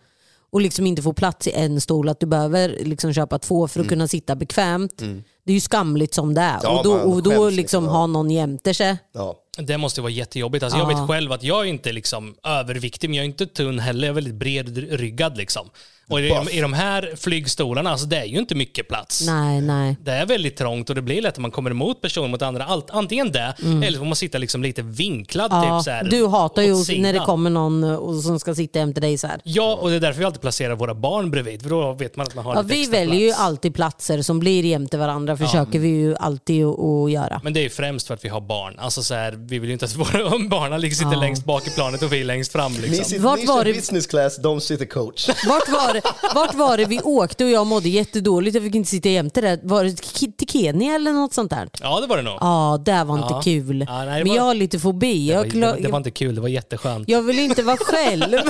och 0.49 0.61
liksom 0.61 0.85
inte 0.87 1.01
få 1.01 1.13
plats 1.13 1.47
i 1.47 1.51
en 1.51 1.81
stol, 1.81 2.09
att 2.09 2.19
du 2.19 2.25
behöver 2.25 2.69
liksom 2.83 3.13
köpa 3.13 3.39
två 3.39 3.67
för 3.67 3.79
att 3.81 3.87
kunna 3.87 4.07
sitta 4.07 4.35
bekvämt. 4.35 5.01
Det 5.47 5.51
är 5.51 5.55
ju 5.55 5.60
skamligt 5.62 6.13
som 6.13 6.33
det 6.33 6.41
är. 6.41 6.60
Ja, 6.63 6.77
och 6.77 6.83
då, 6.83 6.93
och 6.93 7.23
då 7.23 7.49
liksom 7.49 7.86
ja. 7.86 7.91
ha 7.91 8.07
någon 8.07 8.31
jämte 8.31 8.73
sig. 8.73 8.97
Ja. 9.13 9.36
Det 9.57 9.77
måste 9.77 10.01
vara 10.01 10.12
jättejobbigt. 10.12 10.63
Alltså, 10.63 10.79
Jag 10.79 10.91
Ja. 10.91 10.97
vet 10.99 11.07
själv 11.10 11.31
att 11.31 11.43
jag 11.43 11.60
är 11.65 11.65
inte 11.69 11.91
liksom 11.91 12.36
överviktig, 12.47 13.10
men 13.10 13.15
jag 13.17 13.23
är 13.23 13.27
inte 13.27 13.45
tunn 13.45 13.79
heller. 13.79 14.07
Jag 14.07 14.12
är 14.12 14.15
väldigt 14.15 14.36
bredryggad. 14.36 15.38
Liksom. 15.38 15.69
Och 16.10 16.19
i, 16.21 16.29
de- 16.29 16.49
i 16.49 16.62
de 16.62 16.73
här 16.73 17.13
flygstolarna, 17.17 17.91
alltså, 17.91 18.05
det 18.07 18.17
är 18.17 18.25
ju 18.25 18.38
inte 18.39 18.55
mycket 18.55 18.88
plats. 18.88 19.23
Nej, 19.27 19.62
nej. 19.62 19.97
Det 20.01 20.12
är 20.12 20.25
väldigt 20.25 20.57
trångt 20.57 20.89
och 20.89 20.95
det 20.95 21.01
blir 21.01 21.21
lätt 21.21 21.33
att 21.33 21.38
man 21.38 21.51
kommer 21.51 21.71
emot 21.71 22.01
personer 22.01 22.27
mot 22.27 22.41
andra. 22.41 22.63
Allt, 22.65 22.89
antingen 22.89 23.31
det, 23.31 23.53
eller 23.63 23.91
så 23.91 23.97
får 23.97 24.05
man 24.05 24.15
sitta 24.15 24.38
liksom 24.38 24.63
lite 24.63 24.81
vinklad. 24.81 25.51
Mm. 25.53 25.63
Ja, 25.67 25.79
typ, 25.79 25.86
så 25.86 25.91
här, 25.91 26.03
du 26.03 26.27
hatar 26.27 26.62
ju 26.62 26.71
åt 26.71 26.77
när 26.77 26.83
sidan. 26.83 27.13
det 27.13 27.19
kommer 27.19 27.49
någon 27.49 27.83
och 27.83 28.15
som 28.23 28.39
ska 28.39 28.55
sitta 28.55 28.79
jämte 28.79 29.01
dig 29.01 29.17
så 29.17 29.27
här. 29.27 29.41
Ja, 29.43 29.75
och 29.81 29.89
det 29.89 29.95
är 29.95 29.99
därför 29.99 30.19
vi 30.19 30.25
alltid 30.25 30.41
placerar 30.41 30.75
våra 30.75 30.93
barn 30.95 31.31
bredvid. 31.31 31.62
För 31.62 31.69
då 31.69 31.93
vet 31.93 32.15
man 32.15 32.27
att 32.27 32.36
man 32.36 32.45
har 32.45 32.55
Ja, 32.55 32.62
lite 32.62 32.73
vi 32.73 32.81
extra 32.81 32.99
väljer 32.99 33.19
ju 33.21 33.27
plats. 33.27 33.39
alltid 33.41 33.75
platser 33.75 34.21
som 34.21 34.39
blir 34.39 34.65
jämte 34.65 34.97
varandra, 34.97 35.37
försöker 35.38 35.80
vi 35.80 35.88
ju 35.88 36.15
alltid 36.15 36.65
att, 36.65 37.12
göra. 37.12 37.41
Men 37.43 37.54
det 37.54 37.60
är 37.60 37.62
ju 37.63 37.69
främst 37.69 38.08
för 38.08 38.13
att 38.13 38.26
vi 38.26 38.30
har 38.30 38.41
barn. 38.41 38.80
Alltså 38.80 39.04
så 39.04 39.13
här, 39.13 39.32
vi 39.32 39.60
vill 39.60 39.69
ju 39.69 39.73
inte 39.73 39.86
att 39.86 39.95
våra 39.95 40.39
barn 40.50 40.82
liksom 40.82 40.97
sitter 41.06 41.13
Ja. 41.13 41.19
längst 41.19 41.45
bak 41.45 41.67
i 41.67 41.69
planet 41.69 42.02
och 42.04 42.13
vi 42.13 42.23
längst 42.23 42.52
fram. 42.52 42.73
Ni, 42.73 42.80
Liksom. 42.82 43.06
sitter, 43.06 43.21
Vart 43.23 43.39
ni 43.39 43.45
var 43.45 43.58
kör 43.58 43.65
det- 43.65 43.73
business 43.73 44.08
class, 44.08 44.38
de 44.38 44.62
sitter 44.62 44.86
coach. 44.86 45.28
Vart 45.47 45.69
var, 45.69 45.93
det, 45.93 46.02
vart 46.36 46.54
var 46.56 46.78
det 46.78 46.86
vi 46.86 47.00
åkte 47.00 47.43
och 47.45 47.50
jag 47.52 47.67
mådde 47.67 47.89
jättedåligt, 47.89 48.56
jag 48.56 48.63
fick 48.63 48.76
inte 48.76 48.89
sitta 48.89 49.10
jämte 49.10 49.41
där. 49.41 49.60
Var 49.63 49.84
det 49.84 49.91
till 50.38 50.47
Kenya 50.47 50.95
eller 50.95 51.12
något 51.12 51.34
sånt 51.34 51.50
där? 51.50 51.69
Ja, 51.82 52.00
det 52.02 52.08
var 52.08 52.17
det 52.17 52.23
nog. 52.23 52.38
Ja, 52.41 52.82
det 52.86 53.04
var 53.04 53.15
inte 53.15 53.28
Ja. 53.34 53.41
kul. 53.41 53.86
Ja, 53.88 54.06
nej, 54.06 54.06
det 54.06 54.12
Men 54.23 54.28
var- 54.28 54.36
jag 54.36 54.43
har 54.43 54.54
lite 54.54 54.80
fobi. 54.80 55.28
Det 55.28 55.36
var, 55.36 55.43
det, 55.43 55.50
var, 55.50 55.52
klar- 55.73 55.82
det 55.84 55.88
var 55.91 55.97
inte 55.97 56.12
kul, 56.12 56.36
det 56.36 56.41
var 56.41 56.47
jätteskönt. 56.47 57.10
jag 57.10 57.21
vill 57.21 57.39
inte 57.39 57.63
vara 57.63 57.78
själv. 57.78 58.34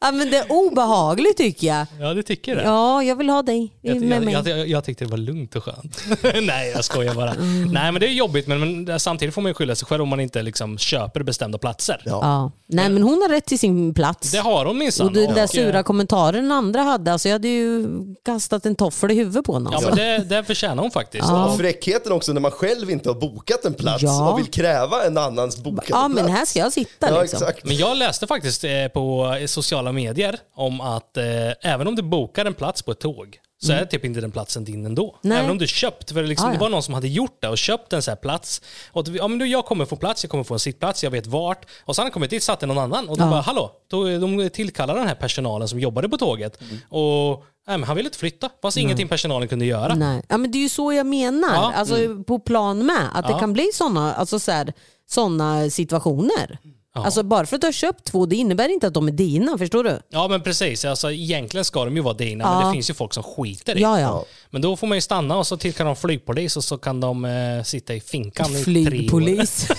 ja, 0.00 0.12
men 0.12 0.30
det 0.30 0.36
är 0.36 0.52
obehagligt 0.52 1.36
tycker 1.36 1.66
jag. 1.66 1.86
Ja, 2.00 2.14
du 2.14 2.22
tycker 2.22 2.56
det? 2.56 2.62
Ja, 2.62 3.02
jag 3.02 3.16
vill 3.16 3.28
ha 3.28 3.42
dig 3.42 3.72
Jag, 3.82 4.00
med 4.00 4.16
jag, 4.16 4.24
mig. 4.24 4.34
jag, 4.34 4.48
jag, 4.48 4.68
jag 4.68 4.84
tyckte 4.84 5.04
det 5.04 5.10
var 5.10 5.18
lugnt 5.18 5.56
och 5.58 5.64
skönt. 5.64 6.02
Nej, 6.42 6.70
jag 6.74 6.84
skojar 6.84 7.14
bara. 7.14 7.30
Mm. 7.30 7.72
Nej, 7.72 7.92
men 7.92 8.00
det 8.00 8.06
är 8.06 8.10
jobbigt, 8.12 8.46
men, 8.46 8.84
men 8.84 9.00
samtidigt 9.00 9.34
får 9.34 9.42
man 9.42 9.50
ju 9.50 9.54
skylla 9.54 9.74
sig 9.74 9.86
själv 9.86 10.02
om 10.02 10.08
man 10.08 10.20
inte 10.20 10.42
liksom 10.42 10.78
köper 10.78 11.22
bestämda 11.22 11.58
platser. 11.58 12.02
Ja. 12.04 12.52
Nej, 12.68 12.88
men 12.88 13.02
hon 13.02 13.22
har 13.22 13.28
rätt 13.28 13.46
till 13.46 13.58
sin 13.58 13.94
plats. 13.94 14.30
Det 14.32 14.38
har 14.38 14.64
hon 14.66 14.78
minsann. 14.78 15.06
Och 15.06 15.12
den 15.12 15.34
där 15.34 15.44
Och, 15.44 15.50
sura 15.50 15.82
kommentaren 15.82 16.52
andra 16.52 16.82
hade, 16.82 17.12
alltså 17.12 17.28
jag 17.28 17.34
hade 17.34 17.48
ju 17.48 17.86
kastat 18.24 18.66
en 18.66 18.74
toffel 18.74 19.10
i 19.10 19.14
huvudet 19.14 19.44
på 19.44 19.52
honom. 19.52 19.72
Ja, 19.76 19.80
men 19.88 19.96
det, 19.96 20.18
det 20.18 20.44
förtjänar 20.44 20.82
hon 20.82 20.90
faktiskt. 20.90 21.28
Ja. 21.28 21.44
Och 21.46 21.56
fräckheten 21.58 22.12
också 22.12 22.32
när 22.32 22.40
man 22.40 22.50
själv 22.50 22.90
inte 22.90 23.08
har 23.08 23.14
bokat 23.14 23.64
en 23.64 23.74
plats 23.74 24.02
Ja. 24.02 24.32
och 24.32 24.38
vill 24.38 24.46
kräva 24.46 25.02
en 25.04 25.18
annans 25.18 25.56
bokade 25.62 25.86
Ja, 25.90 25.96
plats. 26.08 26.14
men 26.14 26.30
här 26.36 26.44
ska 26.44 26.58
jag 26.58 26.72
sitta 26.72 27.10
Ja, 27.10 27.22
liksom. 27.22 27.36
exakt. 27.42 27.64
Men 27.64 27.76
jag 27.76 27.96
läste 27.96 28.26
faktiskt 28.26 28.64
eh, 28.64 28.70
på 28.94 29.34
sociala 29.46 29.92
medier 29.92 30.38
om 30.56 30.80
att 30.80 31.16
eh, 31.16 31.24
även 31.72 31.88
om 31.88 31.96
du 31.96 32.02
bokar 32.02 32.44
en 32.44 32.54
plats 32.54 32.82
på 32.82 32.92
ett 32.92 33.00
tåg 33.00 33.38
så 33.62 33.72
är 33.72 33.84
typ 33.84 34.04
inte 34.04 34.20
den 34.20 34.30
platsen 34.30 34.64
din 34.64 34.86
ändå. 34.86 35.18
Nej. 35.22 35.38
Även 35.38 35.50
om 35.50 35.58
du 35.58 35.66
köpt, 35.66 36.10
för 36.12 36.22
liksom, 36.22 36.46
Ah, 36.48 36.50
det 36.50 36.56
ja. 36.56 36.60
var 36.60 36.68
någon 36.68 36.82
som 36.82 36.94
hade 36.94 37.08
gjort 37.08 37.36
det 37.40 37.48
och 37.48 37.58
köpt 37.58 37.92
en 37.92 38.02
sån 38.02 38.10
här 38.12 38.16
plats. 38.16 38.62
Och 38.92 39.08
vi- 39.08 39.18
ja, 39.18 39.28
men 39.28 39.38
då 39.38 39.46
jag 39.46 39.64
kommer 39.64 39.84
få 39.84 39.96
plats, 39.96 40.24
jag 40.24 40.30
kommer 40.30 40.44
få 40.44 40.54
en 40.54 40.60
sittplats, 40.60 41.04
jag 41.04 41.10
vet 41.10 41.26
vart. 41.26 41.66
Och 41.84 41.96
har 41.96 42.04
han 42.04 42.10
kommit 42.12 42.30
dit, 42.30 42.42
satt 42.42 42.60
det 42.60 42.66
någon 42.66 42.78
annan 42.78 43.08
och 43.08 43.18
Ja. 43.20 43.30
bara 43.30 43.40
hallå, 43.40 43.70
då, 43.90 44.18
de 44.18 44.50
tillkallade 44.50 44.98
den 45.00 45.08
här 45.08 45.14
personalen 45.14 45.68
som 45.68 45.80
jobbade 45.80 46.08
på 46.08 46.16
tåget. 46.18 46.60
Mm. 46.60 46.78
Och 46.88 47.44
nej, 47.68 47.82
han 47.82 47.96
ville 47.96 48.06
inte 48.06 48.18
flytta, 48.18 48.50
fast 48.62 48.76
ingenting 48.76 49.08
personalen 49.08 49.48
kunde 49.48 49.64
göra. 49.64 49.94
Nej. 49.94 50.22
Ja, 50.28 50.36
men 50.38 50.50
det 50.50 50.58
är 50.58 50.62
ju 50.62 50.68
så 50.68 50.92
jag 50.92 51.06
menar, 51.06 51.54
Ja. 51.54 51.72
alltså, 51.76 52.22
på 52.26 52.38
plan 52.38 52.86
med. 52.86 53.08
Att 53.14 53.26
det 53.28 53.38
kan 53.40 53.52
bli 53.52 53.70
sådana 53.74 54.14
alltså, 54.14 54.38
så 54.38 54.52
här, 54.52 54.72
såna 55.10 55.70
situationer. 55.70 56.58
Alltså, 57.04 57.22
bara 57.22 57.46
för 57.46 57.54
att 57.56 57.60
du 57.60 57.66
har 57.66 57.72
köpt 57.72 58.04
två, 58.04 58.26
det 58.26 58.36
innebär 58.36 58.68
inte 58.68 58.86
att 58.86 58.94
de 58.94 59.08
är 59.08 59.12
dina. 59.12 59.58
Förstår 59.58 59.84
du? 59.84 60.00
Ja 60.10 60.28
men 60.28 60.42
precis, 60.42 60.84
alltså, 60.84 61.12
egentligen 61.12 61.64
ska 61.64 61.84
de 61.84 61.96
ju 61.96 62.02
vara 62.02 62.14
dina, 62.14 62.50
men 62.50 62.60
Ja. 62.60 62.66
det 62.66 62.72
finns 62.72 62.90
ju 62.90 62.94
folk 62.94 63.14
som 63.14 63.22
skiter 63.22 63.78
i. 63.78 63.80
Ja, 63.80 64.00
ja. 64.00 64.24
Men 64.50 64.62
då 64.62 64.76
får 64.76 64.86
man 64.86 64.96
ju 64.98 65.02
stanna 65.02 65.36
och 65.36 65.46
så 65.46 65.56
tillkallar 65.56 65.90
de 65.90 65.96
flygpolis 65.96 66.56
och 66.56 66.64
så 66.64 66.78
kan 66.78 67.00
de 67.00 67.24
eh, 67.24 67.62
sitta 67.64 67.94
i 67.94 68.00
finkan 68.00 68.50
i 68.50 68.64
tre. 68.64 68.64
Flygpolis. 68.64 69.68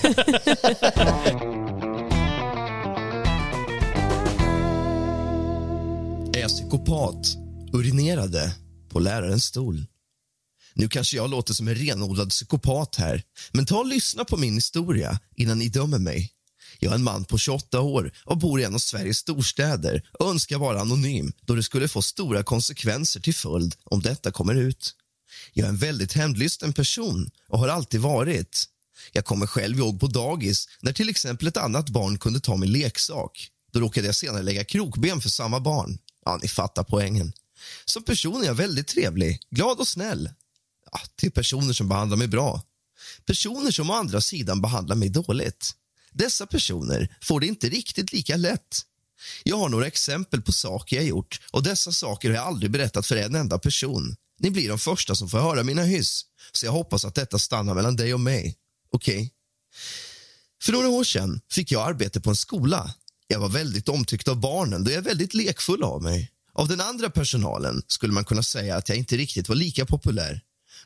Är 6.34 6.40
jag 6.40 6.48
psykopat? 6.50 7.36
Urinerade 7.72 8.54
på 8.88 8.98
lärarens 9.00 9.44
stol. 9.44 9.86
Nu 10.74 10.88
kanske 10.88 11.16
jag 11.16 11.30
låter 11.30 11.54
som 11.54 11.68
en 11.68 11.74
renodlad 11.74 12.30
psykopat 12.30 12.96
här, 12.96 13.22
men 13.52 13.66
ta 13.66 13.78
och 13.78 13.86
lyssna 13.86 14.24
på 14.24 14.36
min 14.36 14.54
historia 14.54 15.18
innan 15.36 15.58
ni 15.58 15.68
dömer 15.68 15.98
mig. 15.98 16.30
Jag 16.82 16.90
är 16.90 16.94
en 16.94 17.02
man 17.02 17.24
på 17.24 17.38
28 17.38 17.80
år 17.80 18.12
och 18.24 18.38
bor 18.38 18.60
i 18.60 18.64
en 18.64 18.74
av 18.74 18.78
Sveriges 18.78 19.18
storstäder 19.18 20.02
och 20.18 20.30
önskar 20.30 20.58
vara 20.58 20.80
anonym 20.80 21.32
då 21.40 21.54
det 21.54 21.62
skulle 21.62 21.88
få 21.88 22.02
stora 22.02 22.42
konsekvenser 22.42 23.20
till 23.20 23.34
följd 23.34 23.76
om 23.84 24.00
detta 24.02 24.30
kommer 24.30 24.54
ut. 24.54 24.94
Jag 25.52 25.64
är 25.64 25.68
en 25.68 25.76
väldigt 25.76 26.12
hämndlysten 26.12 26.72
person 26.72 27.30
och 27.48 27.58
har 27.58 27.68
alltid 27.68 28.00
varit. 28.00 28.64
Jag 29.12 29.24
kommer 29.24 29.46
själv 29.46 29.78
ihåg 29.78 30.00
på 30.00 30.06
dagis 30.06 30.68
när 30.80 30.92
till 30.92 31.08
exempel 31.08 31.48
ett 31.48 31.56
annat 31.56 31.88
barn 31.88 32.18
kunde 32.18 32.40
ta 32.40 32.56
min 32.56 32.72
leksak. 32.72 33.48
Då 33.72 33.80
råkade 33.80 34.06
jag 34.06 34.14
senare 34.14 34.42
lägga 34.42 34.64
krokben 34.64 35.20
för 35.20 35.28
samma 35.28 35.60
barn. 35.60 35.98
Ja, 36.24 36.38
ni 36.42 36.48
fattar 36.48 36.84
poängen. 36.84 37.32
Som 37.84 38.02
person 38.02 38.42
är 38.42 38.46
jag 38.46 38.54
väldigt 38.54 38.86
trevlig, 38.86 39.40
glad 39.50 39.78
och 39.78 39.88
snäll. 39.88 40.30
Ja, 40.92 41.00
till 41.16 41.32
personer 41.32 41.72
som 41.72 41.88
behandlar 41.88 42.16
mig 42.16 42.28
bra. 42.28 42.62
Personer 43.26 43.70
som 43.70 43.90
å 43.90 43.94
andra 43.94 44.20
sidan 44.20 44.60
behandlar 44.60 44.96
mig 44.96 45.08
dåligt. 45.08 45.74
Dessa 46.12 46.46
personer 46.46 47.16
får 47.22 47.40
det 47.40 47.46
inte 47.46 47.68
riktigt 47.68 48.12
lika 48.12 48.36
lätt. 48.36 48.80
Jag 49.42 49.56
har 49.56 49.68
några 49.68 49.86
exempel 49.86 50.42
på 50.42 50.52
saker 50.52 50.96
jag 50.96 51.04
gjort 51.04 51.40
och 51.50 51.62
dessa 51.62 51.92
saker 51.92 52.28
har 52.28 52.36
jag 52.36 52.46
aldrig 52.46 52.70
berättat 52.70 53.06
för 53.06 53.16
en 53.16 53.34
enda 53.34 53.58
person. 53.58 54.16
Ni 54.38 54.50
blir 54.50 54.68
de 54.68 54.78
första 54.78 55.14
som 55.14 55.28
får 55.28 55.38
höra 55.38 55.62
mina 55.62 55.82
hyss, 55.82 56.22
så 56.52 56.66
jag 56.66 56.72
hoppas 56.72 57.04
att 57.04 57.14
detta 57.14 57.38
stannar 57.38 57.74
mellan 57.74 57.96
dig 57.96 58.14
och 58.14 58.20
mig. 58.20 58.56
Okej? 58.92 59.32
För 60.62 60.72
några 60.72 60.88
år 60.88 61.04
sedan 61.04 61.40
fick 61.50 61.72
jag 61.72 61.88
arbete 61.88 62.20
på 62.20 62.30
en 62.30 62.36
skola. 62.36 62.94
Jag 63.26 63.40
var 63.40 63.48
väldigt 63.48 63.88
omtyckt 63.88 64.28
av 64.28 64.40
barnen 64.40 64.84
då 64.84 64.90
jag 64.90 64.98
är 64.98 65.02
väldigt 65.02 65.34
lekfull 65.34 65.82
av 65.82 66.02
mig. 66.02 66.30
Av 66.52 66.68
den 66.68 66.80
andra 66.80 67.10
personalen 67.10 67.82
skulle 67.86 68.12
man 68.12 68.24
kunna 68.24 68.42
säga 68.42 68.76
att 68.76 68.88
jag 68.88 68.98
inte 68.98 69.16
riktigt 69.16 69.48
var 69.48 69.56
lika 69.56 69.86
populär. 69.86 70.40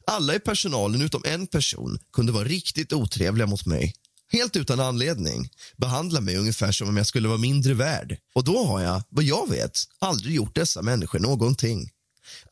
Alla 0.06 0.34
i 0.34 0.38
personalen 0.38 1.02
utom 1.02 1.22
en 1.24 1.46
person 1.46 1.98
kunde 2.12 2.32
vara 2.32 2.44
riktigt 2.44 2.92
otrevliga 2.92 3.46
mot 3.46 3.66
mig. 3.66 3.94
Helt 4.34 4.56
utan 4.56 4.80
anledning. 4.80 5.48
Behandla 5.76 6.20
mig 6.20 6.36
ungefär 6.36 6.72
som 6.72 6.88
om 6.88 6.96
jag 6.96 7.06
skulle 7.06 7.28
vara 7.28 7.38
mindre 7.38 7.74
värd. 7.74 8.16
Och 8.34 8.44
då 8.44 8.64
har 8.64 8.80
jag, 8.80 9.02
vad 9.08 9.24
jag 9.24 9.50
vet, 9.50 9.78
aldrig 9.98 10.34
gjort 10.34 10.54
dessa 10.54 10.82
människor 10.82 11.18
någonting. 11.18 11.90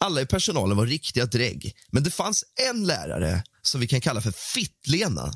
Alla 0.00 0.20
i 0.20 0.26
personalen 0.26 0.76
var 0.76 0.86
riktiga 0.86 1.26
drägg, 1.26 1.76
men 1.90 2.02
det 2.02 2.10
fanns 2.10 2.44
en 2.70 2.84
lärare 2.84 3.44
som 3.62 3.80
vi 3.80 3.86
kan 3.88 4.00
kalla 4.00 4.20
för 4.20 4.32
Fittlena. 4.54 5.32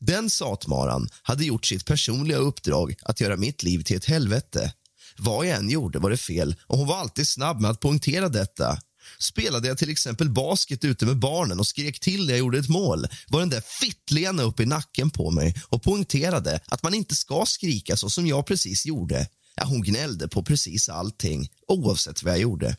Den 0.00 0.30
satmaran 0.30 1.08
hade 1.22 1.44
gjort 1.44 1.66
sitt 1.66 1.86
personliga 1.86 2.38
uppdrag 2.38 2.94
att 3.02 3.20
göra 3.20 3.36
mitt 3.36 3.62
liv 3.62 3.82
till 3.82 3.96
ett 3.96 4.04
helvete. 4.04 4.72
Vad 5.18 5.46
jag 5.46 5.56
än 5.56 5.70
gjorde 5.70 5.98
var 5.98 6.10
det 6.10 6.16
fel 6.16 6.54
och 6.66 6.78
hon 6.78 6.86
var 6.88 6.96
alltid 6.96 7.28
snabb 7.28 7.60
med 7.60 7.70
att 7.70 7.80
poängtera 7.80 8.28
detta. 8.28 8.78
Spelade 9.18 9.68
jag 9.68 9.78
till 9.78 9.90
exempel 9.90 10.30
basket 10.30 10.84
ute 10.84 11.06
med 11.06 11.18
barnen 11.18 11.60
och 11.60 11.66
skrek 11.66 12.00
till 12.00 12.26
när 12.26 12.32
jag 12.32 12.38
gjorde 12.38 12.58
ett 12.58 12.68
mål 12.68 13.06
var 13.28 13.40
den 13.40 13.50
där 13.50 13.62
Fittlena 13.80 14.42
upp 14.42 14.60
i 14.60 14.66
nacken 14.66 15.10
på 15.10 15.30
mig 15.30 15.54
och 15.68 15.82
poängterade 15.82 16.60
att 16.66 16.82
man 16.82 16.94
inte 16.94 17.16
ska 17.16 17.46
skrika 17.46 17.96
så 17.96 18.10
som 18.10 18.26
jag 18.26 18.46
precis 18.46 18.86
gjorde. 18.86 19.28
Ja, 19.54 19.64
hon 19.64 19.82
gnällde 19.82 20.28
på 20.28 20.42
precis 20.42 20.88
allting, 20.88 21.48
oavsett 21.68 22.22
vad 22.22 22.32
jag 22.32 22.40
gjorde. 22.40 22.76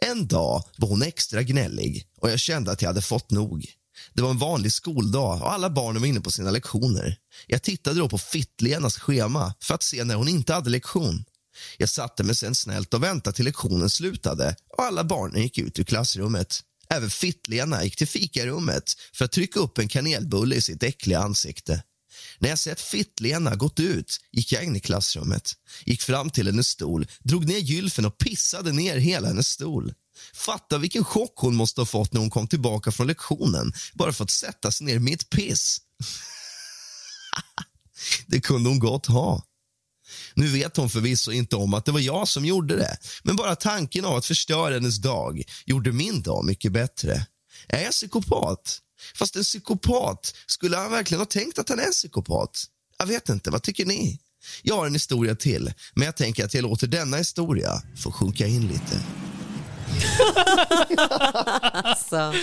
En 0.00 0.26
dag 0.26 0.64
var 0.76 0.88
hon 0.88 1.02
extra 1.02 1.42
gnällig 1.42 2.06
och 2.16 2.30
jag 2.30 2.40
kände 2.40 2.72
att 2.72 2.82
jag 2.82 2.88
hade 2.88 3.02
fått 3.02 3.30
nog. 3.30 3.66
Det 4.12 4.22
var 4.22 4.30
en 4.30 4.38
vanlig 4.38 4.72
skoldag 4.72 5.42
och 5.42 5.52
alla 5.52 5.70
barnen 5.70 6.02
var 6.02 6.08
inne 6.08 6.20
på 6.20 6.30
sina 6.30 6.50
lektioner. 6.50 7.16
Jag 7.46 7.62
tittade 7.62 7.98
då 7.98 8.08
på 8.08 8.18
Fittlenas 8.18 8.98
schema 8.98 9.54
för 9.62 9.74
att 9.74 9.82
se 9.82 10.04
när 10.04 10.14
hon 10.14 10.28
inte 10.28 10.54
hade 10.54 10.70
lektion. 10.70 11.24
Jag 11.76 11.88
satte 11.88 12.22
mig 12.22 12.34
sen 12.34 12.54
snällt 12.54 12.94
och 12.94 13.02
väntade 13.02 13.36
till 13.36 13.44
lektionen 13.44 13.90
slutade 13.90 14.56
och 14.76 14.84
alla 14.84 15.04
barnen 15.04 15.42
gick 15.42 15.58
ut 15.58 15.78
ur 15.78 15.84
klassrummet. 15.84 16.60
Även 16.90 17.10
Fittlena 17.10 17.84
gick 17.84 17.96
till 17.96 18.08
fikarummet 18.08 18.92
för 19.12 19.24
att 19.24 19.32
trycka 19.32 19.60
upp 19.60 19.78
en 19.78 19.88
kanelbulle 19.88 20.56
i 20.56 20.62
sitt 20.62 20.82
äckliga 20.82 21.18
ansikte. 21.18 21.82
När 22.38 22.48
jag 22.48 22.58
sett 22.58 22.80
Fittlena 22.80 23.56
gått 23.56 23.80
ut 23.80 24.20
gick 24.32 24.52
jag 24.52 24.64
in 24.64 24.76
i 24.76 24.80
klassrummet, 24.80 25.52
gick 25.84 26.02
fram 26.02 26.30
till 26.30 26.46
hennes 26.46 26.68
stol, 26.68 27.06
drog 27.18 27.46
ner 27.46 27.58
gylfen 27.58 28.04
och 28.04 28.18
pissade 28.18 28.72
ner 28.72 28.96
hela 28.96 29.28
hennes 29.28 29.48
stol. 29.48 29.94
Fatta 30.34 30.78
vilken 30.78 31.04
chock 31.04 31.34
hon 31.36 31.56
måste 31.56 31.80
ha 31.80 31.86
fått 31.86 32.12
när 32.12 32.20
hon 32.20 32.30
kom 32.30 32.48
tillbaka 32.48 32.92
från 32.92 33.06
lektionen 33.06 33.72
bara 33.94 34.12
för 34.12 34.24
att 34.24 34.30
sätta 34.30 34.70
sig 34.70 34.86
ner 34.86 34.94
i 34.94 34.98
mitt 34.98 35.30
piss. 35.30 35.78
det 38.26 38.40
kunde 38.40 38.68
hon 38.68 38.78
gott 38.78 39.06
ha. 39.06 39.42
Nu 40.34 40.46
vet 40.46 40.76
hon 40.76 40.90
förvisso 40.90 41.32
inte 41.32 41.56
om 41.56 41.74
att 41.74 41.84
det 41.84 41.92
var 41.92 42.00
jag 42.00 42.28
som 42.28 42.44
gjorde 42.44 42.76
det 42.76 42.96
men 43.22 43.36
bara 43.36 43.56
tanken 43.56 44.04
av 44.04 44.16
att 44.16 44.26
förstöra 44.26 44.74
hennes 44.74 44.96
dag 44.96 45.42
gjorde 45.66 45.92
min 45.92 46.22
dag 46.22 46.44
mycket 46.44 46.72
bättre. 46.72 47.26
Är 47.68 47.82
jag 47.82 47.92
psykopat? 47.92 48.78
Fast 49.14 49.36
en 49.36 49.42
psykopat, 49.42 50.34
skulle 50.46 50.76
han 50.76 50.90
verkligen 50.90 51.20
ha 51.20 51.26
tänkt 51.26 51.58
att 51.58 51.68
han 51.68 51.78
är 51.78 51.84
en 51.84 51.92
psykopat? 51.92 52.64
Jag 52.98 53.06
vet 53.06 53.28
inte, 53.28 53.50
vad 53.50 53.62
tycker 53.62 53.86
ni? 53.86 54.18
Jag 54.62 54.76
har 54.76 54.86
en 54.86 54.92
historia 54.92 55.34
till, 55.34 55.72
men 55.94 56.04
jag 56.04 56.16
tänker 56.16 56.44
att 56.44 56.54
jag 56.54 56.62
låter 56.62 56.86
denna 56.86 57.16
historia 57.16 57.82
få 58.02 58.12
sjunka 58.12 58.46
in 58.46 58.68
lite. 58.68 59.02
Alltså. 61.72 62.34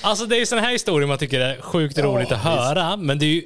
Alltså 0.00 0.26
det 0.26 0.36
är 0.36 0.46
såna 0.46 0.60
här 0.60 0.72
historier 0.72 1.08
man 1.08 1.18
tycker 1.18 1.40
är 1.40 1.60
sjukt 1.60 1.98
roligt 1.98 2.32
att 2.32 2.42
höra, 2.42 2.96
men 2.96 3.18
det 3.18 3.26
är 3.26 3.28
ju 3.28 3.42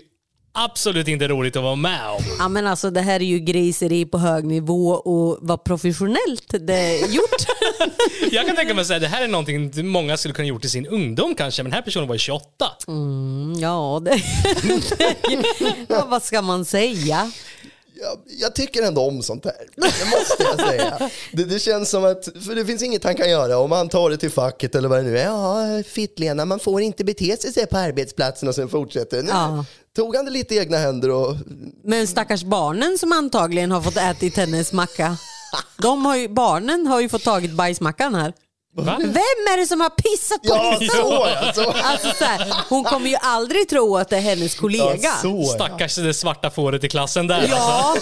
absolut 0.54 1.08
inte 1.08 1.28
roligt 1.28 1.56
att 1.56 1.62
vara 1.62 1.76
med 1.76 2.08
om. 2.10 2.22
Ja, 2.38 2.48
men 2.48 2.66
alltså, 2.66 2.90
det 2.90 3.00
här 3.00 3.14
är 3.20 3.24
ju 3.24 3.38
griseri 3.38 4.04
på 4.04 4.18
hög 4.18 4.44
nivå 4.44 4.88
och 4.88 5.38
vad 5.40 5.64
professionellt 5.64 6.54
det 6.60 6.74
är 6.74 7.08
gjort. 7.08 7.46
Jag 8.30 8.46
kan 8.46 8.56
tänka 8.56 8.74
mig 8.74 8.82
att 8.82 9.00
det 9.00 9.08
här 9.08 9.24
är 9.24 9.28
någonting 9.28 9.86
många 9.88 10.16
skulle 10.16 10.34
kunna 10.34 10.48
gjort 10.48 10.64
i 10.64 10.68
sin 10.68 10.86
ungdom 10.86 11.34
kanske, 11.34 11.62
men 11.62 11.70
den 11.70 11.76
här 11.76 11.82
personen 11.82 12.08
var 12.08 12.14
ju 12.14 12.18
28. 12.18 12.46
ja, 13.60 14.00
det, 14.04 14.22
ja, 15.88 16.06
vad 16.08 16.22
ska 16.22 16.42
man 16.42 16.64
säga? 16.64 17.30
Jag, 18.00 18.18
jag 18.40 18.54
tycker 18.54 18.82
ändå 18.82 19.02
om 19.02 19.22
sånt 19.22 19.44
här. 19.44 19.54
Det 19.76 20.10
måste 20.10 20.42
jag 20.42 20.68
säga. 20.68 21.10
Det, 21.32 21.44
det 21.44 21.58
känns 21.58 21.90
som 21.90 22.04
att, 22.04 22.24
för 22.46 22.54
det 22.54 22.66
finns 22.66 22.82
inget 22.82 23.04
han 23.04 23.14
kan 23.14 23.30
göra 23.30 23.58
om 23.58 23.72
han 23.72 23.88
tar 23.88 24.10
det 24.10 24.16
till 24.16 24.30
facket 24.30 24.74
eller 24.74 24.88
vad 24.88 24.98
det 24.98 25.02
nu 25.02 25.18
är. 25.18 25.24
Ja, 25.24 25.82
Fittlena, 25.86 26.44
man 26.44 26.60
får 26.60 26.82
inte 26.82 27.04
bete 27.04 27.36
sig 27.36 27.66
på 27.66 27.76
arbetsplatsen 27.78 28.48
och 28.48 28.54
sen 28.54 28.68
fortsätter. 28.68 29.22
Nu 29.22 29.28
Ja 29.28 29.64
tog 29.94 30.16
han 30.16 30.24
det 30.24 30.30
lite 30.30 30.54
i 30.54 30.58
egna 30.58 30.76
händer 30.76 31.10
och 31.10 31.36
Men 31.84 32.06
stackars 32.06 32.44
barnen 32.44 32.98
som 32.98 33.12
antagligen 33.12 33.70
har 33.70 33.80
fått 33.80 33.96
ätit 33.96 34.36
hennes 34.36 34.72
macka. 34.72 35.16
De 35.82 36.04
har 36.04 36.16
ju, 36.16 36.28
barnen 36.28 36.86
har 36.86 37.00
ju 37.00 37.08
fått 37.08 37.24
tagit 37.24 37.52
bajsmackan 37.52 38.14
här. 38.14 38.32
Va? 38.76 38.96
Vem 39.00 39.14
är 39.52 39.56
det 39.60 39.66
som 39.66 39.80
har 39.80 39.90
pissat 39.90 40.42
på 40.42 40.48
Ja, 40.48 40.76
din 40.80 40.88
så 40.88 40.96
ja, 40.96 41.52
så. 41.54 41.70
Alltså, 41.70 42.08
så 42.18 42.24
här, 42.24 42.54
hon 42.68 42.84
kommer 42.84 43.08
ju 43.10 43.16
aldrig 43.20 43.68
tro 43.68 43.96
att 43.96 44.08
det 44.08 44.16
är 44.16 44.20
hennes 44.20 44.54
kollega. 44.54 44.96
Ja, 45.02 45.12
så 45.22 45.42
ja. 45.46 45.54
Stackars 45.54 45.94
det 45.96 46.14
svarta 46.14 46.50
fåret 46.50 46.84
i 46.84 46.88
klassen 46.88 47.26
där. 47.26 47.46
Ja, 47.50 47.96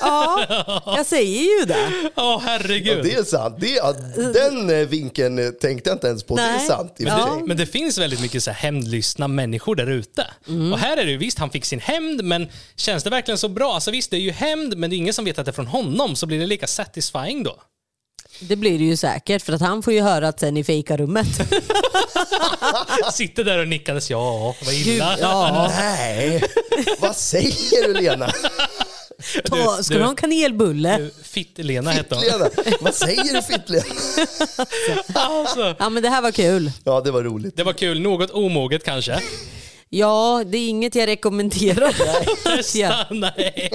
ja, 0.00 0.82
jag 0.96 1.06
säger 1.06 1.60
ju 1.60 1.64
det. 1.66 2.10
Åh 2.16 2.40
herregud. 2.44 2.98
Ja, 2.98 3.02
det 3.02 3.14
är 3.14 3.22
sant. 3.24 3.56
Det, 3.60 3.68
ja, 3.68 3.92
den 4.16 4.70
eh, 4.70 4.86
vinkeln 4.88 5.38
eh, 5.38 5.50
tänkte 5.50 5.90
jag 5.90 5.96
inte 5.96 6.06
ens 6.06 6.24
på. 6.24 6.36
Det 6.36 6.42
är 6.42 6.52
Nej. 6.56 6.66
sant 6.66 6.94
Ja. 6.96 7.10
för 7.16 7.32
sig. 7.36 7.42
Men 7.46 7.56
det 7.56 7.66
finns 7.66 7.98
väldigt 7.98 8.20
mycket 8.20 8.42
så 8.42 8.50
här 8.50 8.58
hämndlystna 8.58 9.28
människor 9.28 9.74
där 9.76 9.90
ute. 9.90 10.26
Och 10.72 10.78
här 10.78 10.96
är 10.96 11.04
det 11.04 11.10
ju 11.10 11.18
visst, 11.18 11.38
han 11.38 11.50
fick 11.50 11.64
sin 11.64 11.80
hämnd, 11.80 12.24
men 12.24 12.48
känns 12.76 13.04
det 13.04 13.10
verkligen 13.10 13.38
så 13.38 13.48
bra? 13.48 13.74
Alltså 13.74 13.90
visst, 13.90 14.10
det 14.10 14.16
är 14.16 14.20
ju 14.20 14.30
hämnd, 14.32 14.76
men 14.76 14.90
det 14.90 14.96
är 14.96 14.98
ingen 14.98 15.14
som 15.14 15.24
vet 15.24 15.38
att 15.38 15.44
det 15.44 15.50
är 15.50 15.52
från 15.52 15.66
honom, 15.66 16.16
så 16.16 16.26
blir 16.26 16.38
det 16.40 16.46
lika 16.46 16.66
satisfying 16.66 17.42
då? 17.42 17.56
Det 18.40 18.56
blir 18.56 18.78
det 18.78 18.84
ju 18.84 18.96
säkert 18.96 19.42
för 19.42 19.52
att 19.52 19.60
han 19.60 19.82
får 19.82 19.92
ju 19.92 20.00
höra 20.00 20.28
att 20.28 20.40
sen 20.40 20.56
i 20.56 20.64
fikarummet. 20.64 21.26
Sitter 23.12 23.44
där 23.44 23.58
och 23.58 23.68
nickades, 23.68 24.10
ja, 24.10 24.54
vad 24.64 24.74
Gud, 24.74 24.86
illa. 24.86 25.16
ja. 25.20 25.70
Nej, 25.78 26.42
vad 27.00 27.16
säger 27.16 27.88
du 27.88 27.94
Lena? 28.00 28.30
Ta, 29.44 29.82
ska 29.82 29.94
du 29.94 30.02
ha 30.02 30.10
en 30.10 30.16
kanelbulle? 30.16 31.10
Fitt-Lena 31.22 31.90
hette 31.90 32.14
hon. 32.14 32.24
Vad 32.80 32.94
säger 32.94 33.34
du 33.34 33.42
Fittlena? 33.42 33.84
Alltså, 35.14 35.74
Ja 35.78 35.88
men 35.88 36.02
det 36.02 36.08
här 36.08 36.22
var 36.22 36.30
kul. 36.32 36.70
Ja, 36.84 37.00
det 37.00 37.10
var 37.10 37.22
roligt. 37.22 37.56
det 37.56 37.64
var 37.64 37.72
kul. 37.72 38.00
Något 38.00 38.30
omoget 38.30 38.84
kanske. 38.84 39.20
Ja, 39.88 40.42
det 40.46 40.58
är 40.58 40.68
inget 40.68 40.94
jag 40.94 41.06
rekommenderar. 41.06 41.94
ja. 42.74 43.04
Nej. 43.10 43.70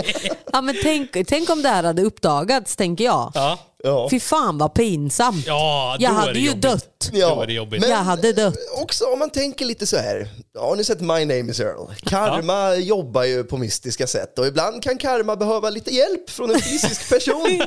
Ja, 0.54 0.62
men 0.62 0.76
tänk, 0.84 1.28
tänk 1.28 1.50
om 1.50 1.62
det 1.62 1.70
här 1.70 1.84
hade 1.84 2.02
uppdagats, 2.02 2.76
tänker 2.76 3.04
jag. 3.04 3.32
Ja. 3.36 3.60
Ja. 3.84 4.08
Fy 4.12 4.20
fan 4.20 4.58
vad 4.58 4.74
pinsamt. 4.74 5.44
Ja, 5.48 5.96
då 6.00 6.04
jag 6.04 6.12
är 6.12 6.16
hade 6.16 6.34
det 6.34 6.40
ju 6.40 6.48
jobbigt. 6.48 6.62
dött. 6.62 7.10
Då 7.14 7.42
är 7.42 7.48
det 7.48 7.54
jobbigt. 7.54 7.88
Jag 7.90 7.98
hade 7.98 8.34
dött. 8.34 8.56
Också 8.82 9.06
om 9.06 9.20
man 9.20 9.30
tänker 9.30 9.66
lite 9.66 9.88
så 9.88 9.98
här. 9.98 10.30
Har 10.60 10.76
ni 10.76 10.84
sett 10.84 11.00
My 11.02 11.08
name 11.26 11.52
is 11.52 11.60
Earl? 11.60 11.94
Karma 12.04 12.76
jobbar 12.76 13.24
ju 13.24 13.44
på 13.44 13.58
mystiska 13.58 14.08
sätt 14.08 14.40
och 14.40 14.48
ibland 14.48 14.84
kan 14.84 14.98
karma 14.98 15.36
behöva 15.36 15.70
lite 15.70 15.92
hjälp 15.96 16.30
från 16.30 16.52
en 16.52 16.62
fysisk 16.62 17.10
person. 17.10 17.60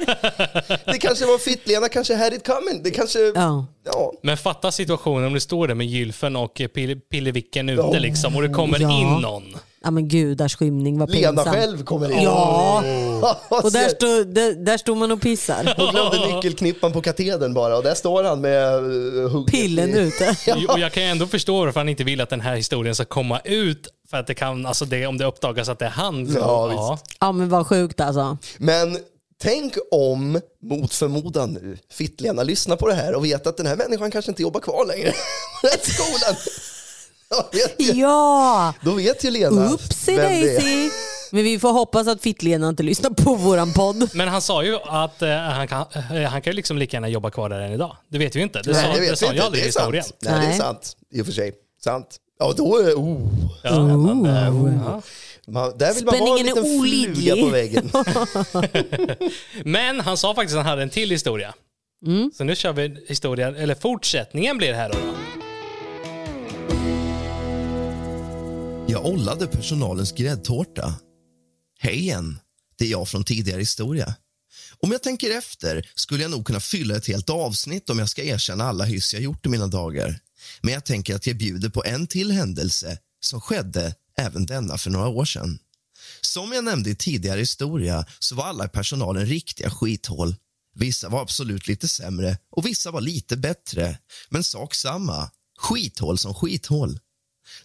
det 0.85 0.99
kanske 1.01 1.27
var 1.27 1.39
Fittlena, 1.39 1.89
kanske 1.89 2.15
had 2.15 2.33
it 2.35 2.47
coming. 2.47 2.83
Det 2.83 2.91
kanske... 2.91 3.19
Ja. 3.19 3.67
Ja. 3.85 4.13
Men 4.23 4.37
fatta 4.37 4.73
situationen 4.73 5.25
om 5.27 5.33
du 5.33 5.41
står 5.41 5.69
där 5.69 5.75
med 5.75 5.87
gylfen 5.87 6.37
och 6.37 6.55
Pille- 6.61 7.01
Pillevicken 7.11 7.69
ute 7.69 8.01
liksom 8.01 8.37
och 8.37 8.43
det 8.43 8.49
kommer 8.49 8.81
Ja. 8.81 9.01
in 9.01 9.23
någon. 9.23 9.57
Ja 9.83 9.91
men 9.91 10.09
gudars 10.09 10.57
skymning 10.57 10.99
vad 10.99 11.11
Lena 11.11 11.29
pinsamt. 11.43 11.57
själv 11.57 11.85
kommer 11.85 12.13
in. 12.13 12.23
Ja, 12.23 12.83
och 13.49 13.73
där, 13.73 13.89
stod, 13.89 14.35
där, 14.35 14.55
där 14.65 14.79
stod 14.79 14.97
man 14.97 15.13
och 15.13 15.21
pissar. 15.21 15.75
Hon 15.77 15.91
glömde 15.91 16.35
nyckelknippan 16.35 16.93
på 16.93 17.03
katedern 17.03 17.55
bara 17.55 17.77
och 17.77 17.83
där 17.83 17.95
står 17.95 18.25
han 18.25 18.41
med 18.41 18.83
uh, 18.85 19.29
hugget 19.29 19.53
Pillen 19.53 19.95
ute. 19.95 20.37
Och 20.69 20.79
jag 20.79 20.93
kan 20.93 21.03
ju 21.03 21.09
ändå 21.09 21.27
förstå 21.27 21.65
varför 21.65 21.81
han 21.81 21.89
inte 21.89 22.05
vill 22.05 22.21
att 22.21 22.31
den 22.31 22.41
här 22.41 22.57
historien 22.57 22.95
ska 22.95 23.05
komma 23.05 23.41
ut. 23.45 23.89
För 24.11 24.17
att 24.17 24.27
det 24.27 24.35
kan, 24.35 24.67
alltså 24.67 24.85
det, 24.85 25.07
om 25.07 25.19
det 25.19 25.25
uppdagas 25.25 25.69
att 25.69 25.79
det 25.79 25.85
är 25.85 25.91
han. 25.91 26.27
Så, 26.27 26.39
Ja, 26.39 26.99
Ja 27.21 27.33
men 27.33 27.49
vad 27.49 27.67
sjukt 27.67 28.01
alltså. 28.01 28.39
Men 28.59 28.99
tänk 29.43 29.75
om, 29.91 30.41
mot 30.63 30.95
förmodan 30.95 31.53
nu, 31.53 31.79
Fittlena 31.93 32.43
lyssnar 32.43 32.77
på 32.77 32.89
det 32.89 32.95
här 32.95 33.15
och 33.15 33.25
vet 33.25 33.47
att 33.47 33.57
den 33.57 33.67
här 33.67 33.77
människan 33.77 34.11
kanske 34.11 34.31
inte 34.31 34.43
jobbar 34.43 34.61
kvar 34.61 34.87
längre 34.87 35.13
den 35.63 35.95
skolan. 35.95 36.37
Ja! 37.95 38.75
då 38.81 38.95
vet 38.95 39.25
ju 39.25 39.31
Lena 39.31 39.73
Oopsie 39.73 40.17
vem 40.17 40.31
det 40.31 40.57
är. 40.57 40.91
Men 41.35 41.45
vi 41.45 41.59
får 41.59 41.73
hoppas 41.73 42.07
att 42.09 42.23
Fittlena 42.23 42.69
inte 42.69 42.83
lyssnar 42.83 43.11
på 43.11 43.35
våran 43.35 43.73
podd. 43.73 44.11
Men 44.15 44.29
han 44.29 44.43
sa 44.43 44.65
ju 44.65 44.77
att 44.77 45.23
eh, 45.23 45.29
han, 45.37 45.69
kan, 45.69 45.85
eh, 45.95 46.23
han 46.23 46.43
kan 46.43 46.51
ju 46.53 46.57
liksom 46.57 46.79
lika 46.79 46.97
gärna 46.97 47.09
jobba 47.09 47.31
kvar 47.31 47.49
där 47.49 47.61
än 47.61 47.73
idag. 47.73 47.97
Det 48.09 48.19
vet 48.19 48.35
vi 48.37 48.39
ju 48.39 48.45
inte. 48.45 48.63
Det, 48.63 48.73
Nej, 48.73 48.83
sa, 48.83 48.89
det 48.89 48.95
det 48.95 49.01
vet 49.11 49.19
sa 49.19 49.27
vi 49.27 49.33
inte. 49.33 49.45
aldrig 49.45 49.63
Det 49.63 49.67
i 49.67 49.69
är 49.69 49.73
sant. 49.73 49.95
historien. 49.95 50.05
Nej, 50.23 50.33
det 50.41 50.45
är 50.47 50.49
Nej. 50.49 50.59
sant. 50.59 50.97
I 51.15 51.23
och 51.23 51.27
för 51.27 51.33
sig. 51.33 51.53
Sant. 51.85 52.17
Ja, 52.39 52.53
då 52.57 52.77
är 52.79 52.95
oh. 52.95 53.29
Ja, 53.63 53.97
men, 53.97 54.27
eh, 54.27 54.83
ja. 54.87 55.03
man, 55.47 55.79
Där 55.79 55.95
vill 55.95 56.05
man 56.05 56.19
vara 56.19 56.39
en 56.39 56.47
Spänningen 56.47 56.47
är 56.49 56.63
liten 56.63 56.81
fluga 56.81 57.35
olidlig. 57.35 57.45
på 57.45 57.51
väggen. 57.51 57.91
Men 59.65 60.01
han 60.01 60.17
sa 60.17 60.35
faktiskt 60.35 60.57
att 60.57 60.63
han 60.63 60.71
hade 60.71 60.83
en 60.83 60.91
till 60.91 61.11
historia. 61.11 61.55
Mm. 62.07 62.31
Så 62.35 62.45
nu 62.45 62.57
kör 62.57 62.73
vi 62.73 63.05
historien, 63.09 63.57
eller 63.57 63.75
fortsättningen 63.75 64.59
blir 64.59 64.69
det 64.69 64.75
här 64.77 64.89
då. 64.93 64.99
Jag 68.93 69.07
ollade 69.07 69.47
personalens 69.47 70.13
gräddtårta. 70.13 70.95
Hej 71.79 71.99
igen, 71.99 72.39
det 72.79 72.85
är 72.85 72.89
jag 72.89 73.09
från 73.09 73.25
tidigare 73.25 73.61
historia. 73.61 74.15
Om 74.79 74.93
jag 74.93 75.03
tänker 75.03 75.39
efter 75.39 75.91
skulle 75.95 76.23
jag 76.23 76.31
nog 76.31 76.47
kunna 76.47 76.61
fylla 76.61 76.97
ett 76.97 77.07
helt 77.07 77.31
avsnitt 77.31 77.91
om 77.91 77.99
jag 77.99 78.09
ska 78.09 78.23
erkänna 78.23 78.65
alla 78.65 78.85
hyss 78.85 79.15
jag 79.15 79.23
gjort 79.23 79.47
i 79.47 79.49
mina 79.49 79.67
dagar. 79.67 80.21
Men 80.61 80.75
jag 80.75 80.85
tänker 80.85 81.15
att 81.15 81.27
jag 81.27 81.37
bjuder 81.37 81.69
på 81.69 81.85
en 81.85 82.07
till 82.07 82.31
händelse 82.31 82.99
som 83.21 83.41
skedde 83.41 83.95
även 84.19 84.47
denna 84.47 84.79
för 84.79 84.91
några 84.91 85.09
år 85.09 85.25
sedan. 85.25 85.59
Som 86.21 86.53
jag 86.53 86.65
nämnde 86.65 86.91
i 86.91 86.95
tidigare 86.95 87.41
historia 87.41 88.07
så 88.19 88.35
var 88.35 88.45
alla 88.45 88.65
i 88.65 88.69
personalen 88.69 89.27
riktiga 89.27 89.71
skithål. 89.71 90.37
Vissa 90.75 91.09
var 91.09 91.23
absolut 91.23 91.69
lite 91.69 91.89
sämre 91.89 92.39
och 92.51 92.67
vissa 92.67 92.91
var 92.91 93.01
lite 93.01 93.37
bättre. 93.37 93.99
Men 94.29 94.45
sak 94.45 94.75
samma, 94.75 95.31
skithål 95.59 96.19
som 96.19 96.35
skithål. 96.35 96.99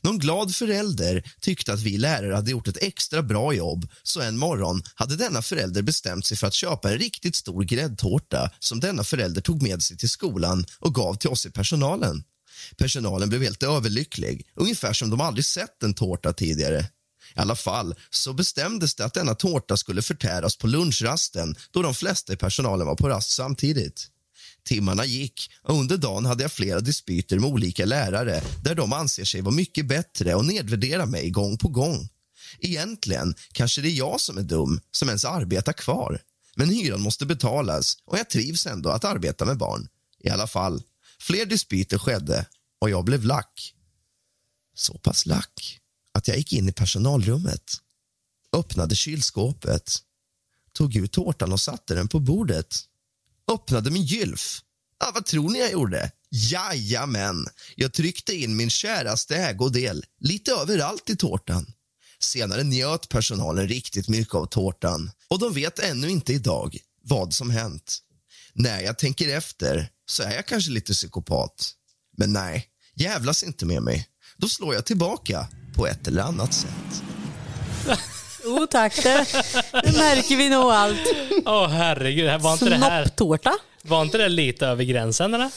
Någon 0.01 0.19
glad 0.19 0.55
förälder 0.55 1.31
tyckte 1.41 1.73
att 1.73 1.81
vi 1.81 1.97
lärare 1.97 2.35
hade 2.35 2.51
gjort 2.51 2.67
ett 2.67 2.83
extra 2.83 3.21
bra 3.21 3.53
jobb 3.53 3.89
så 4.03 4.21
en 4.21 4.37
morgon 4.37 4.83
hade 4.95 5.15
denna 5.15 5.41
förälder 5.41 5.81
bestämt 5.81 6.25
sig 6.25 6.37
för 6.37 6.47
att 6.47 6.53
köpa 6.53 6.91
en 6.91 6.97
riktigt 6.97 7.35
stor 7.35 7.63
gräddtårta 7.63 8.51
som 8.59 8.79
denna 8.79 9.03
förälder 9.03 9.41
tog 9.41 9.63
med 9.63 9.83
sig 9.83 9.97
till 9.97 10.09
skolan 10.09 10.65
och 10.79 10.95
gav 10.95 11.15
till 11.15 11.29
oss 11.29 11.45
i 11.45 11.51
personalen. 11.51 12.23
Personalen 12.77 13.29
blev 13.29 13.41
helt 13.41 13.63
överlycklig, 13.63 14.47
ungefär 14.55 14.93
som 14.93 15.09
de 15.09 15.21
aldrig 15.21 15.45
sett 15.45 15.83
en 15.83 15.93
tårta 15.93 16.33
tidigare. 16.33 16.79
I 17.35 17.39
alla 17.39 17.55
fall 17.55 17.95
så 18.09 18.33
bestämdes 18.33 18.95
det 18.95 19.05
att 19.05 19.13
denna 19.13 19.35
tårta 19.35 19.77
skulle 19.77 20.01
förtäras 20.01 20.57
på 20.57 20.67
lunchrasten 20.67 21.55
då 21.71 21.81
de 21.81 21.93
flesta 21.93 22.33
i 22.33 22.35
personalen 22.35 22.87
var 22.87 22.95
på 22.95 23.09
rast 23.09 23.29
samtidigt. 23.29 24.07
Timmarna 24.67 25.05
gick 25.05 25.51
och 25.61 25.75
under 25.75 25.97
dagen 25.97 26.25
hade 26.25 26.43
jag 26.43 26.51
flera 26.51 26.79
dispyter 26.79 27.39
med 27.39 27.49
olika 27.49 27.85
lärare 27.85 28.43
där 28.63 28.75
de 28.75 28.93
anser 28.93 29.23
sig 29.23 29.41
vara 29.41 29.55
mycket 29.55 29.87
bättre 29.87 30.35
och 30.35 30.45
nedvärderar 30.45 31.05
mig 31.05 31.29
gång 31.29 31.57
på 31.57 31.67
gång. 31.67 32.09
Egentligen 32.59 33.35
kanske 33.51 33.81
det 33.81 33.89
är 33.89 33.97
jag 33.97 34.21
som 34.21 34.37
är 34.37 34.43
dum 34.43 34.81
som 34.91 35.07
ens 35.07 35.25
arbetar 35.25 35.73
kvar. 35.73 36.21
Men 36.55 36.69
hyran 36.69 37.01
måste 37.01 37.25
betalas 37.25 37.97
och 38.05 38.17
jag 38.17 38.29
trivs 38.29 38.65
ändå 38.65 38.89
att 38.89 39.05
arbeta 39.05 39.45
med 39.45 39.57
barn. 39.57 39.87
I 40.19 40.29
alla 40.29 40.47
fall, 40.47 40.83
fler 41.19 41.45
dispyter 41.45 41.97
skedde 41.97 42.45
och 42.81 42.89
jag 42.89 43.05
blev 43.05 43.23
lack. 43.23 43.73
Så 44.75 44.97
pass 44.97 45.25
lack 45.25 45.79
att 46.11 46.27
jag 46.27 46.37
gick 46.37 46.53
in 46.53 46.69
i 46.69 46.71
personalrummet, 46.71 47.71
öppnade 48.53 48.95
kylskåpet, 48.95 49.91
tog 50.73 50.95
ut 50.95 51.11
tårtan 51.11 51.53
och 51.53 51.59
satte 51.59 51.95
den 51.95 52.07
på 52.07 52.19
bordet 52.19 52.75
öppnade 53.51 53.91
min 53.91 54.03
gylf. 54.03 54.61
Ja, 54.99 55.11
vad 55.13 55.25
tror 55.25 55.49
ni 55.49 55.59
jag 55.59 55.71
gjorde? 55.71 56.11
Jajamän, 56.29 57.47
jag 57.75 57.93
tryckte 57.93 58.35
in 58.35 58.55
min 58.55 58.69
käraste 58.69 59.35
ägodel 59.35 60.05
lite 60.19 60.51
överallt 60.51 61.09
i 61.09 61.15
tårtan. 61.15 61.65
Senare 62.19 62.63
njöt 62.63 63.09
personalen 63.09 63.67
riktigt 63.67 64.07
mycket 64.07 64.35
av 64.35 64.45
tårtan 64.45 65.11
och 65.27 65.39
de 65.39 65.53
vet 65.53 65.79
ännu 65.79 66.09
inte 66.09 66.33
idag 66.33 66.77
vad 67.01 67.33
som 67.33 67.49
hänt. 67.49 67.97
När 68.53 68.81
jag 68.81 68.97
tänker 68.97 69.29
efter 69.37 69.89
så 70.05 70.23
är 70.23 70.35
jag 70.35 70.45
kanske 70.45 70.71
lite 70.71 70.93
psykopat. 70.93 71.73
Men 72.17 72.33
nej, 72.33 72.67
jävlas 72.95 73.43
inte 73.43 73.65
med 73.65 73.83
mig. 73.83 74.07
Då 74.37 74.49
slår 74.49 74.73
jag 74.73 74.85
tillbaka 74.85 75.47
på 75.75 75.87
ett 75.87 76.07
eller 76.07 76.21
annat 76.21 76.53
sätt. 76.53 77.03
Jo 78.47 78.67
tack, 78.67 79.03
det, 79.03 79.25
det 79.83 79.97
märker 79.97 80.35
vi 80.37 80.49
nog 80.49 80.71
allt. 80.71 80.99
Åh 81.45 81.67
herregud, 81.67 82.41
var 82.41 82.53
inte, 82.53 82.69
det 82.69 82.75
här, 82.75 83.03
Snopptårta? 83.05 83.53
var 83.81 84.01
inte 84.01 84.17
det 84.17 84.29
lite 84.29 84.67
över 84.67 84.83
gränsen 84.83 85.33
eller? 85.33 85.49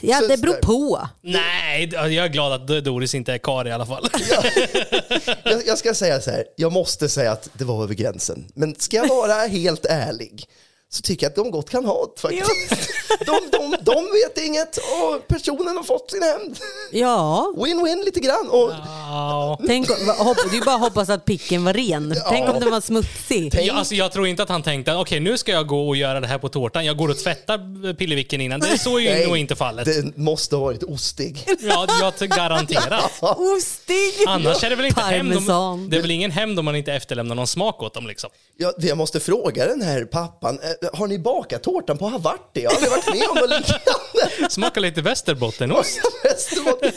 Ja, 0.00 0.20
det 0.28 0.36
beror 0.36 0.54
på. 0.54 1.08
Nej, 1.20 1.90
jag 1.92 2.16
är 2.16 2.28
glad 2.28 2.52
att 2.52 2.84
Doris 2.84 3.14
inte 3.14 3.32
är 3.32 3.38
kar 3.38 3.68
i 3.68 3.72
alla 3.72 3.86
fall. 3.86 4.08
jag, 5.44 5.66
jag 5.66 5.78
ska 5.78 5.94
säga 5.94 6.20
så 6.20 6.30
här, 6.30 6.44
jag 6.56 6.72
måste 6.72 7.08
säga 7.08 7.32
att 7.32 7.48
det 7.52 7.64
var 7.64 7.82
över 7.82 7.94
gränsen. 7.94 8.44
Men 8.54 8.74
ska 8.78 8.96
jag 8.96 9.08
vara 9.08 9.34
helt 9.34 9.86
ärlig 9.86 10.48
så 10.92 11.02
tycker 11.02 11.26
jag 11.26 11.30
att 11.30 11.36
de 11.36 11.50
gott 11.50 11.70
kan 11.70 11.84
ha 11.84 12.06
det 12.14 12.20
faktiskt. 12.20 12.90
De, 13.26 13.40
de, 13.52 13.76
de 13.80 13.94
vet 13.94 14.44
inget 14.46 14.76
och 14.76 15.28
personen 15.28 15.76
har 15.76 15.84
fått 15.84 16.10
sin 16.10 16.22
hämnd. 16.22 16.58
Ja, 16.92 17.52
Win-win 17.56 18.04
lite 18.04 18.20
grann. 18.20 18.48
Och 18.50 18.70
Ja. 19.08 19.60
tänk, 19.66 19.90
om- 19.90 20.26
hopp, 20.26 20.36
det 20.50 20.56
är 20.56 20.64
bara 20.64 20.74
att 20.74 20.80
hoppas 20.80 21.08
att 21.08 21.24
picken 21.24 21.64
var 21.64 21.72
ren. 21.72 22.14
Tänk 22.28 22.48
om 22.48 22.60
den 22.60 22.70
var 22.70 22.80
smutsig. 22.80 23.52
tänk, 23.52 23.68
Ja, 23.68 23.74
alltså, 23.74 23.94
jag 23.94 24.12
tror 24.12 24.26
inte 24.26 24.42
att 24.42 24.48
han 24.48 24.62
tänkte 24.62 24.94
okej 24.94 25.20
nu 25.20 25.38
ska 25.38 25.52
jag 25.52 25.66
gå 25.66 25.88
och 25.88 25.96
göra 25.96 26.20
det 26.20 26.26
här 26.26 26.38
på 26.38 26.48
tårtan. 26.48 26.84
Jag 26.84 26.96
går 26.96 27.08
och 27.08 27.18
tvättar 27.18 27.94
Pillevicken 27.94 28.40
innan. 28.40 28.60
Det 28.60 28.68
är 28.68 28.76
så 28.78 28.98
är 29.00 29.18
ju 29.20 29.26
nog 29.26 29.36
inte 29.36 29.56
fallet. 29.56 29.84
Det 29.84 30.16
måste 30.16 30.56
ha 30.56 30.62
varit 30.64 30.82
ostig. 30.82 31.46
Ja, 31.60 31.86
jag 32.20 32.28
garanterat. 32.30 33.12
Ostig! 33.56 34.12
Annars 34.26 34.64
är 34.64 34.70
det 34.70 34.76
väl 34.76 34.86
inte 34.86 35.00
hämnd 35.00 35.50
om. 35.50 35.90
Det 35.90 35.96
är 35.96 36.00
väl 36.00 36.10
ingen 36.10 36.30
hämnd 36.30 36.58
om 36.58 36.64
man 36.64 36.76
inte 36.76 36.92
efterlämnar 36.92 37.34
någon 37.34 37.46
smak 37.46 37.82
åt 37.82 37.94
dem 37.94 38.06
liksom. 38.06 38.30
Jag, 38.56 38.72
jag 38.78 38.98
måste 38.98 39.20
fråga 39.20 39.66
den 39.66 39.82
här 39.82 40.04
pappan, 40.04 40.58
eh, 40.62 40.70
har 40.92 41.06
ni 41.06 41.18
bakat 41.18 41.62
tårtan 41.62 41.98
på 41.98 42.08
Havarti? 42.08 42.38
Jag 42.62 42.70
har 42.70 42.74
aldrig 42.76 42.90
varit 42.90 43.06
med 43.14 43.28
om 43.30 43.36
något 43.36 43.50
liknande. 43.50 44.50
Smaka 44.50 44.80
lite 44.80 45.02
västerbottenost. 45.02 46.00
Västerbotten. 46.24 46.92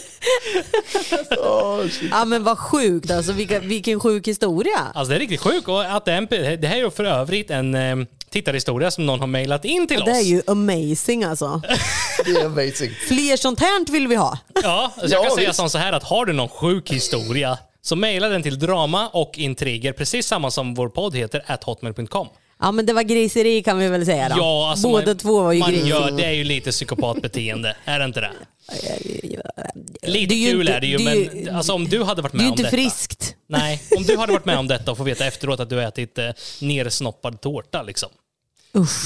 Shit. 1.90 2.10
Ja 2.12 2.26
men 2.26 2.44
vad 2.44 2.58
sjukt 2.60 3.12
alltså, 3.12 3.32
vilken, 3.32 3.68
vilken 3.70 4.00
sjuk 4.00 4.28
historia. 4.28 4.80
Alltså 4.94 5.10
det 5.10 5.16
är 5.16 5.20
riktigt 5.20 5.42
sjukt. 5.42 5.68
Och 5.68 5.96
att 5.96 6.06
det, 6.06 6.12
är 6.12 6.18
en, 6.18 6.28
det 6.62 6.68
här 6.68 6.76
är 6.78 6.82
ju 6.82 6.92
för 6.92 7.04
övrigt 7.04 7.52
en 7.52 7.76
eh, 7.76 7.96
tittarhistoria 8.30 8.92
som 8.92 9.06
någon 9.06 9.20
har 9.20 9.28
mejlat 9.28 9.66
in 9.66 9.88
till 9.88 10.00
Det 10.06 10.12
är 10.12 10.20
oss. 10.20 10.26
ju 10.26 10.42
amazing 10.48 11.24
alltså. 11.24 11.62
Det 12.26 12.32
är 12.32 12.46
amazing. 12.46 12.92
Fler 13.08 13.38
sånt 13.38 13.60
här 13.60 13.92
vill 13.92 14.08
vi 14.08 14.16
ha. 14.16 14.38
Ja, 14.64 14.92
alltså 14.98 15.16
jag 15.16 15.20
Ja, 15.26 15.28
kan 15.28 15.36
säga 15.38 15.48
visst. 15.50 15.70
så 15.72 15.78
här 15.78 15.94
att 15.94 16.04
har 16.04 16.26
du 16.26 16.34
någon 16.34 16.50
sjuk 16.50 16.90
historia 16.92 17.58
så 17.82 17.96
mejla 17.96 18.28
den 18.30 18.44
till 18.44 18.60
drama 18.60 19.08
och 19.14 19.32
intriger, 19.38 19.94
precis 19.94 20.28
samma 20.28 20.52
som 20.52 20.74
vår 20.74 20.90
podd 20.90 21.16
heter, 21.16 21.44
at 21.48 21.64
hotmail.com. 21.64 22.28
Ja 22.60 22.72
men 22.72 22.86
det 22.86 22.94
var 22.94 23.04
griseri 23.04 23.64
kan 23.64 23.78
vi 23.80 23.88
väl 23.88 24.06
säga 24.06 24.30
då. 24.30 24.36
Ja, 24.38 24.70
alltså 24.72 24.88
Båda 24.88 25.06
man, 25.06 25.18
två 25.18 25.42
var 25.44 25.54
ju 25.54 25.60
man 25.60 25.72
gris. 25.72 25.86
gör, 25.86 26.12
Det 26.12 26.26
är 26.26 26.32
ju 26.32 26.44
lite 26.44 26.72
psykopatbeteende, 26.72 27.76
är 27.86 28.00
det 28.00 28.06
inte 28.06 28.20
det? 28.22 28.32
Lite 30.02 30.36
Det 30.36 30.46
kul 30.52 30.62
inte- 30.62 30.74
är 30.74 30.82
det 30.82 30.88
ju, 30.88 30.98
det 30.98 31.04
men 31.46 31.56
alltså, 31.56 31.74
om 31.74 31.86
du 31.86 32.04
hade 32.04 32.22
varit 32.22 32.32
Det 32.32 32.36
är 32.36 32.38
med 32.38 32.44
ju 32.46 32.48
om 32.48 32.52
inte 32.54 32.64
detta. 32.64 32.76
friskt. 32.78 33.36
Nej, 33.50 33.82
om 33.98 34.04
du 34.04 34.18
hade 34.18 34.32
varit 34.34 34.46
med 34.46 34.58
om 34.60 34.68
detta 34.68 34.92
och 34.92 34.98
får 34.98 35.04
veta 35.06 35.26
efteråt 35.26 35.60
att 35.60 35.70
du 35.70 35.76
har 35.76 35.84
ätit 35.84 36.18
eh, 36.18 36.30
nersnoppad 36.62 37.42
tårta 37.42 37.84
liksom. 37.84 38.10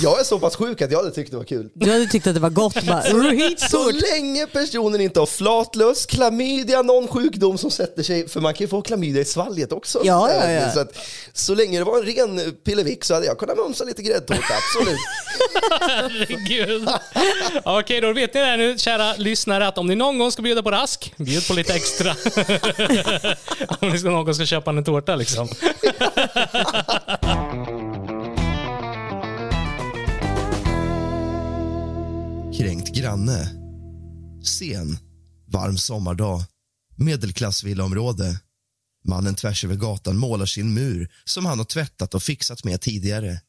Jag 0.04 0.20
är 0.20 0.24
så 0.24 0.40
pass 0.40 0.56
sjuk 0.56 0.82
att 0.82 0.92
jag 0.92 1.00
hade 1.00 1.12
tyckt 1.12 1.32
det 1.32 1.38
var 1.38 1.44
kul. 1.44 1.70
Du 1.74 1.92
hade 1.92 2.08
tyckt 2.08 2.28
att 2.28 2.34
det 2.34 2.40
var 2.40 2.50
gott 2.50 2.84
bara. 2.84 3.02
Så 3.70 3.92
länge 3.92 4.48
personen 4.48 5.02
inte 5.02 5.20
har 5.20 5.28
flatlös, 5.28 6.06
klamydia, 6.06 6.82
någon 6.82 7.08
sjukdom 7.08 7.58
som 7.58 7.72
sätter 7.72 8.04
sig, 8.04 8.30
för 8.30 8.40
man 8.40 8.54
kan 8.54 8.64
ju 8.64 8.68
få 8.68 8.82
klamydia 8.82 9.22
i 9.22 9.26
svalget 9.26 9.72
också. 9.72 10.02
Ja, 10.04 10.32
ja, 10.34 10.52
ja. 10.52 10.72
Så, 10.72 10.80
att, 10.80 10.98
så 11.34 11.56
länge 11.56 11.78
det 11.78 11.84
var 11.84 11.98
en 11.98 12.04
ren 12.06 12.52
pillevick 12.64 13.04
så 13.04 13.14
hade 13.14 13.26
jag 13.26 13.38
kunnat 13.38 13.58
mumsa 13.58 13.84
lite 13.84 14.02
gräddtårta, 14.02 14.54
absolut. 14.58 15.00
Herregud. 15.80 16.90
Okej, 17.64 18.02
då 18.02 18.14
vet 18.14 18.34
ni 18.34 18.40
det 18.40 18.46
här 18.46 18.58
nu, 18.58 18.78
kära 18.78 19.16
lyssnare, 19.16 19.68
att 19.68 19.78
om 19.78 19.88
ni 19.88 19.96
någon 19.96 20.20
gång 20.20 20.32
ska 20.32 20.42
bjuda 20.42 20.64
på 20.64 20.72
rask, 20.72 21.14
bjud 21.18 21.48
på 21.48 21.54
lite 21.54 21.74
extra. 21.74 22.10
om 23.80 23.90
ni 23.90 24.00
ska 24.00 24.10
någon 24.10 24.26
gång 24.26 24.36
ska 24.36 24.46
köpa 24.46 24.72
en 24.72 24.84
tårta 24.84 25.16
liksom. 25.16 25.48
Kränkt 32.58 32.96
granne. 32.96 33.50
Sen. 34.44 34.98
Varm 35.48 35.78
sommardag. 35.78 36.44
Medelklassvillaområde. 36.96 38.40
Mannen 39.04 39.36
tvärs 39.36 39.66
över 39.66 39.76
gatan 39.76 40.18
målar 40.18 40.46
sin 40.46 40.74
mur 40.74 41.12
som 41.26 41.46
han 41.46 41.58
har 41.58 41.66
tvättat 41.66 42.14
och 42.14 42.24
fixat 42.24 42.64
med 42.64 42.82
tidigare. 42.82 43.42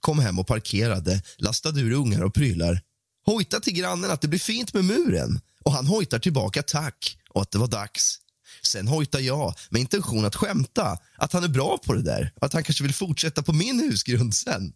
Kom 0.00 0.18
hem 0.18 0.38
och 0.38 0.46
parkerade, 0.46 1.22
lastade 1.38 1.80
ur 1.80 1.92
ungar 1.92 2.22
och 2.22 2.34
prylar. 2.34 2.80
Hojtar 3.24 3.60
till 3.60 3.74
grannen 3.74 4.10
att 4.10 4.20
det 4.20 4.28
blir 4.28 4.40
fint 4.40 4.74
med 4.74 4.84
muren 4.84 5.40
och 5.64 5.72
han 5.72 5.86
hojtar 5.86 6.18
tillbaka 6.18 6.62
tack 6.62 7.18
och 7.30 7.42
att 7.42 7.50
det 7.50 7.58
var 7.58 7.68
dags. 7.68 8.18
Sen 8.62 8.88
hojtar 8.88 9.20
jag 9.20 9.54
med 9.70 9.80
intention 9.80 10.24
att 10.24 10.36
skämta 10.36 10.98
att 11.16 11.32
han 11.32 11.44
är 11.44 11.48
bra 11.48 11.78
på 11.84 11.94
det 11.94 12.02
där 12.02 12.32
och 12.36 12.46
att 12.46 12.52
han 12.52 12.64
kanske 12.64 12.84
vill 12.84 12.94
fortsätta 12.94 13.42
på 13.42 13.52
min 13.52 13.80
husgrund 13.80 14.34
sen. 14.34 14.72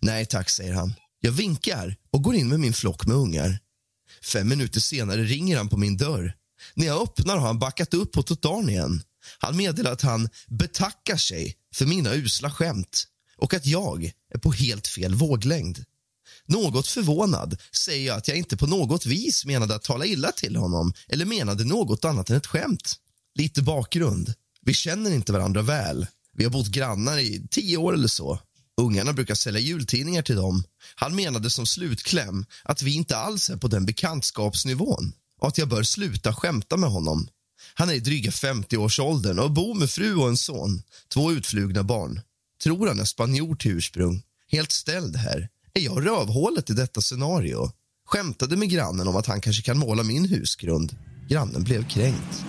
Nej 0.00 0.26
tack, 0.26 0.50
säger 0.50 0.74
han. 0.74 0.94
Jag 1.26 1.32
vinkar 1.32 1.96
och 2.10 2.22
går 2.22 2.34
in 2.34 2.48
med 2.48 2.60
min 2.60 2.72
flock 2.72 3.06
med 3.06 3.16
ungar. 3.16 3.58
Fem 4.22 4.48
minuter 4.48 4.80
senare 4.80 5.24
ringer 5.24 5.56
han 5.56 5.68
på 5.68 5.76
min 5.76 5.96
dörr. 5.96 6.34
När 6.74 6.86
jag 6.86 7.02
öppnar 7.02 7.36
har 7.36 7.46
han 7.46 7.58
backat 7.58 7.94
upp 7.94 8.12
på 8.12 8.22
trottoaren 8.22 8.68
igen. 8.68 9.02
Han 9.38 9.56
meddelar 9.56 9.92
att 9.92 10.02
han 10.02 10.28
betackar 10.48 11.16
sig 11.16 11.56
för 11.74 11.86
mina 11.86 12.14
usla 12.14 12.50
skämt 12.50 13.06
och 13.36 13.54
att 13.54 13.66
jag 13.66 14.12
är 14.34 14.38
på 14.38 14.52
helt 14.52 14.86
fel 14.86 15.14
våglängd. 15.14 15.84
Något 16.44 16.88
förvånad 16.88 17.60
säger 17.72 18.06
jag 18.06 18.16
att 18.16 18.28
jag 18.28 18.36
inte 18.36 18.56
på 18.56 18.66
något 18.66 19.06
vis 19.06 19.44
menade 19.44 19.74
att 19.74 19.84
tala 19.84 20.06
illa 20.06 20.32
till 20.32 20.56
honom 20.56 20.92
eller 21.08 21.24
menade 21.24 21.64
något 21.64 22.04
annat 22.04 22.30
än 22.30 22.36
ett 22.36 22.46
skämt. 22.46 22.94
Lite 23.34 23.62
bakgrund. 23.62 24.34
Vi 24.60 24.74
känner 24.74 25.10
inte 25.10 25.32
varandra 25.32 25.62
väl. 25.62 26.06
Vi 26.32 26.44
har 26.44 26.50
bott 26.50 26.68
grannar 26.68 27.18
i 27.18 27.46
tio 27.50 27.76
år 27.76 27.94
eller 27.94 28.08
så. 28.08 28.38
Ungarna 28.80 29.12
brukar 29.12 29.34
sälja 29.34 29.60
jultidningar 29.60 30.22
till 30.22 30.36
dem. 30.36 30.64
Han 30.94 31.16
menade 31.16 31.50
som 31.50 31.66
slutkläm 31.66 32.46
att 32.62 32.82
vi 32.82 32.94
inte 32.94 33.16
alls 33.16 33.50
är 33.50 33.56
på 33.56 33.68
den 33.68 33.86
bekantskapsnivån 33.86 35.12
och 35.40 35.48
att 35.48 35.58
jag 35.58 35.68
bör 35.68 35.82
sluta 35.82 36.34
skämta 36.34 36.76
med 36.76 36.90
honom. 36.90 37.28
Han 37.74 37.90
är 37.90 37.94
i 37.94 38.00
dryga 38.00 38.30
50-årsåldern 38.30 39.38
och 39.38 39.50
bor 39.50 39.74
med 39.74 39.90
fru 39.90 40.14
och 40.14 40.28
en 40.28 40.36
son, 40.36 40.82
två 41.12 41.32
utflugna 41.32 41.82
barn. 41.82 42.20
Tror 42.62 42.86
han 42.88 43.00
är 43.00 43.04
spanjor 43.04 43.54
till 43.54 43.70
ursprung. 43.70 44.22
Helt 44.48 44.72
ställd 44.72 45.16
här. 45.16 45.48
Är 45.74 45.80
jag 45.80 46.06
rövhålet 46.06 46.70
i 46.70 46.72
detta 46.72 47.00
scenario? 47.00 47.70
Skämtade 48.06 48.56
med 48.56 48.70
grannen 48.70 49.08
om 49.08 49.16
att 49.16 49.26
han 49.26 49.40
kanske 49.40 49.62
kan 49.62 49.78
måla 49.78 50.02
min 50.02 50.24
husgrund. 50.24 50.96
Grannen 51.28 51.64
blev 51.64 51.88
kränkt. 51.88 52.44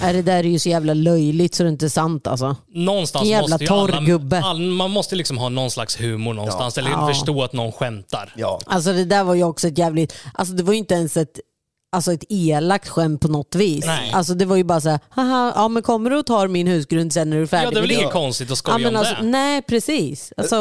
Nej, 0.00 0.12
det 0.12 0.22
där 0.22 0.36
är 0.38 0.42
ju 0.48 0.58
så 0.58 0.68
jävla 0.68 0.94
löjligt 0.94 1.54
så 1.54 1.62
det 1.62 1.68
är 1.68 1.72
inte 1.72 1.90
sant 1.90 2.26
alltså. 2.26 2.56
Någonstans 2.74 3.28
jävla 3.28 3.48
måste 3.48 3.64
ju 3.64 3.68
torr 3.68 3.90
alla, 3.92 4.06
gubbe. 4.06 4.40
all, 4.44 4.60
man 4.60 4.90
måste 4.90 5.16
liksom 5.16 5.38
ha 5.38 5.48
någon 5.48 5.70
slags 5.70 6.00
humor 6.00 6.34
någonstans, 6.34 6.78
eller 6.78 6.90
Ja. 6.90 7.08
förstå 7.08 7.42
att 7.42 7.52
någon 7.52 7.72
skämtar. 7.72 8.32
Ja. 8.36 8.60
Alltså 8.66 8.92
det 8.92 9.04
där 9.04 9.24
var 9.24 9.34
ju 9.34 9.44
också 9.44 9.68
ett 9.68 9.78
jävligt, 9.78 10.14
alltså 10.34 10.54
det 10.54 10.62
var 10.62 10.72
ju 10.72 10.78
inte 10.78 10.94
ens 10.94 11.16
ett 11.16 11.40
Alltså 11.94 12.12
ett 12.12 12.24
elakt 12.28 12.88
skämt 12.88 13.20
på 13.20 13.28
något 13.28 13.54
vis. 13.54 13.84
Nej. 13.86 14.12
Alltså 14.14 14.34
det 14.34 14.44
var 14.44 14.56
ju 14.56 14.64
bara 14.64 14.80
så 14.80 14.88
här, 14.88 15.00
haha, 15.10 15.52
ja 15.56 15.68
men 15.68 15.82
kommer 15.82 16.10
du 16.10 16.16
och 16.18 16.26
tar 16.26 16.48
min 16.48 16.66
husgrund 16.66 17.12
sen 17.12 17.30
när 17.30 17.36
du 17.36 17.42
är 17.42 17.46
färdig 17.46 17.66
Ja, 17.66 17.70
det 17.70 17.78
är 17.78 17.80
väl 17.80 17.90
inget 17.90 18.12
konstigt 18.12 18.50
att 18.50 18.58
skoja 18.58 18.74
ja, 18.78 18.84
men 18.84 18.94
om 18.96 19.00
alltså, 19.00 19.14
det. 19.14 19.22
Nej 19.28 19.62
precis. 19.62 20.32
Alltså, 20.36 20.56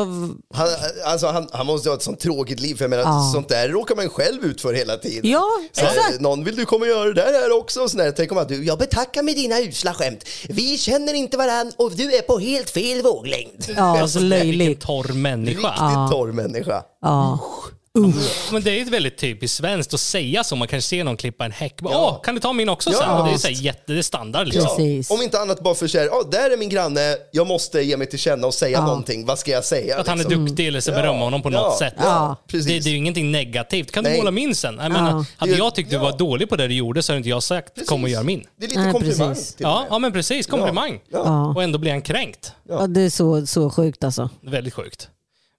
Han, 0.54 0.68
alltså, 1.06 1.28
han, 1.28 1.50
han 1.52 1.66
måste 1.66 1.90
ha 1.90 1.96
ett 1.96 2.04
sånt 2.04 2.20
tråkigt 2.20 2.60
liv, 2.60 2.76
för 2.76 2.84
jag 2.84 2.90
menar, 2.90 3.04
Ja. 3.04 3.32
sånt 3.34 3.50
där 3.50 3.70
råkar 3.70 3.96
man 3.96 4.10
själv 4.10 4.44
ut 4.46 4.62
för 4.62 4.74
hela 4.74 4.98
tiden. 4.98 5.32
Ja, 5.32 5.44
så 5.72 5.82
här, 5.86 5.96
exakt. 5.98 6.20
Någon 6.22 6.44
vill 6.44 6.56
du 6.56 6.66
komma 6.66 6.82
och 6.86 6.90
göra 6.92 7.06
det 7.06 7.14
där 7.14 7.42
här 7.42 7.58
också? 7.58 7.90
Så 7.90 7.98
där, 7.98 8.12
tänk 8.12 8.32
om 8.32 8.38
att 8.38 8.48
du, 8.50 8.66
jag 8.66 8.80
betackar 8.80 9.24
med 9.24 9.36
dina 9.36 9.60
usla 9.60 9.94
skämt. 9.94 10.24
Vi 10.50 10.78
känner 10.78 11.14
inte 11.14 11.38
varann 11.38 11.72
och 11.78 11.92
du 11.92 12.16
är 12.16 12.22
på 12.22 12.40
helt 12.40 12.70
fel 12.70 13.02
våglängd. 13.02 13.66
ja, 13.78 14.08
så 14.08 14.20
Vilken 14.20 14.30
löjligt. 14.40 14.82
torr 14.82 15.14
människa. 15.14 15.68
Riktigt 15.68 16.12
torr 16.12 16.32
människa. 16.32 16.84
Ja. 17.02 17.40
Men 18.52 18.62
det 18.64 18.82
är 18.82 18.86
väldigt 18.86 19.18
typiskt 19.18 19.58
svenskt 19.58 19.94
att 19.94 20.00
säga 20.00 20.44
så. 20.44 20.56
Man 20.56 20.68
kanske 20.68 20.90
ser 20.90 21.04
någon 21.04 21.18
klippa 21.18 21.46
en 21.46 21.52
häck. 21.52 21.76
Åh, 21.82 22.22
kan 22.22 22.36
du 22.36 22.42
ta 22.42 22.54
min 22.54 22.70
också 22.70 22.92
sen? 22.92 23.02
Ja. 23.10 23.24
Det 23.24 23.34
är, 23.34 23.38
så 23.38 23.48
här, 23.48 23.54
jätte, 23.56 23.94
det 23.94 23.98
är 24.00 24.04
standard 24.04 24.48
liksom. 24.48 24.68
Precis. 24.78 25.12
Om 25.12 25.22
inte 25.22 25.40
annat 25.40 25.60
bara 25.64 25.76
för 25.76 25.88
såhär, 25.88 26.06
ja 26.06 26.24
där 26.32 26.52
är 26.52 26.58
min 26.58 26.70
granne, 26.70 27.18
jag 27.32 27.48
måste 27.48 27.82
ge 27.82 27.98
mig 27.98 28.08
till 28.10 28.20
känna 28.20 28.48
och 28.48 28.54
säga 28.54 28.78
Ja. 28.78 28.86
någonting. 28.86 29.26
Vad 29.26 29.40
ska 29.40 29.52
jag 29.52 29.66
säga? 29.66 30.00
Att 30.00 30.08
han 30.08 30.20
är 30.20 30.24
liksom? 30.24 30.46
duktig 30.46 30.68
eller 30.68 30.82
så 30.82 30.92
berömma 30.92 31.20
honom 31.24 31.42
på 31.42 31.52
Ja, 31.52 31.62
något 31.62 31.78
sätt. 31.78 31.94
Ja, 31.98 32.36
Det, 32.48 32.52
precis. 32.52 32.84
det 32.84 32.90
är 32.90 32.92
ju 32.92 32.98
ingenting 32.98 33.32
negativt. 33.32 33.92
Kan 33.92 34.04
du 34.04 34.10
Nej. 34.10 34.20
måla 34.20 34.32
min 34.32 34.56
sen? 34.56 34.78
Jag 34.82 34.92
menar, 34.92 35.26
hade 35.38 35.52
Det- 35.52 35.58
jag 35.58 35.76
tyckt 35.76 35.90
du 35.90 35.98
var 35.98 36.10
ja. 36.12 36.16
dålig 36.18 36.50
på 36.50 36.56
det 36.56 36.68
du 36.68 36.74
gjorde 36.76 37.04
så 37.04 37.12
hade 37.12 37.18
inte 37.18 37.30
jag 37.30 37.44
sagt 37.44 37.86
kom 37.88 38.04
och 38.04 38.10
gör 38.10 38.24
min. 38.24 38.46
Det 38.60 38.66
är 38.66 38.70
lite 38.70 38.82
Nej, 38.82 38.92
komplimang. 38.92 39.30
precis. 39.34 39.56
Ja, 39.58 39.86
ja 39.90 40.00
men 40.00 40.12
precis. 40.12 40.48
Komplimang. 40.48 41.00
Ja. 41.12 41.54
Och 41.56 41.64
ändå 41.64 41.80
blir 41.80 41.92
han 41.92 42.02
kränkt. 42.02 42.52
Ja, 42.70 42.88
det 42.88 43.02
är 43.02 43.10
så, 43.10 43.46
så 43.48 43.70
sjukt 43.70 44.04
alltså. 44.04 44.30
Väldigt 44.42 44.74
sjukt. 44.74 45.10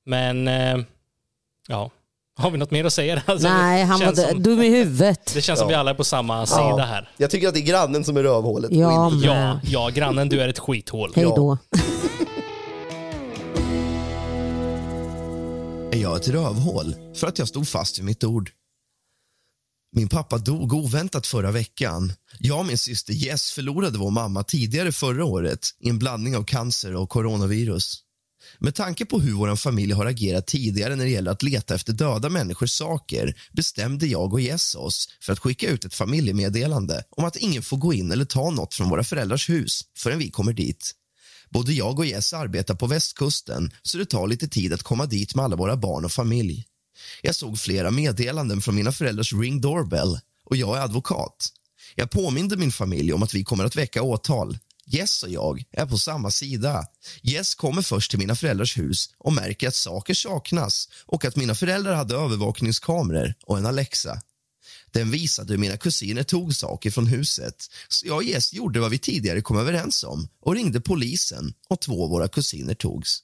Men, 0.06 0.48
eh, 0.48 0.76
ja. 1.68 1.90
Har 2.42 2.50
vi 2.50 2.58
något 2.58 2.70
mer 2.70 2.84
att 2.84 2.92
säga? 2.92 3.22
Alltså, 3.26 3.48
Nej, 3.48 3.80
det 3.80 3.86
han 3.86 4.00
var 4.00 4.12
som, 4.12 4.42
dum 4.42 4.62
i 4.62 4.68
huvudet. 4.68 5.30
Det 5.34 5.42
känns 5.42 5.58
som 5.58 5.68
vi 5.68 5.74
alla 5.74 5.90
är 5.90 5.94
på 5.94 6.04
samma 6.04 6.46
sida 6.46 6.84
här. 6.88 7.10
Jag 7.16 7.30
tycker 7.30 7.48
att 7.48 7.54
det 7.54 7.60
är 7.60 7.66
grannen 7.66 8.04
som 8.04 8.16
är 8.16 8.22
rövhålet. 8.22 8.70
Ja, 8.72 9.06
inte- 9.12 9.26
Ja, 9.26 9.60
ja, 9.64 9.88
grannen 9.94 10.28
du 10.28 10.40
är 10.40 10.48
ett 10.48 10.58
skithål. 10.58 11.12
Hej 11.14 11.24
då. 11.24 11.58
Är 15.92 15.96
jag 15.98 16.16
ett 16.16 16.28
rövhål 16.28 16.94
för 17.14 17.26
att 17.26 17.38
jag 17.38 17.48
stod 17.48 17.68
fast 17.68 17.98
vid 17.98 18.04
mitt 18.04 18.24
ord? 18.24 18.50
Min 19.96 20.08
pappa 20.08 20.38
dog 20.38 20.72
oväntat 20.72 21.26
förra 21.26 21.50
veckan. 21.50 22.12
Jag 22.38 22.58
och 22.58 22.66
min 22.66 22.78
syster 22.78 23.12
Jess 23.12 23.50
förlorade 23.50 23.98
vår 23.98 24.10
mamma 24.10 24.42
tidigare 24.44 24.92
förra 24.92 25.24
året 25.24 25.60
i 25.80 25.88
en 25.88 25.98
blandning 25.98 26.36
av 26.36 26.44
cancer 26.44 26.96
och 26.96 27.08
coronavirus. 27.08 27.94
Med 28.64 28.74
tanke 28.74 29.06
på 29.06 29.20
hur 29.20 29.32
vår 29.32 29.56
familj 29.56 29.92
har 29.92 30.06
agerat 30.06 30.46
tidigare 30.46 30.96
när 30.96 31.04
det 31.04 31.10
gäller 31.10 31.30
att 31.30 31.42
leta 31.42 31.74
efter 31.74 31.92
döda 31.92 32.28
människors 32.28 32.70
saker 32.70 33.34
bestämde 33.52 34.06
jag 34.06 34.32
och 34.32 34.40
Jess 34.40 34.74
oss 34.74 35.08
för 35.20 35.32
att 35.32 35.38
skicka 35.38 35.68
ut 35.68 35.84
ett 35.84 35.94
familjemeddelande 35.94 37.04
om 37.10 37.24
att 37.24 37.36
ingen 37.36 37.62
får 37.62 37.76
gå 37.76 37.92
in 37.92 38.12
eller 38.12 38.24
ta 38.24 38.50
något 38.50 38.74
från 38.74 38.88
våra 38.88 39.04
föräldrars 39.04 39.48
hus 39.48 39.80
förrän 39.98 40.18
vi 40.18 40.30
kommer 40.30 40.52
dit. 40.52 40.92
Både 41.50 41.72
jag 41.72 41.98
och 41.98 42.06
Jess 42.06 42.32
arbetar 42.32 42.74
på 42.74 42.86
västkusten 42.86 43.70
så 43.82 43.98
det 43.98 44.06
tar 44.06 44.26
lite 44.26 44.48
tid 44.48 44.72
att 44.72 44.82
komma 44.82 45.06
dit 45.06 45.34
med 45.34 45.44
alla 45.44 45.56
våra 45.56 45.76
barn 45.76 46.04
och 46.04 46.12
familj. 46.12 46.64
Jag 47.22 47.34
såg 47.34 47.58
flera 47.58 47.90
meddelanden 47.90 48.60
från 48.60 48.74
mina 48.74 48.92
föräldrars 48.92 49.32
ring 49.32 49.60
doorbell 49.60 50.18
och 50.44 50.56
jag 50.56 50.76
är 50.76 50.80
advokat. 50.80 51.48
Jag 51.94 52.10
påminde 52.10 52.56
min 52.56 52.72
familj 52.72 53.12
om 53.12 53.22
att 53.22 53.34
vi 53.34 53.44
kommer 53.44 53.64
att 53.64 53.76
väcka 53.76 54.02
åtal. 54.02 54.58
Jess 54.86 55.22
och 55.22 55.30
jag 55.30 55.64
är 55.72 55.86
på 55.86 55.98
samma 55.98 56.30
sida. 56.30 56.84
Jess 57.22 57.54
kommer 57.54 57.82
först 57.82 58.10
till 58.10 58.18
mina 58.18 58.36
föräldrars 58.36 58.78
hus 58.78 59.10
och 59.18 59.32
märker 59.32 59.68
att 59.68 59.74
saker 59.74 60.14
saknas 60.14 60.88
och 61.06 61.24
att 61.24 61.36
mina 61.36 61.54
föräldrar 61.54 61.94
hade 61.94 62.14
övervakningskameror 62.14 63.34
och 63.46 63.58
en 63.58 63.66
Alexa. 63.66 64.20
Den 64.92 65.10
visade 65.10 65.52
hur 65.52 65.58
mina 65.58 65.76
kusiner 65.76 66.22
tog 66.22 66.54
saker 66.54 66.90
från 66.90 67.06
huset. 67.06 67.54
Så 67.88 68.06
jag 68.06 68.16
och 68.16 68.24
Jess 68.24 68.52
gjorde 68.52 68.80
vad 68.80 68.90
vi 68.90 68.98
tidigare 68.98 69.40
kom 69.40 69.58
överens 69.58 70.04
om 70.04 70.28
och 70.40 70.54
ringde 70.54 70.80
polisen 70.80 71.54
och 71.68 71.80
två 71.80 72.04
av 72.04 72.10
våra 72.10 72.28
kusiner 72.28 72.74
togs. 72.74 73.18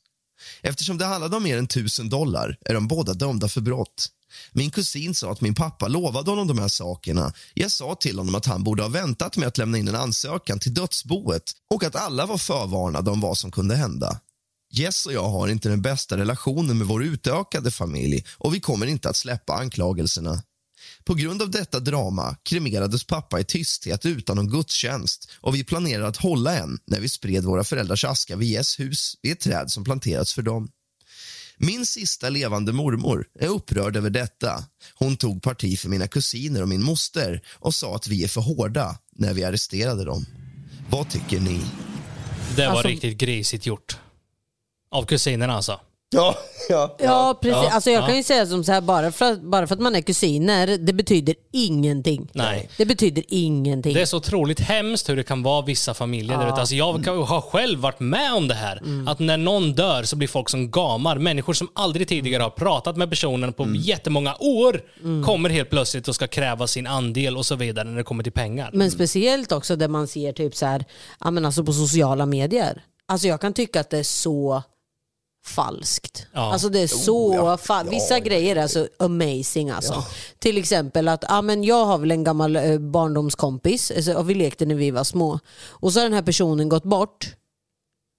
Eftersom 0.62 0.98
det 0.98 1.04
handlade 1.04 1.36
om 1.36 1.42
mer 1.42 1.58
än 1.58 1.66
tusen 1.66 2.08
dollar 2.08 2.58
är 2.60 2.74
de 2.74 2.88
båda 2.88 3.14
dömda 3.14 3.48
för 3.48 3.60
brott. 3.60 4.08
Min 4.52 4.70
kusin 4.70 5.14
sa 5.14 5.32
att 5.32 5.40
min 5.40 5.54
pappa 5.54 5.88
lovade 5.88 6.30
honom 6.30 6.46
de 6.46 6.58
här 6.58 6.68
sakerna. 6.68 7.32
Jag 7.54 7.70
sa 7.70 7.94
till 7.94 8.18
honom 8.18 8.34
att 8.34 8.46
han 8.46 8.64
borde 8.64 8.82
ha 8.82 8.88
väntat 8.88 9.36
med 9.36 9.48
att 9.48 9.58
lämna 9.58 9.78
in 9.78 9.88
en 9.88 9.94
ansökan 9.94 10.58
till 10.58 10.74
dödsboet 10.74 11.52
och 11.74 11.84
att 11.84 11.96
alla 11.96 12.26
var 12.26 12.38
förvarnade 12.38 13.10
om 13.10 13.20
vad 13.20 13.38
som 13.38 13.50
kunde 13.50 13.76
hända. 13.76 14.20
Jess 14.70 15.06
och 15.06 15.12
jag 15.12 15.28
har 15.28 15.48
inte 15.48 15.68
den 15.68 15.82
bästa 15.82 16.16
relationen 16.16 16.78
med 16.78 16.86
vår 16.86 17.04
utökade 17.04 17.70
familj 17.70 18.24
och 18.38 18.54
vi 18.54 18.60
kommer 18.60 18.86
inte 18.86 19.08
att 19.08 19.16
släppa 19.16 19.52
anklagelserna. 19.52 20.42
På 21.04 21.14
grund 21.14 21.42
av 21.42 21.50
detta 21.50 21.80
drama 21.80 22.36
kremerades 22.42 23.04
pappa 23.04 23.40
i 23.40 23.44
tysthet 23.44 24.06
utan 24.06 24.36
någon 24.36 24.50
gudstjänst 24.50 25.30
och 25.40 25.54
vi 25.54 25.64
planerade 25.64 26.08
att 26.08 26.16
hålla 26.16 26.56
en 26.58 26.78
när 26.86 27.00
vi 27.00 27.08
spred 27.08 27.44
våra 27.44 27.64
föräldrars 27.64 28.04
aska 28.04 28.36
vid 28.36 28.48
Jess 28.48 28.80
hus 28.80 29.14
vid 29.22 29.32
ett 29.32 29.40
träd 29.40 29.70
som 29.70 29.84
planterats 29.84 30.34
för 30.34 30.42
dem. 30.42 30.68
Min 31.58 31.86
sista 31.86 32.28
levande 32.28 32.72
mormor 32.72 33.26
är 33.40 33.48
upprörd 33.48 33.96
över 33.96 34.10
detta. 34.10 34.64
Hon 34.94 35.16
tog 35.16 35.42
parti 35.42 35.78
för 35.78 35.88
mina 35.88 36.08
kusiner 36.08 36.62
och 36.62 36.68
min 36.68 36.82
moster 36.82 37.42
och 37.54 37.74
sa 37.74 37.96
att 37.96 38.08
vi 38.08 38.24
är 38.24 38.28
för 38.28 38.40
hårda 38.40 38.98
när 39.16 39.34
vi 39.34 39.44
arresterade 39.44 40.04
dem. 40.04 40.26
Vad 40.90 41.10
tycker 41.10 41.40
ni? 41.40 41.60
Det 42.56 42.66
var 42.66 42.72
Alltså- 42.72 42.88
riktigt 42.88 43.18
grisigt 43.18 43.66
gjort. 43.66 43.96
Av 44.90 45.04
kusinerna 45.04 45.52
alltså. 45.52 45.80
Ja, 46.10 46.34
ja. 46.68 46.96
Ja, 46.98 47.38
precis. 47.42 47.62
Ja, 47.64 47.70
alltså 47.70 47.90
jag 47.90 48.02
ja. 48.02 48.06
kan 48.06 48.16
ju 48.16 48.22
säga 48.22 48.46
som 48.46 48.64
så 48.64 48.72
här, 48.72 48.80
bara 48.80 49.12
för, 49.12 49.32
att, 49.32 49.42
bara 49.42 49.66
för 49.66 49.74
att 49.74 49.80
man 49.80 49.96
är 49.96 50.00
kusiner, 50.00 50.66
det 50.78 50.92
betyder 50.92 51.34
ingenting. 51.52 52.30
Nej. 52.32 52.68
Det 52.76 52.86
betyder 52.86 53.24
ingenting. 53.28 53.94
Det 53.94 54.00
är 54.02 54.06
så 54.06 54.16
otroligt 54.16 54.60
hemskt 54.60 55.08
hur 55.08 55.16
det 55.16 55.22
kan 55.22 55.42
vara 55.42 55.62
vissa 55.62 55.94
familjer 55.94 56.38
där 56.38 56.46
ute. 56.46 56.54
Alltså 56.54 56.74
jag 56.74 57.04
kan- 57.04 57.18
har 57.22 57.40
själv 57.40 57.78
varit 57.80 58.00
med 58.00 58.34
om 58.34 58.48
det 58.48 58.54
här. 58.54 58.76
Mm. 58.76 59.08
Att 59.08 59.18
när 59.18 59.36
någon 59.36 59.72
dör 59.72 60.02
så 60.02 60.16
blir 60.16 60.28
folk 60.28 60.48
som 60.48 60.70
gamar. 60.70 61.18
Människor 61.18 61.52
som 61.52 61.68
aldrig 61.74 62.08
tidigare 62.08 62.42
har 62.42 62.50
pratat 62.50 62.96
med 62.96 63.10
personen 63.10 63.52
på 63.52 63.66
jättemånga 63.76 64.34
år 64.40 64.80
Mm. 65.04 65.24
kommer 65.24 65.50
helt 65.50 65.70
plötsligt 65.70 66.08
och 66.08 66.14
ska 66.14 66.26
kräva 66.26 66.66
sin 66.66 66.86
andel 66.86 67.36
och 67.36 67.46
så 67.46 67.54
vidare 67.56 67.88
när 67.88 67.96
det 67.96 68.04
kommer 68.04 68.22
till 68.22 68.32
pengar. 68.32 68.70
Men 68.72 68.90
speciellt 68.90 69.52
också 69.52 69.76
där 69.76 69.88
man 69.88 70.08
ser 70.08 70.32
typ 70.32 70.56
så 70.56 70.66
här, 70.66 70.84
ja, 71.20 71.30
men 71.30 71.44
alltså 71.44 71.64
på 71.64 71.72
sociala 71.72 72.26
medier. 72.26 72.82
Alltså 73.08 73.26
jag 73.28 73.40
kan 73.40 73.52
tycka 73.52 73.80
att 73.80 73.90
det 73.90 73.98
är 73.98 74.02
så 74.02 74.62
falskt. 75.48 76.26
Ja. 76.32 76.52
Alltså 76.52 76.68
det 76.68 76.78
är 76.80 76.86
så 76.86 77.34
fa- 77.56 77.90
Vissa 77.90 78.18
grejer 78.20 78.56
är 78.56 78.66
så 78.66 78.88
amazing 78.98 79.70
alltså. 79.70 80.04
Till 80.38 80.58
exempel 80.58 81.08
att 81.08 81.24
ja, 81.28 81.42
men 81.42 81.64
jag 81.64 81.84
har 81.84 81.98
väl 81.98 82.10
en 82.10 82.24
gammal 82.24 82.56
eh, 82.56 82.78
barndomskompis 82.78 83.90
alltså, 83.96 84.12
och 84.14 84.30
vi 84.30 84.34
lekte 84.34 84.66
när 84.66 84.74
vi 84.74 84.90
var 84.90 85.04
små. 85.04 85.38
Och 85.68 85.92
så 85.92 85.98
har 86.00 86.04
den 86.04 86.12
här 86.12 86.22
personen 86.22 86.68
gått 86.68 86.84
bort. 86.84 87.34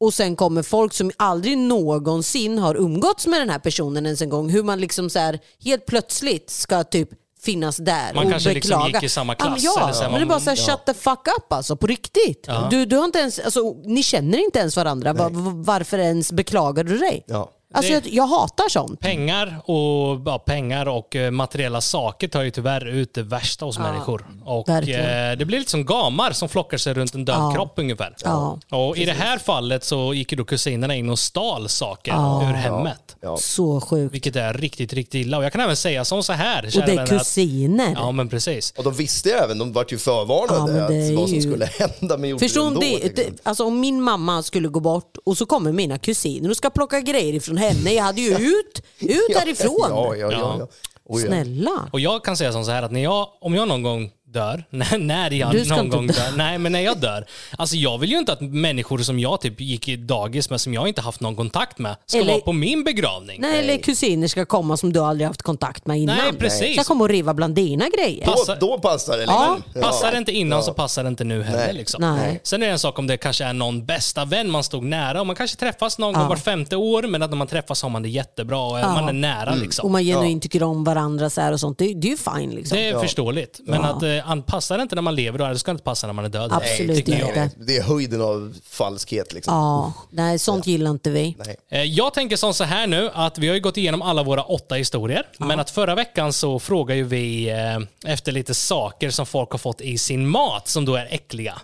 Och 0.01 0.13
sen 0.13 0.35
kommer 0.35 0.63
folk 0.63 0.93
som 0.93 1.11
aldrig 1.17 1.57
någonsin 1.57 2.57
har 2.59 2.75
umgåtts 2.75 3.27
med 3.27 3.41
den 3.41 3.49
här 3.49 3.59
personen 3.59 4.05
ens 4.05 4.21
en 4.21 4.29
gång. 4.29 4.49
Hur 4.49 4.63
man 4.63 4.79
liksom 4.81 5.09
så 5.09 5.19
här, 5.19 5.39
helt 5.63 5.85
plötsligt 5.85 6.49
ska 6.49 6.83
typ 6.83 7.09
finnas 7.41 7.77
där 7.77 8.13
Man 8.13 8.25
och 8.25 8.31
kanske 8.31 8.53
liksom 8.53 8.69
beklaga. 8.69 8.97
gick 8.97 9.03
i 9.03 9.09
samma 9.09 9.33
Ja, 9.39 9.45
klass 9.45 9.63
Ja, 9.63 9.83
eller 9.83 9.93
så 9.93 10.01
men 10.03 10.11
det 10.11 10.17
är 10.17 10.19
man- 10.19 10.27
bara 10.27 10.39
så 10.39 10.49
här, 10.49 10.57
shut 10.57 10.85
the 10.85 10.93
fuck 10.93 11.27
up 11.37 11.53
alltså, 11.53 11.75
på 11.75 11.87
riktigt. 11.87 12.47
Du, 12.71 12.85
du 12.85 12.97
har 12.97 13.05
inte 13.05 13.19
ens, 13.19 13.39
alltså, 13.39 13.73
ni 13.85 14.03
känner 14.03 14.37
inte 14.45 14.59
ens 14.59 14.75
varandra. 14.77 15.13
Va- 15.13 15.29
va- 15.29 15.51
varför 15.55 15.97
ens 15.99 16.31
beklagar 16.31 16.83
du 16.83 16.97
dig? 16.97 17.23
Ja. 17.27 17.51
Alltså, 17.73 17.91
Det- 17.93 17.95
jag, 18.05 18.13
jag 18.13 18.27
hatar 18.27 18.69
sånt. 18.69 18.99
Pengar 18.99 19.61
och, 19.65 20.21
ja, 20.25 20.39
pengar 20.45 20.85
och 20.87 21.15
eh, 21.15 21.31
materiella 21.31 21.81
saker 21.81 22.27
tar 22.27 22.41
ju 22.41 22.51
tyvärr 22.51 22.87
ut 22.87 23.13
det 23.13 23.23
värsta 23.23 23.65
hos 23.65 23.79
människor. 23.79 24.25
Och 24.45 24.69
eh, 24.69 25.37
Det 25.37 25.45
blir 25.45 25.59
lite 25.59 25.71
som 25.71 25.85
gamar 25.85 26.31
som 26.31 26.49
flockar 26.49 26.77
sig 26.77 26.93
runt 26.93 27.15
en 27.15 27.25
död 27.25 27.35
Ja. 27.39 27.51
kropp 27.55 27.73
ungefär. 27.75 28.15
Ja, 28.23 28.57
och 28.71 28.97
I 28.97 29.05
det 29.05 29.11
här 29.11 29.37
fallet 29.37 29.83
så 29.83 30.13
gick 30.13 30.31
ju 30.31 30.37
då 30.37 30.43
kusinerna 30.45 30.95
in 30.95 31.09
och 31.09 31.19
stal 31.19 31.69
saker 31.69 32.11
ur 32.49 32.53
hemmet. 32.53 33.15
Så 33.39 33.81
sjukt. 33.81 34.13
Vilket 34.13 34.35
är 34.35 34.53
riktigt, 34.53 34.93
riktigt 34.93 35.21
illa. 35.25 35.37
Och 35.37 35.43
jag 35.43 35.51
kan 35.51 35.61
även 35.61 35.75
säga 35.75 36.05
som 36.05 36.23
så 36.23 36.33
här, 36.33 36.65
Och 36.65 36.71
det 36.71 36.79
är 36.81 36.85
vänner, 36.87 37.01
att- 37.03 37.09
kusiner. 37.09 37.93
Ja, 37.95 38.11
men 38.11 38.29
precis. 38.29 38.73
Och 38.77 38.83
de 38.83 38.93
visste 38.93 39.29
ju 39.29 39.35
även, 39.35 39.57
de 39.57 39.73
vart 39.73 39.91
ju 39.93 39.97
förvarnade 39.97 40.79
Ja, 40.79 40.89
men 40.89 41.09
att 41.11 41.17
vad 41.19 41.29
som 41.29 41.35
ju- 41.37 41.41
skulle 41.41 41.65
hända 41.99 42.17
med 42.17 42.29
gjorde 42.29 42.45
Förstår 42.45 42.71
det? 42.71 42.79
liksom. 42.79 43.09
det? 43.15 43.29
Alltså 43.43 43.65
om 43.65 43.79
min 43.79 44.01
mamma 44.01 44.43
skulle 44.43 44.67
gå 44.67 44.79
bort 44.79 45.17
och 45.25 45.37
så 45.37 45.45
kommer 45.45 45.71
mina 45.71 45.97
kusiner 45.97 46.49
och 46.49 46.57
ska 46.57 46.69
plocka 46.69 46.99
grejer 47.01 47.33
ifrån 47.33 47.57
henne. 47.59 47.93
Jag 47.93 48.03
hade 48.03 48.21
ju 48.21 48.31
ut, 48.35 48.83
ut 48.99 49.27
därifrån. 49.33 49.75
Ja, 49.89 50.15
ja, 50.15 50.31
ja. 50.31 50.67
ja. 51.09 51.17
Snälla. 51.19 51.89
Och 51.93 51.99
jag 51.99 52.23
kan 52.23 52.37
säga 52.37 52.51
som 52.51 52.65
så 52.65 52.71
här 52.71 52.83
att 52.83 52.91
när 52.91 53.03
jag, 53.03 53.27
om 53.41 53.55
jag 53.55 53.67
någon 53.67 53.83
gång 53.83 54.11
dör, 54.31 54.63
när, 54.69 54.97
när 54.97 55.31
jag 55.33 55.67
någon 55.69 55.89
gång 55.89 56.07
dö. 56.07 56.13
dör, 56.13 56.37
nej 56.37 56.57
men 56.57 56.71
när 56.71 56.79
jag 56.79 56.97
dör. 56.97 57.25
Alltså 57.57 57.75
jag 57.75 57.97
vill 57.97 58.11
ju 58.11 58.17
inte 58.19 58.33
att 58.33 58.41
människor 58.41 58.97
som 58.97 59.19
jag 59.19 59.41
typ 59.41 59.61
gick 59.61 59.87
i 59.87 59.95
dagis 59.95 60.49
med, 60.49 60.61
som 60.61 60.73
jag 60.73 60.87
inte 60.87 61.01
haft 61.01 61.19
någon 61.21 61.35
kontakt 61.35 61.79
med, 61.79 61.95
ska 62.05 62.17
Eller- 62.19 62.31
vara 62.31 62.41
på 62.41 62.53
min 62.53 62.83
begravning. 62.83 63.41
Nej, 63.41 63.59
eller 63.59 63.77
kusiner 63.77 64.27
ska 64.27 64.45
komma 64.45 64.77
som 64.77 64.93
du 64.93 64.99
aldrig 64.99 65.27
haft 65.27 65.41
kontakt 65.41 65.85
med 65.87 65.99
innan. 65.99 66.17
Nej, 66.17 66.33
precis. 66.39 66.73
Ska 66.75 66.83
komma 66.83 67.03
och 67.03 67.09
riva 67.09 67.33
bland 67.33 67.55
dina 67.55 67.85
grejer. 67.97 68.25
Då, 68.25 68.31
Passar- 68.31 68.57
då 68.59 68.77
passar 68.79 69.17
det 69.17 69.23
Ja. 69.23 69.57
liksom. 69.65 69.81
Passar 69.81 70.11
det 70.11 70.17
inte 70.17 70.31
innan 70.31 70.63
så 70.63 70.73
passar 70.73 71.03
det 71.03 71.09
inte 71.09 71.23
nu 71.23 71.43
heller. 71.43 71.65
Nej. 71.65 71.73
Liksom. 71.73 72.01
Nej. 72.15 72.39
Sen 72.43 72.61
är 72.63 72.67
det 72.67 72.71
en 72.71 72.79
sak 72.79 72.99
om 72.99 73.07
det 73.07 73.17
kanske 73.17 73.43
är 73.45 73.53
någon 73.53 73.85
bästa 73.85 74.25
vän 74.25 74.51
man 74.51 74.63
stod 74.63 74.83
nära 74.83 75.19
och 75.19 75.27
man 75.27 75.35
kanske 75.35 75.57
träffas 75.57 75.97
någon 75.97 76.13
gång 76.13 76.27
vart 76.27 76.43
femte 76.43 76.75
år 76.75 77.03
men 77.03 77.23
att 77.23 77.29
när 77.29 77.37
man 77.37 77.47
träffas 77.47 77.81
har 77.81 77.89
man 77.89 78.03
det 78.03 78.09
jättebra 78.09 78.59
och 78.59 78.71
man 78.73 79.09
är 79.09 79.13
nära. 79.13 79.55
Liksom. 79.55 79.85
Och 79.85 79.91
man 79.91 80.03
genuint 80.03 80.43
tycker 80.43 80.63
om 80.63 80.83
varandra 80.83 81.29
så 81.29 81.41
här 81.41 81.51
och 81.51 81.59
sånt. 81.59 81.77
Det, 81.77 81.93
det 81.93 82.07
är 82.07 82.11
ju 82.11 82.17
fine 82.17 82.49
liksom. 82.49 82.77
Det 82.77 82.89
är 82.89 82.99
förståeligt. 82.99 83.59
Men 83.65 83.83
att 83.85 84.03
eh, 84.19 84.29
an- 84.31 84.43
passar 84.43 84.77
det 84.77 84.81
inte 84.83 84.95
när 84.95 85.01
man 85.01 85.15
lever 85.15 85.39
då 85.39 85.47
det 85.47 85.59
ska 85.59 85.71
det 85.71 85.73
inte 85.73 85.83
passa 85.83 86.07
när 86.07 86.13
man 86.13 86.25
är 86.25 86.29
död. 86.29 86.51
Absolut 86.53 87.07
jag. 87.07 87.19
inte. 87.19 87.51
Det 87.57 87.77
är 87.77 87.83
höjden 87.83 88.21
av 88.21 88.53
falskhet 88.69 89.33
liksom. 89.33 89.53
Ja, 89.53 89.93
nej 90.09 90.39
sånt 90.39 90.67
gillar 90.67 90.91
inte 90.91 91.09
vi. 91.09 91.35
Eh, 91.71 91.83
Jag 91.83 92.13
tänker 92.13 92.35
som 92.35 92.53
så 92.53 92.63
här 92.63 92.87
nu 92.87 93.09
att 93.13 93.37
vi 93.37 93.47
har 93.47 93.55
ju 93.55 93.61
gått 93.61 93.77
igenom 93.77 94.01
alla 94.01 94.23
våra 94.23 94.43
åtta 94.43 94.75
historier. 94.75 95.23
Men 95.37 95.59
att 95.59 95.69
förra 95.69 95.95
veckan 95.95 96.33
så 96.33 96.59
frågar 96.59 96.95
ju 96.95 97.03
vi 97.03 97.49
eh, 97.49 98.11
efter 98.13 98.31
lite 98.31 98.53
saker 98.53 99.09
som 99.09 99.25
folk 99.25 99.51
har 99.51 99.57
fått 99.59 99.81
i 99.81 99.97
sin 99.97 100.27
mat 100.27 100.67
som 100.67 100.85
då 100.85 100.95
är 100.95 101.07
äckliga. 101.11 101.55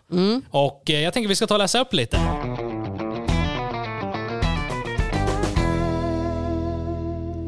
Och 0.51 0.89
eh, 0.89 0.99
jag 0.99 1.13
tänker 1.13 1.27
vi 1.29 1.35
ska 1.35 1.47
ta 1.47 1.53
och 1.53 1.59
läsa 1.59 1.81
upp 1.81 1.93
lite. 1.93 2.17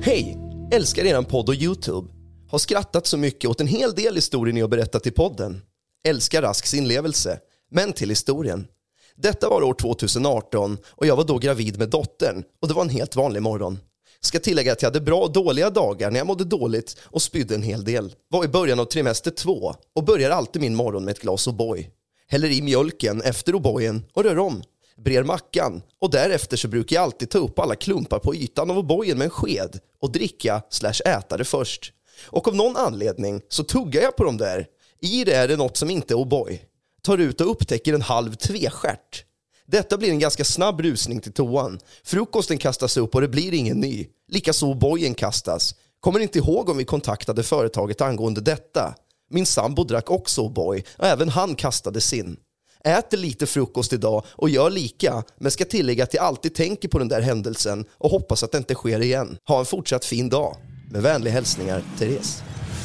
Hej! 0.03 0.37
Älskar 0.71 1.05
eran 1.05 1.25
podd 1.25 1.49
och 1.49 1.55
YouTube. 1.55 2.07
Har 2.49 2.57
skrattat 2.57 3.07
så 3.07 3.17
mycket 3.17 3.49
åt 3.49 3.61
en 3.61 3.67
hel 3.67 3.91
del 3.91 4.15
historier 4.15 4.53
ni 4.53 4.61
har 4.61 4.67
berättat 4.67 5.07
i 5.07 5.11
podden. 5.11 5.61
Älskar 6.07 6.41
Rasks 6.41 6.73
inlevelse. 6.73 7.39
Men 7.71 7.93
till 7.93 8.09
historien. 8.09 8.67
Detta 9.15 9.49
var 9.49 9.61
år 9.61 9.73
2018 9.73 10.77
och 10.85 11.05
jag 11.05 11.15
var 11.15 11.23
då 11.23 11.37
gravid 11.37 11.77
med 11.77 11.89
dottern 11.89 12.43
och 12.61 12.67
det 12.67 12.73
var 12.73 12.81
en 12.81 12.89
helt 12.89 13.15
vanlig 13.15 13.41
morgon. 13.41 13.79
Ska 14.19 14.39
tillägga 14.39 14.71
att 14.71 14.81
jag 14.81 14.89
hade 14.89 15.01
bra 15.01 15.21
och 15.21 15.31
dåliga 15.31 15.69
dagar 15.69 16.11
när 16.11 16.17
jag 16.17 16.27
mådde 16.27 16.43
dåligt 16.43 16.97
och 17.03 17.21
spydde 17.21 17.55
en 17.55 17.61
hel 17.61 17.83
del. 17.83 18.15
Var 18.29 18.45
i 18.45 18.47
början 18.47 18.79
av 18.79 18.85
trimester 18.85 19.31
två 19.31 19.75
och 19.95 20.03
börjar 20.03 20.31
alltid 20.31 20.61
min 20.61 20.75
morgon 20.75 21.05
med 21.05 21.11
ett 21.11 21.21
glas 21.21 21.47
O'boy. 21.47 21.85
Häller 22.27 22.49
i 22.49 22.61
mjölken 22.61 23.21
efter 23.21 23.53
O'boyen 23.53 24.01
och 24.13 24.23
rör 24.23 24.37
om. 24.39 24.63
Brer 24.97 25.23
mackan 25.23 25.81
och 26.01 26.11
därefter 26.11 26.57
så 26.57 26.67
brukar 26.67 26.95
jag 26.95 27.03
alltid 27.03 27.29
ta 27.29 27.37
upp 27.37 27.59
alla 27.59 27.75
klumpar 27.75 28.19
på 28.19 28.35
ytan 28.35 28.71
av 28.71 28.77
O'boyen 28.77 29.15
med 29.15 29.25
en 29.25 29.29
sked 29.29 29.79
och 30.01 30.11
dricka 30.11 30.61
slash 30.69 31.01
äta 31.05 31.37
det 31.37 31.45
först. 31.45 31.93
Och 32.25 32.47
av 32.47 32.55
någon 32.55 32.77
anledning 32.77 33.41
så 33.49 33.63
tuggar 33.63 34.01
jag 34.01 34.15
på 34.15 34.23
dem 34.23 34.37
där. 34.37 34.67
I 35.01 35.23
det 35.23 35.33
är 35.33 35.47
det 35.47 35.57
något 35.57 35.77
som 35.77 35.89
inte 35.89 36.13
är 36.13 36.15
O'boy. 36.15 36.59
Tar 37.01 37.17
ut 37.17 37.41
och 37.41 37.51
upptäcker 37.51 37.93
en 37.93 38.01
halv 38.01 38.35
tvestjärt. 38.35 39.23
Detta 39.65 39.97
blir 39.97 40.09
en 40.09 40.19
ganska 40.19 40.43
snabb 40.43 40.81
rusning 40.81 41.19
till 41.19 41.33
toan. 41.33 41.79
Frukosten 42.03 42.57
kastas 42.57 42.97
upp 42.97 43.15
och 43.15 43.21
det 43.21 43.27
blir 43.27 43.53
ingen 43.53 43.79
ny. 43.79 44.07
Likaså 44.27 44.73
bojen 44.73 45.13
kastas. 45.13 45.75
Kommer 45.99 46.19
inte 46.19 46.39
ihåg 46.39 46.69
om 46.69 46.77
vi 46.77 46.85
kontaktade 46.85 47.43
företaget 47.43 48.01
angående 48.01 48.41
detta. 48.41 48.95
Min 49.29 49.45
sambo 49.45 49.83
drack 49.83 50.11
också 50.11 50.41
O'boy 50.41 50.83
och 50.97 51.05
även 51.05 51.29
han 51.29 51.55
kastade 51.55 52.01
sin. 52.01 52.37
Äter 52.83 53.17
lite 53.17 53.45
frukost 53.45 53.93
idag 53.93 54.25
och 54.29 54.49
gör 54.49 54.69
lika, 54.69 55.23
men 55.37 55.51
ska 55.51 55.65
tillägga 55.65 56.03
att 56.03 56.13
jag 56.13 56.23
alltid 56.23 56.55
tänker 56.55 56.87
på 56.89 56.99
den 56.99 57.07
där 57.07 57.21
händelsen 57.21 57.85
och 57.91 58.09
hoppas 58.09 58.43
att 58.43 58.51
det 58.51 58.57
inte 58.57 58.73
sker 58.75 59.01
igen. 59.01 59.37
Ha 59.47 59.59
en 59.59 59.65
fortsatt 59.65 60.05
fin 60.05 60.29
dag. 60.29 60.55
Med 60.89 61.01
vänliga 61.01 61.33
hälsningar, 61.33 61.81
Therese. 61.97 62.43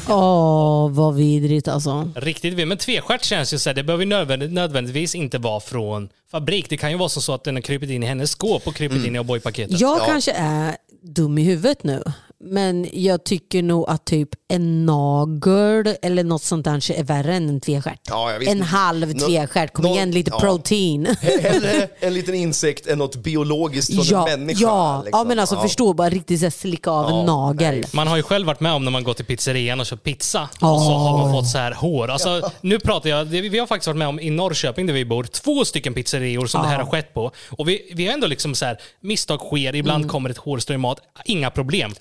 Åh, 0.09 0.90
vad 0.90 1.14
vidrigt 1.14 1.68
alltså. 1.68 2.11
Riktigt 2.16 2.55
vid. 2.55 2.68
Men 2.68 2.78
tvestjärt 2.78 3.24
känns 3.24 3.55
ju 3.55 3.59
så 3.59 3.70
här, 3.70 3.74
det 3.74 3.82
behöver 3.82 4.05
ju 4.05 4.11
nödvändigt, 4.11 4.53
nödvändigtvis 4.53 5.14
inte 5.14 5.38
vara 5.38 5.61
från 5.61 6.09
fabrik. 6.30 6.66
Det 6.68 6.76
kan 6.76 6.90
ju 6.90 6.96
vara 6.96 7.09
som 7.09 7.22
så 7.22 7.34
att 7.34 7.44
den 7.44 7.55
har 7.55 7.62
krypit 7.62 7.90
in 7.90 8.03
i 8.03 8.07
hennes 8.07 8.30
skåp 8.30 8.66
och 8.66 8.74
krypit 8.74 9.07
in 9.07 9.16
i 9.16 9.18
O'boy-paketet. 9.18 9.76
Jag 9.80 10.07
kanske 10.07 10.32
är 10.32 10.76
dum 11.03 11.38
i 11.38 11.44
huvudet 11.44 11.84
nu. 11.84 12.03
Men 12.45 12.88
jag 12.93 13.24
tycker 13.24 13.62
nog 13.62 13.90
att 13.90 14.05
typ 14.05 14.28
en 14.49 14.86
nagel 14.86 15.97
eller 16.03 16.24
något 16.24 16.43
sånt 16.43 16.64
där 16.64 16.90
är 16.93 17.05
värre 17.05 17.34
än 17.34 17.49
en 17.49 17.61
tvestjärt. 17.61 18.01
Ja, 18.09 18.32
en 18.32 18.62
halv 18.62 19.12
tvestjärt, 19.12 19.72
kom 19.72 19.84
nå- 19.84 19.95
igen 19.95 20.11
lite 20.11 20.30
ja. 20.34 20.40
protein. 20.40 21.07
Hellre 21.20 21.88
en 22.01 22.14
liten 22.14 22.34
insekt 22.34 22.86
än 22.86 22.99
något 22.99 23.16
biologiskt 23.16 23.95
från 23.95 24.05
ja, 24.05 24.28
en 24.28 24.40
människa. 24.40 24.61
ja, 24.64 25.03
liksom. 25.05 25.18
ja, 25.18 25.24
men 25.24 25.38
alltså 25.38 25.55
Ja. 25.55 25.62
förstå 25.62 25.93
bara 25.93 26.09
riktigt 26.11 26.38
så 26.40 26.45
här 26.47 26.51
slicka 26.51 26.90
av 26.90 27.11
en 27.11 27.26
nagel. 27.26 27.84
Man 27.93 28.07
har 28.07 28.16
ju 28.16 28.22
själv 28.22 28.47
varit 28.47 28.61
med 28.61 28.72
om 28.72 28.84
när 28.84 28.90
man 28.90 29.05
går 29.05 29.14
till 29.14 29.24
pizzerian 29.24 29.80
och 29.80 29.86
köpt 29.86 30.03
pizza 30.05 30.43
och 30.53 30.59
så 30.82 30.93
har 30.93 31.18
man 31.18 31.32
fått 31.32 31.49
så 31.49 31.59
här 31.59 31.72
hår. 31.72 32.09
Alltså, 32.11 32.51
Nu 32.61 32.78
pratar 32.80 33.11
jag, 33.11 33.24
vi 33.24 33.59
har 33.59 33.66
faktiskt 33.66 33.86
varit 33.86 33.99
med 33.99 34.09
om 34.09 34.20
i 34.20 34.30
Norrköping 34.30 34.86
där 34.86 34.95
vi 34.95 35.05
bor, 35.05 35.24
två 35.24 35.64
stycken 35.64 35.95
pizzerior 35.95 36.47
som 36.47 36.62
det 36.62 36.68
här 36.68 36.78
har 36.78 36.86
skett 36.90 37.14
på. 37.14 37.30
Och 37.51 37.68
vi, 37.68 37.93
vi 37.95 38.07
har 38.07 38.14
ändå 38.14 38.26
liksom 38.26 38.55
så 38.55 38.64
här, 38.64 38.78
misstag 39.01 39.40
sker, 39.40 39.74
ibland 39.76 40.09
kommer 40.11 40.30
ett 40.30 40.38
hårstrå 40.38 40.74
i 40.74 40.78
mat, 40.78 40.99
inga 41.24 41.51
problem. 41.51 41.93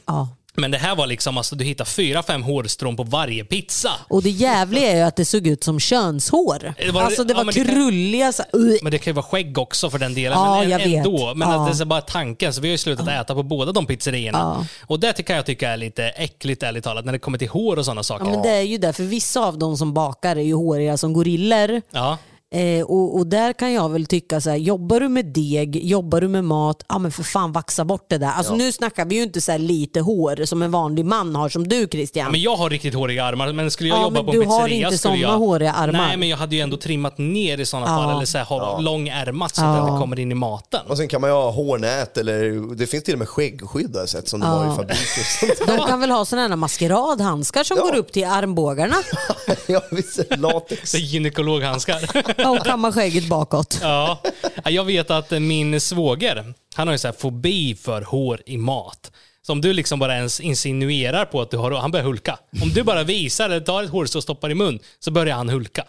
Ja. 0.56 0.62
Men 0.62 0.72
det 0.72 0.78
här 0.78 0.96
var 0.96 1.08
liksom, 1.08 1.38
alltså 1.38 1.56
du 1.56 1.64
hittar 1.66 1.86
fyra, 1.86 2.24
fem 2.24 2.44
hårstrån 2.44 2.96
på 2.96 3.04
varje 3.04 3.46
pizza. 3.46 3.92
Och 4.10 4.24
det 4.24 4.30
jävliga 4.30 4.92
är 4.92 4.96
ju 4.96 5.02
att 5.02 5.16
det 5.16 5.26
såg 5.26 5.48
ut 5.48 5.64
som 5.64 5.80
könshår. 5.80 6.74
Det 6.78 6.92
var- 6.92 7.02
alltså 7.02 7.24
det 7.24 7.34
ja, 7.34 7.38
var 7.38 7.46
det 7.46 7.54
kan- 7.54 7.66
krulliga... 7.66 8.32
Så, 8.32 8.44
uh. 8.56 8.76
Men 8.82 8.92
det 8.92 8.98
kan 8.98 9.12
ju 9.12 9.16
vara 9.16 9.26
skägg 9.26 9.58
också 9.58 9.90
för 9.90 10.00
den 10.00 10.14
delen. 10.14 10.32
Ja, 10.40 10.60
men 10.60 10.70
jag 10.70 10.80
vet. 10.80 11.06
ändå. 11.06 11.34
Men 11.36 11.50
Ja. 11.50 11.68
att 11.70 11.78
det 11.78 11.84
är 11.84 11.86
bara 11.86 12.02
tanken. 12.02 12.54
Så 12.54 12.62
vi 12.62 12.68
har 12.68 12.72
ju 12.72 12.78
slutat 12.78 13.08
äta 13.08 13.36
på 13.36 13.44
båda 13.44 13.72
de 13.72 13.86
pizzerierna. 13.86 14.68
Och 14.88 15.00
det 15.00 15.24
kan 15.24 15.36
jag 15.36 15.46
tycka 15.46 15.70
är 15.70 15.78
lite 15.78 16.04
äckligt 16.04 16.64
ärligt 16.64 16.84
talat, 16.84 17.06
när 17.06 17.14
det 17.14 17.20
kommer 17.20 17.38
till 17.38 17.50
hår 17.50 17.78
och 17.78 17.86
sådana 17.86 18.04
saker. 18.04 18.26
Ja, 18.26 18.32
men 18.32 18.42
det 18.42 18.50
är 18.50 18.62
ju 18.62 18.78
det, 18.78 18.94
för 18.94 19.04
vissa 19.04 19.40
av 19.42 19.58
de 19.60 19.78
som 19.78 19.94
bakar 19.94 20.36
är 20.36 20.42
ju 20.42 20.54
håriga 20.56 20.98
som 20.98 21.14
gorillor. 21.14 21.82
Ja. 21.92 22.18
Eh, 22.54 22.84
och, 22.86 23.16
och 23.18 23.28
där 23.28 23.54
kan 23.54 23.74
jag 23.74 23.90
väl 23.90 24.06
tycka 24.06 24.42
så 24.42 24.50
här, 24.50 24.58
jobbar 24.58 25.00
du 25.00 25.10
med 25.10 25.26
deg, 25.26 25.86
jobbar 25.86 26.22
du 26.22 26.28
med 26.28 26.44
mat, 26.44 26.84
ja 26.90 27.00
men 27.00 27.12
för 27.12 27.24
fan 27.24 27.52
vaxa 27.52 27.86
bort 27.86 28.06
det 28.10 28.18
där. 28.18 28.28
Alltså 28.32 28.56
nu 28.56 28.72
snackar 28.72 29.06
vi 29.06 29.16
ju 29.16 29.24
inte 29.24 29.42
så 29.42 29.52
här 29.52 29.60
lite 29.60 30.00
hår 30.02 30.46
som 30.46 30.62
en 30.62 30.72
vanlig 30.72 31.06
man 31.06 31.36
har 31.36 31.50
som 31.50 31.68
du 31.68 31.88
Christian. 31.92 32.32
Men 32.32 32.42
jag 32.42 32.56
har 32.56 32.70
riktigt 32.70 32.94
håriga 32.94 33.24
armar, 33.26 33.54
men 33.54 33.72
skulle 33.72 33.90
jag 33.90 33.98
Ja, 33.98 34.04
jobba 34.04 34.24
på 34.24 34.32
du 34.32 34.38
en 34.38 34.44
pizzeria 34.44 34.62
har 34.62 34.68
inte 34.70 34.98
skulle 34.98 35.14
såna 35.14 35.16
jag... 35.32 35.38
håriga 35.38 35.74
armar. 35.74 36.08
Nej, 36.08 36.18
men 36.18 36.30
jag 36.30 36.38
hade 36.38 36.56
ju 36.56 36.62
ändå 36.62 36.78
trimmat 36.78 37.18
ner 37.18 37.58
i 37.58 37.66
sådana 37.66 37.86
Ja. 37.88 37.96
fall, 38.04 38.16
eller 38.16 38.26
så 38.26 38.38
här, 38.38 38.46
ha 38.46 38.80
långärmat 38.80 39.56
så 39.56 39.62
Ja. 39.62 39.68
att 39.68 39.86
det 39.86 39.90
inte 39.90 40.02
kommer 40.02 40.20
in 40.20 40.32
i 40.32 40.36
maten. 40.36 40.80
Och 40.88 40.98
sen 40.98 41.08
kan 41.08 41.22
man 41.22 41.30
ju 41.30 41.34
ha 41.34 41.52
hårnät 41.52 42.18
eller 42.18 42.76
det 42.76 42.88
finns 42.88 43.04
till 43.04 43.14
och 43.14 43.20
med 43.20 43.30
skäggskydd 43.30 43.94
har 43.94 44.00
jag 44.02 44.10
sett 44.10 44.28
som 44.30 44.40
de 44.40 44.46
har 44.46 44.74
i 44.74 44.76
fabriker. 44.76 45.78
De 45.78 45.88
kan 45.88 46.00
väl 46.00 46.12
ha 46.12 46.26
sådana 46.26 46.48
här 46.48 46.56
maskeradhandskar 46.56 47.64
som 47.64 47.78
Ja. 47.78 47.84
går 47.84 47.96
upp 47.96 48.12
till 48.12 48.26
armbågarna 48.26 48.96
ja, 49.68 49.82
visst, 49.92 50.20
latex. 50.38 50.94
Gynekologhandskar. 50.96 52.02
och 52.50 52.66
kammar 52.66 52.92
skägget 52.92 53.30
bakåt. 53.30 53.80
ja. 53.82 54.22
Jag 54.66 54.84
vet 54.84 55.12
att 55.12 55.32
min 55.32 55.82
svåger, 55.82 56.54
han 56.76 56.88
har 56.88 56.94
ju 56.94 56.98
så 56.98 57.08
här 57.08 57.16
fobi 57.16 57.76
för 57.76 58.02
hår 58.02 58.42
i 58.46 58.58
mat. 58.58 59.12
Så 59.44 59.54
om 59.54 59.62
du 59.62 59.74
liksom 59.74 60.00
bara 60.00 60.16
ens 60.16 60.40
insinuerar 60.40 61.26
på 61.26 61.42
att 61.42 61.52
du 61.52 61.58
har 61.58 61.72
han 61.72 61.92
börjar 61.92 62.06
hulka. 62.06 62.40
Om 62.62 62.70
du 62.70 62.84
bara 62.84 63.04
visar 63.04 63.46
eller 63.46 63.60
tar 63.60 63.84
ett 63.84 63.90
hårstrå 63.90 64.20
och 64.20 64.24
stoppar 64.24 64.50
i 64.50 64.56
mun 64.56 64.80
så 65.00 65.12
börjar 65.12 65.36
han 65.36 65.50
hulka. 65.50 65.86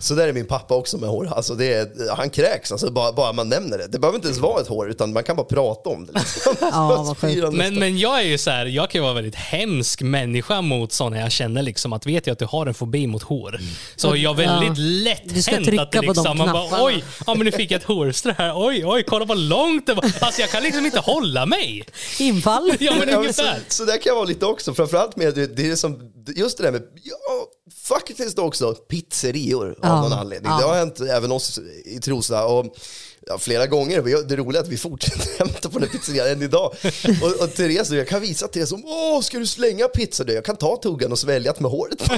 Så 0.00 0.14
där 0.14 0.28
är 0.28 0.32
min 0.32 0.46
pappa 0.46 0.74
också 0.74 0.98
med 0.98 1.08
hår. 1.08 1.32
Alltså 1.36 1.54
det 1.54 1.74
är, 1.74 2.16
han 2.16 2.30
kräks, 2.30 2.72
alltså 2.72 2.90
bara, 2.90 3.12
bara 3.12 3.32
man 3.32 3.48
nämner 3.48 3.78
det. 3.78 3.86
Det 3.86 3.98
behöver 3.98 4.16
inte 4.16 4.28
ens 4.28 4.40
vara 4.40 4.60
ett 4.60 4.68
hår, 4.68 4.90
utan 4.90 5.12
man 5.12 5.22
kan 5.24 5.36
bara 5.36 5.46
prata 5.46 5.90
om 5.90 6.06
det. 6.06 6.12
Liksom. 6.12 6.54
Ja, 6.72 7.14
Men, 7.52 7.74
men 7.74 7.98
jag 7.98 8.20
är 8.20 8.24
ju 8.24 8.38
så 8.38 8.50
här, 8.50 8.66
jag 8.66 8.90
kan 8.90 8.98
ju 8.98 9.02
vara 9.02 9.14
väldigt 9.14 9.34
hemsk 9.34 10.02
människa 10.02 10.60
mot 10.60 10.92
sådana 10.92 11.18
jag 11.18 11.32
känner 11.32 11.62
liksom 11.62 11.92
att 11.92 12.06
vet 12.06 12.26
jag 12.26 12.32
att 12.32 12.38
du 12.38 12.44
har 12.44 12.66
en 12.66 12.74
fobi 12.74 13.06
mot 13.06 13.22
hår 13.22 13.60
så 13.96 14.12
är 14.12 14.16
jag 14.16 14.34
väldigt 14.36 14.78
lätt 14.78 15.22
Du 15.34 15.42
ska 15.42 15.54
hänt 15.54 15.66
trycka 15.66 15.82
att 15.82 15.92
det 15.92 15.98
på 15.98 16.04
de 16.04 16.08
liksom, 16.10 16.38
man 16.38 16.52
bara 16.52 16.84
oj, 16.84 17.04
ja 17.26 17.34
men 17.34 17.44
nu 17.44 17.52
fick 17.52 17.70
jag 17.70 17.80
ett 17.80 17.86
hårstrå 17.86 18.32
här, 18.38 18.52
oj, 18.56 18.82
oj, 18.86 19.04
kolla 19.06 19.24
vad 19.24 19.38
långt 19.38 19.86
det 19.86 19.94
var. 19.94 20.04
Alltså 20.20 20.40
jag 20.40 20.50
kan 20.50 20.62
liksom 20.62 20.86
inte 20.86 21.00
hålla 21.00 21.46
mig. 21.46 21.84
Infall. 22.18 22.72
Ja 22.84 22.92
men 22.92 22.98
men 22.98 23.08
så, 23.14 23.20
ungefär. 23.20 23.60
så 23.68 23.84
där 23.84 23.92
kan 23.96 24.10
jag 24.10 24.14
vara 24.14 24.24
lite 24.24 24.46
också, 24.46 24.74
framförallt 24.74 25.16
med 25.16 25.34
det, 25.34 25.46
det 25.46 25.70
är 25.70 25.76
som, 25.76 26.12
just 26.36 26.58
det 26.58 26.64
där 26.64 26.72
med, 26.72 26.82
ja, 27.02 27.46
faktiskt 27.82 28.38
också 28.38 28.74
pizzerior 28.74 29.68
av 29.70 29.76
Ja, 29.82 30.02
någon 30.02 30.12
anledning. 30.12 30.52
ja. 30.52 30.58
Det 30.58 30.64
har 30.64 30.74
hänt 30.74 31.00
även 31.00 31.32
oss 31.32 31.58
i 31.84 32.00
Trosa 32.00 32.46
och 32.46 32.66
ja, 33.30 33.38
flera 33.38 33.66
gånger. 33.66 34.24
Det 34.28 34.36
roliga 34.36 34.60
är 34.60 34.64
att 34.64 34.70
vi 34.70 34.76
fortsätter 34.76 35.38
hämta 35.38 35.68
på 35.68 35.78
den 35.78 35.88
här 35.88 35.98
pizzerian 35.98 36.26
än 36.28 36.42
idag. 36.42 36.74
Och, 37.22 37.42
och 37.44 37.54
Therese, 37.54 37.90
jag 37.90 38.08
kan 38.08 38.20
visa 38.20 38.48
Therese, 38.48 38.72
åh, 38.72 39.20
ska 39.20 39.38
du 39.38 39.46
slänga 39.46 39.88
pizza? 39.88 40.24
Jag 40.32 40.44
kan 40.44 40.56
ta 40.56 40.76
tuggan 40.76 41.12
och 41.12 41.18
svälja 41.18 41.54
med 41.58 41.70
håret 41.70 41.98
på. 41.98 42.14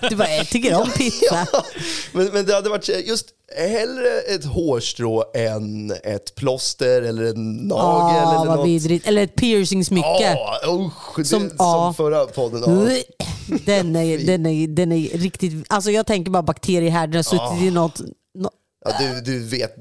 Du 0.10 0.16
bara, 0.16 0.36
jag 0.36 0.48
tycker 0.48 0.74
om 0.74 0.90
pizza. 0.90 1.46
Ja, 1.52 1.64
men, 2.12 2.26
men 2.32 2.46
det 2.46 2.54
hade 2.54 2.70
varit 2.70 2.88
just 3.06 3.26
hellre 3.56 4.20
ett 4.20 4.44
hårstrå 4.44 5.24
än 5.34 5.90
ett 6.04 6.34
plåster 6.34 7.02
eller 7.02 7.24
en 7.24 7.52
nagel. 7.56 8.16
Ja, 8.16 8.42
eller 8.42 8.56
något. 8.56 8.66
vidrigt. 8.66 9.06
Eller 9.06 9.22
ett 9.22 9.34
piercingsmycke. 9.34 10.06
Ja, 10.36 10.60
usch, 10.68 11.16
det, 11.18 11.24
Som- 11.24 11.50
som, 11.56 11.94
förra 11.94 12.26
podden. 12.26 12.62
Den 13.66 13.96
är, 13.96 14.18
den, 14.18 14.46
är, 14.46 14.66
den 14.68 14.92
är 14.92 15.18
riktigt... 15.18 15.64
Alltså 15.68 15.90
jag 15.90 16.06
tänker 16.06 16.30
bara 16.30 16.42
bakteriehärden 16.42 17.16
har 17.16 17.22
suttit 17.22 17.62
i 17.62 17.70
något... 17.70 18.00
nå- 18.34 18.50
Ja, 18.84 18.92
du, 19.00 19.20
du 19.20 19.44
vet, 19.48 19.74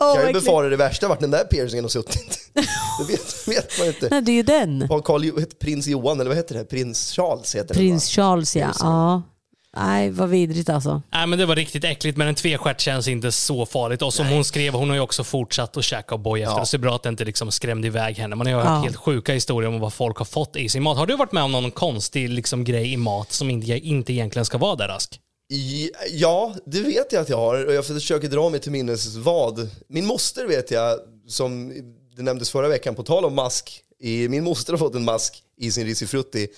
Åh, 0.00 0.14
kan 0.14 0.26
ju 0.26 0.32
befara 0.32 0.68
det 0.68 0.76
värsta 0.76 1.08
vart 1.08 1.20
den 1.20 1.30
där 1.30 1.44
piercingen 1.44 1.84
har 1.84 1.88
suttit. 1.88 2.38
Det 2.98 3.12
vet, 3.12 3.48
vet 3.48 3.78
man 3.78 3.88
inte. 3.88 4.08
Nej, 4.10 4.22
det 4.22 4.32
är 4.32 4.34
ju 4.34 4.42
den. 4.42 4.82
Har 4.82 5.00
Carl, 5.00 5.30
prins 5.60 5.86
Johan, 5.86 6.20
eller 6.20 6.28
vad 6.30 6.36
heter 6.36 6.54
det? 6.54 6.64
Prins 6.64 7.12
Charles 7.12 7.54
heter 7.54 7.74
Prins 7.74 8.08
det 8.08 8.12
Charles 8.14 8.56
ja. 8.56 8.72
Ja. 8.80 9.22
Nej, 9.76 10.10
vad 10.10 10.28
vidrigt 10.28 10.68
alltså. 10.68 11.02
Nej 11.12 11.26
men 11.26 11.38
det 11.38 11.46
var 11.46 11.56
riktigt 11.56 11.84
äckligt 11.84 12.18
men 12.18 12.28
en 12.28 12.34
tvestjärt 12.34 12.80
känns 12.80 13.08
inte 13.08 13.32
så 13.32 13.66
farligt. 13.66 14.02
Och 14.02 14.14
som 14.14 14.26
hon 14.26 14.44
skrev, 14.44 14.74
hon 14.74 14.88
har 14.88 14.96
ju 14.96 15.00
också 15.02 15.24
fortsatt 15.24 15.76
att 15.76 15.84
käka 15.84 16.14
O'boy 16.14 16.42
efter. 16.42 16.58
Ja. 16.58 16.64
Så 16.66 16.76
det 16.76 16.80
är 16.80 16.82
bra 16.82 16.94
att 16.96 17.02
det 17.02 17.08
inte 17.08 17.24
liksom 17.24 17.50
skrämde 17.50 17.86
iväg 17.86 18.16
henne. 18.18 18.36
Man 18.36 18.46
har 18.46 18.52
ju 18.54 18.56
hört 18.56 18.66
Ja. 18.66 18.80
helt 18.82 18.96
sjuka 18.96 19.32
historier 19.32 19.68
om 19.70 19.80
vad 19.80 19.92
folk 19.92 20.16
har 20.18 20.24
fått 20.24 20.56
i 20.56 20.68
sin 20.68 20.82
mat. 20.82 20.98
Har 20.98 21.06
du 21.06 21.16
varit 21.16 21.32
med 21.32 21.42
om 21.42 21.52
någon 21.52 21.70
konstig 21.70 22.28
liksom, 22.30 22.64
grej 22.64 22.92
i 22.92 22.96
mat 22.96 23.32
som 23.32 23.50
inte, 23.50 23.72
inte 23.72 24.12
egentligen 24.12 24.44
ska 24.46 24.58
vara 24.58 24.76
där 24.76 24.88
Rask? 24.88 25.20
Ja, 26.10 26.54
det 26.66 26.80
vet 26.80 27.12
jag 27.12 27.22
att 27.22 27.28
jag 27.28 27.36
har 27.36 27.66
och 27.66 27.74
jag 27.74 27.86
försöker 27.86 28.28
dra 28.28 28.48
mig 28.48 28.60
till 28.60 28.72
minnes 28.72 29.16
vad. 29.16 29.70
Min 29.88 30.06
moster 30.06 30.46
vet 30.46 30.70
jag, 30.70 30.98
som 31.26 31.72
det 32.16 32.22
nämndes 32.22 32.50
förra 32.50 32.68
veckan, 32.68 32.94
på 32.94 33.02
tal 33.02 33.24
om 33.24 33.34
mask. 33.34 33.84
Min 34.28 34.44
moster 34.44 34.72
har 34.72 34.78
fått 34.78 34.94
en 34.94 35.04
mask 35.04 35.42
i 35.56 35.72
sin 35.72 35.86
risifrutti. 35.86 36.48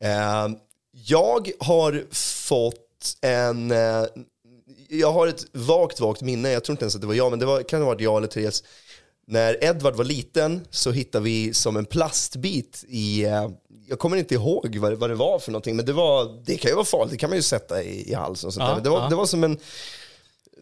Ehm, 0.00 0.56
jag 0.92 1.50
har 1.58 2.04
fått 2.46 3.16
en... 3.20 3.70
Eh, 3.70 4.04
jag 4.88 5.12
har 5.12 5.26
ett 5.26 5.44
vagt, 5.52 6.00
vagt 6.00 6.22
minne, 6.22 6.50
jag 6.50 6.64
tror 6.64 6.74
inte 6.74 6.84
ens 6.84 6.94
att 6.94 7.00
det 7.00 7.06
var 7.06 7.14
jag, 7.14 7.30
men 7.30 7.38
det 7.38 7.46
var, 7.46 7.62
kan 7.62 7.80
ha 7.80 7.86
varit 7.86 8.00
jag 8.00 8.16
eller 8.16 8.28
Therese. 8.28 8.64
När 9.30 9.64
Edvard 9.64 9.94
var 9.96 10.04
liten 10.04 10.66
så 10.70 10.90
hittade 10.90 11.24
vi 11.24 11.54
som 11.54 11.76
en 11.76 11.84
plastbit 11.84 12.84
i, 12.88 13.24
eh, 13.24 13.48
jag 13.88 13.98
kommer 13.98 14.16
inte 14.16 14.34
ihåg 14.34 14.76
vad, 14.76 14.92
det- 14.92 14.96
vad 14.96 15.10
det 15.10 15.14
var 15.16 15.38
för 15.38 15.52
någonting, 15.52 15.76
men 15.76 15.84
det, 15.86 15.92
var, 15.92 16.42
det 16.44 16.56
kan 16.56 16.70
ju 16.70 16.74
vara 16.74 16.84
farligt, 16.84 17.10
det 17.10 17.16
kan 17.18 17.30
man 17.30 17.36
ju 17.36 17.42
sätta 17.42 17.82
i, 17.82 18.10
i 18.10 18.14
halsen 18.14 18.46
och 18.48 18.54
sånt 18.54 18.62
Ja, 18.62 18.68
där. 18.68 18.74
Men 18.74 18.84
det, 18.84 18.90
var, 18.90 19.00
ja. 19.02 19.08
det 19.08 19.16
var 19.16 19.26
som 19.26 19.44
en 19.44 19.58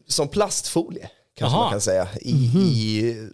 som 0.07 0.29
plastfolie, 0.29 1.11
kanske 1.37 1.57
Jaha. 1.57 1.63
man 1.65 1.71
kan 1.73 1.81
säga. 1.81 2.09
I, 2.21 2.31
i, 2.31 3.29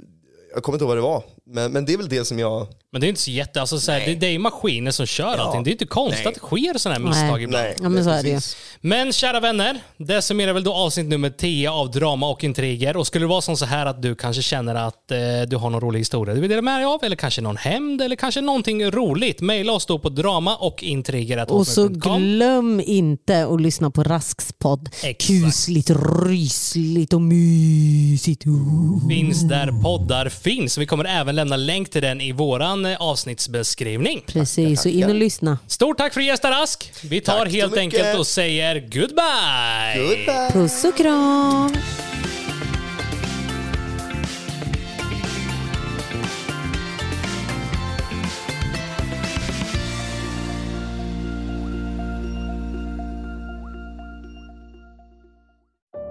jag 0.54 0.62
kommer 0.62 0.76
inte 0.76 0.82
ihåg 0.84 0.88
vad 0.88 0.96
det 0.98 1.02
var, 1.02 1.24
men, 1.46 1.72
men 1.72 1.84
det 1.84 1.92
är 1.92 1.96
väl 1.96 2.08
det 2.08 2.24
som 2.24 2.38
jag... 2.38 2.66
Men 2.92 3.00
det 3.00 3.06
är 3.06 3.08
inte 3.08 3.20
så 3.20 3.30
jätte... 3.30 3.60
Alltså, 3.60 3.80
så 3.80 3.92
här, 3.92 4.00
det, 4.06 4.14
det 4.14 4.26
är 4.26 4.30
ju 4.30 4.38
maskiner 4.38 4.90
som 4.90 5.06
kör 5.06 5.38
allting. 5.38 5.64
Det 5.64 5.70
är 5.70 5.72
inte 5.72 5.86
konstigt 5.86 6.24
Nej. 6.24 6.28
att 6.28 6.34
det 6.34 6.40
sker 6.40 6.78
sådana 6.78 6.98
här 6.98 7.06
misstag 7.06 7.34
Nej. 7.34 7.42
ibland. 7.44 7.66
Ja, 7.80 7.88
men 7.88 8.04
så 8.04 8.10
är 8.10 8.22
det 8.22 8.28
ju. 8.28 8.34
precis. 8.34 8.56
Men 8.80 9.12
kära 9.12 9.40
vänner, 9.40 9.80
det 9.96 10.22
summerar 10.22 10.52
väl 10.52 10.64
då 10.64 10.74
avsnitt 10.74 11.06
nummer 11.06 11.30
10 11.30 11.70
av 11.70 11.90
Drama 11.90 12.28
och 12.30 12.44
intriger. 12.44 12.96
Och 12.96 13.06
skulle 13.06 13.24
det 13.24 13.28
vara 13.28 13.40
som 13.40 13.56
så 13.56 13.64
här 13.64 13.86
att 13.86 14.02
du 14.02 14.14
kanske 14.14 14.42
känner 14.42 14.74
att 14.74 15.10
eh, 15.10 15.18
du 15.48 15.56
har 15.56 15.70
någon 15.70 15.80
rolig 15.80 16.00
historia 16.00 16.34
du 16.34 16.40
vill 16.40 16.50
dela 16.50 16.62
med 16.62 16.78
dig 16.78 16.84
av, 16.84 17.04
eller 17.04 17.16
kanske 17.16 17.40
någon 17.40 17.56
hämnd, 17.56 18.02
eller 18.02 18.16
kanske 18.16 18.40
någonting 18.40 18.90
roligt, 18.90 19.40
mejla 19.40 19.72
oss 19.72 19.86
då 19.86 19.98
på 19.98 20.08
drama 20.08 20.56
och 20.56 20.82
intriger 20.82 21.52
Och 21.52 21.66
så 21.66 21.88
glöm 21.88 22.80
inte 22.80 23.46
att 23.46 23.60
lyssna 23.60 23.90
på 23.90 24.02
Rasks 24.02 24.52
podd. 24.58 24.90
Exakt. 25.02 25.26
Kusligt, 25.26 25.90
rysligt 26.26 27.12
och 27.12 27.22
mysigt. 27.22 28.46
Ooh. 28.46 29.08
finns 29.08 29.48
där 29.48 29.82
poddar 29.82 30.28
finns. 30.28 30.78
Vi 30.78 30.86
kommer 30.86 31.04
även 31.04 31.31
lämna 31.32 31.56
länk 31.56 31.90
till 31.90 32.02
den 32.02 32.20
i 32.20 32.32
våran 32.32 32.86
eh, 32.86 32.96
avsnittsbeskrivning. 33.02 34.22
Precis, 34.26 34.82
så 34.82 34.88
in 34.88 35.04
och 35.04 35.14
lyssna. 35.14 35.58
Stort 35.66 35.98
tack 35.98 36.14
för 36.14 36.20
gästa 36.20 36.50
Rask. 36.50 36.92
Vi 37.02 37.20
tar 37.20 37.38
Tack 37.38 37.52
helt 37.52 37.72
mycket. 37.72 37.78
enkelt 38.00 38.18
och 38.18 38.26
säger 38.26 38.74
goodbye. 38.80 40.08
Goodbye. 40.08 40.50
Puss 40.52 40.84
och 40.84 40.96
kram! 40.96 41.72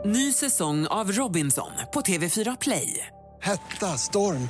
Ny 0.05 0.33
säsong 0.33 0.87
av 0.87 1.11
Robinson 1.11 1.71
på 1.93 2.01
TV4 2.01 2.57
Play. 2.61 3.07
Hetta, 3.41 3.97
storm, 3.97 4.49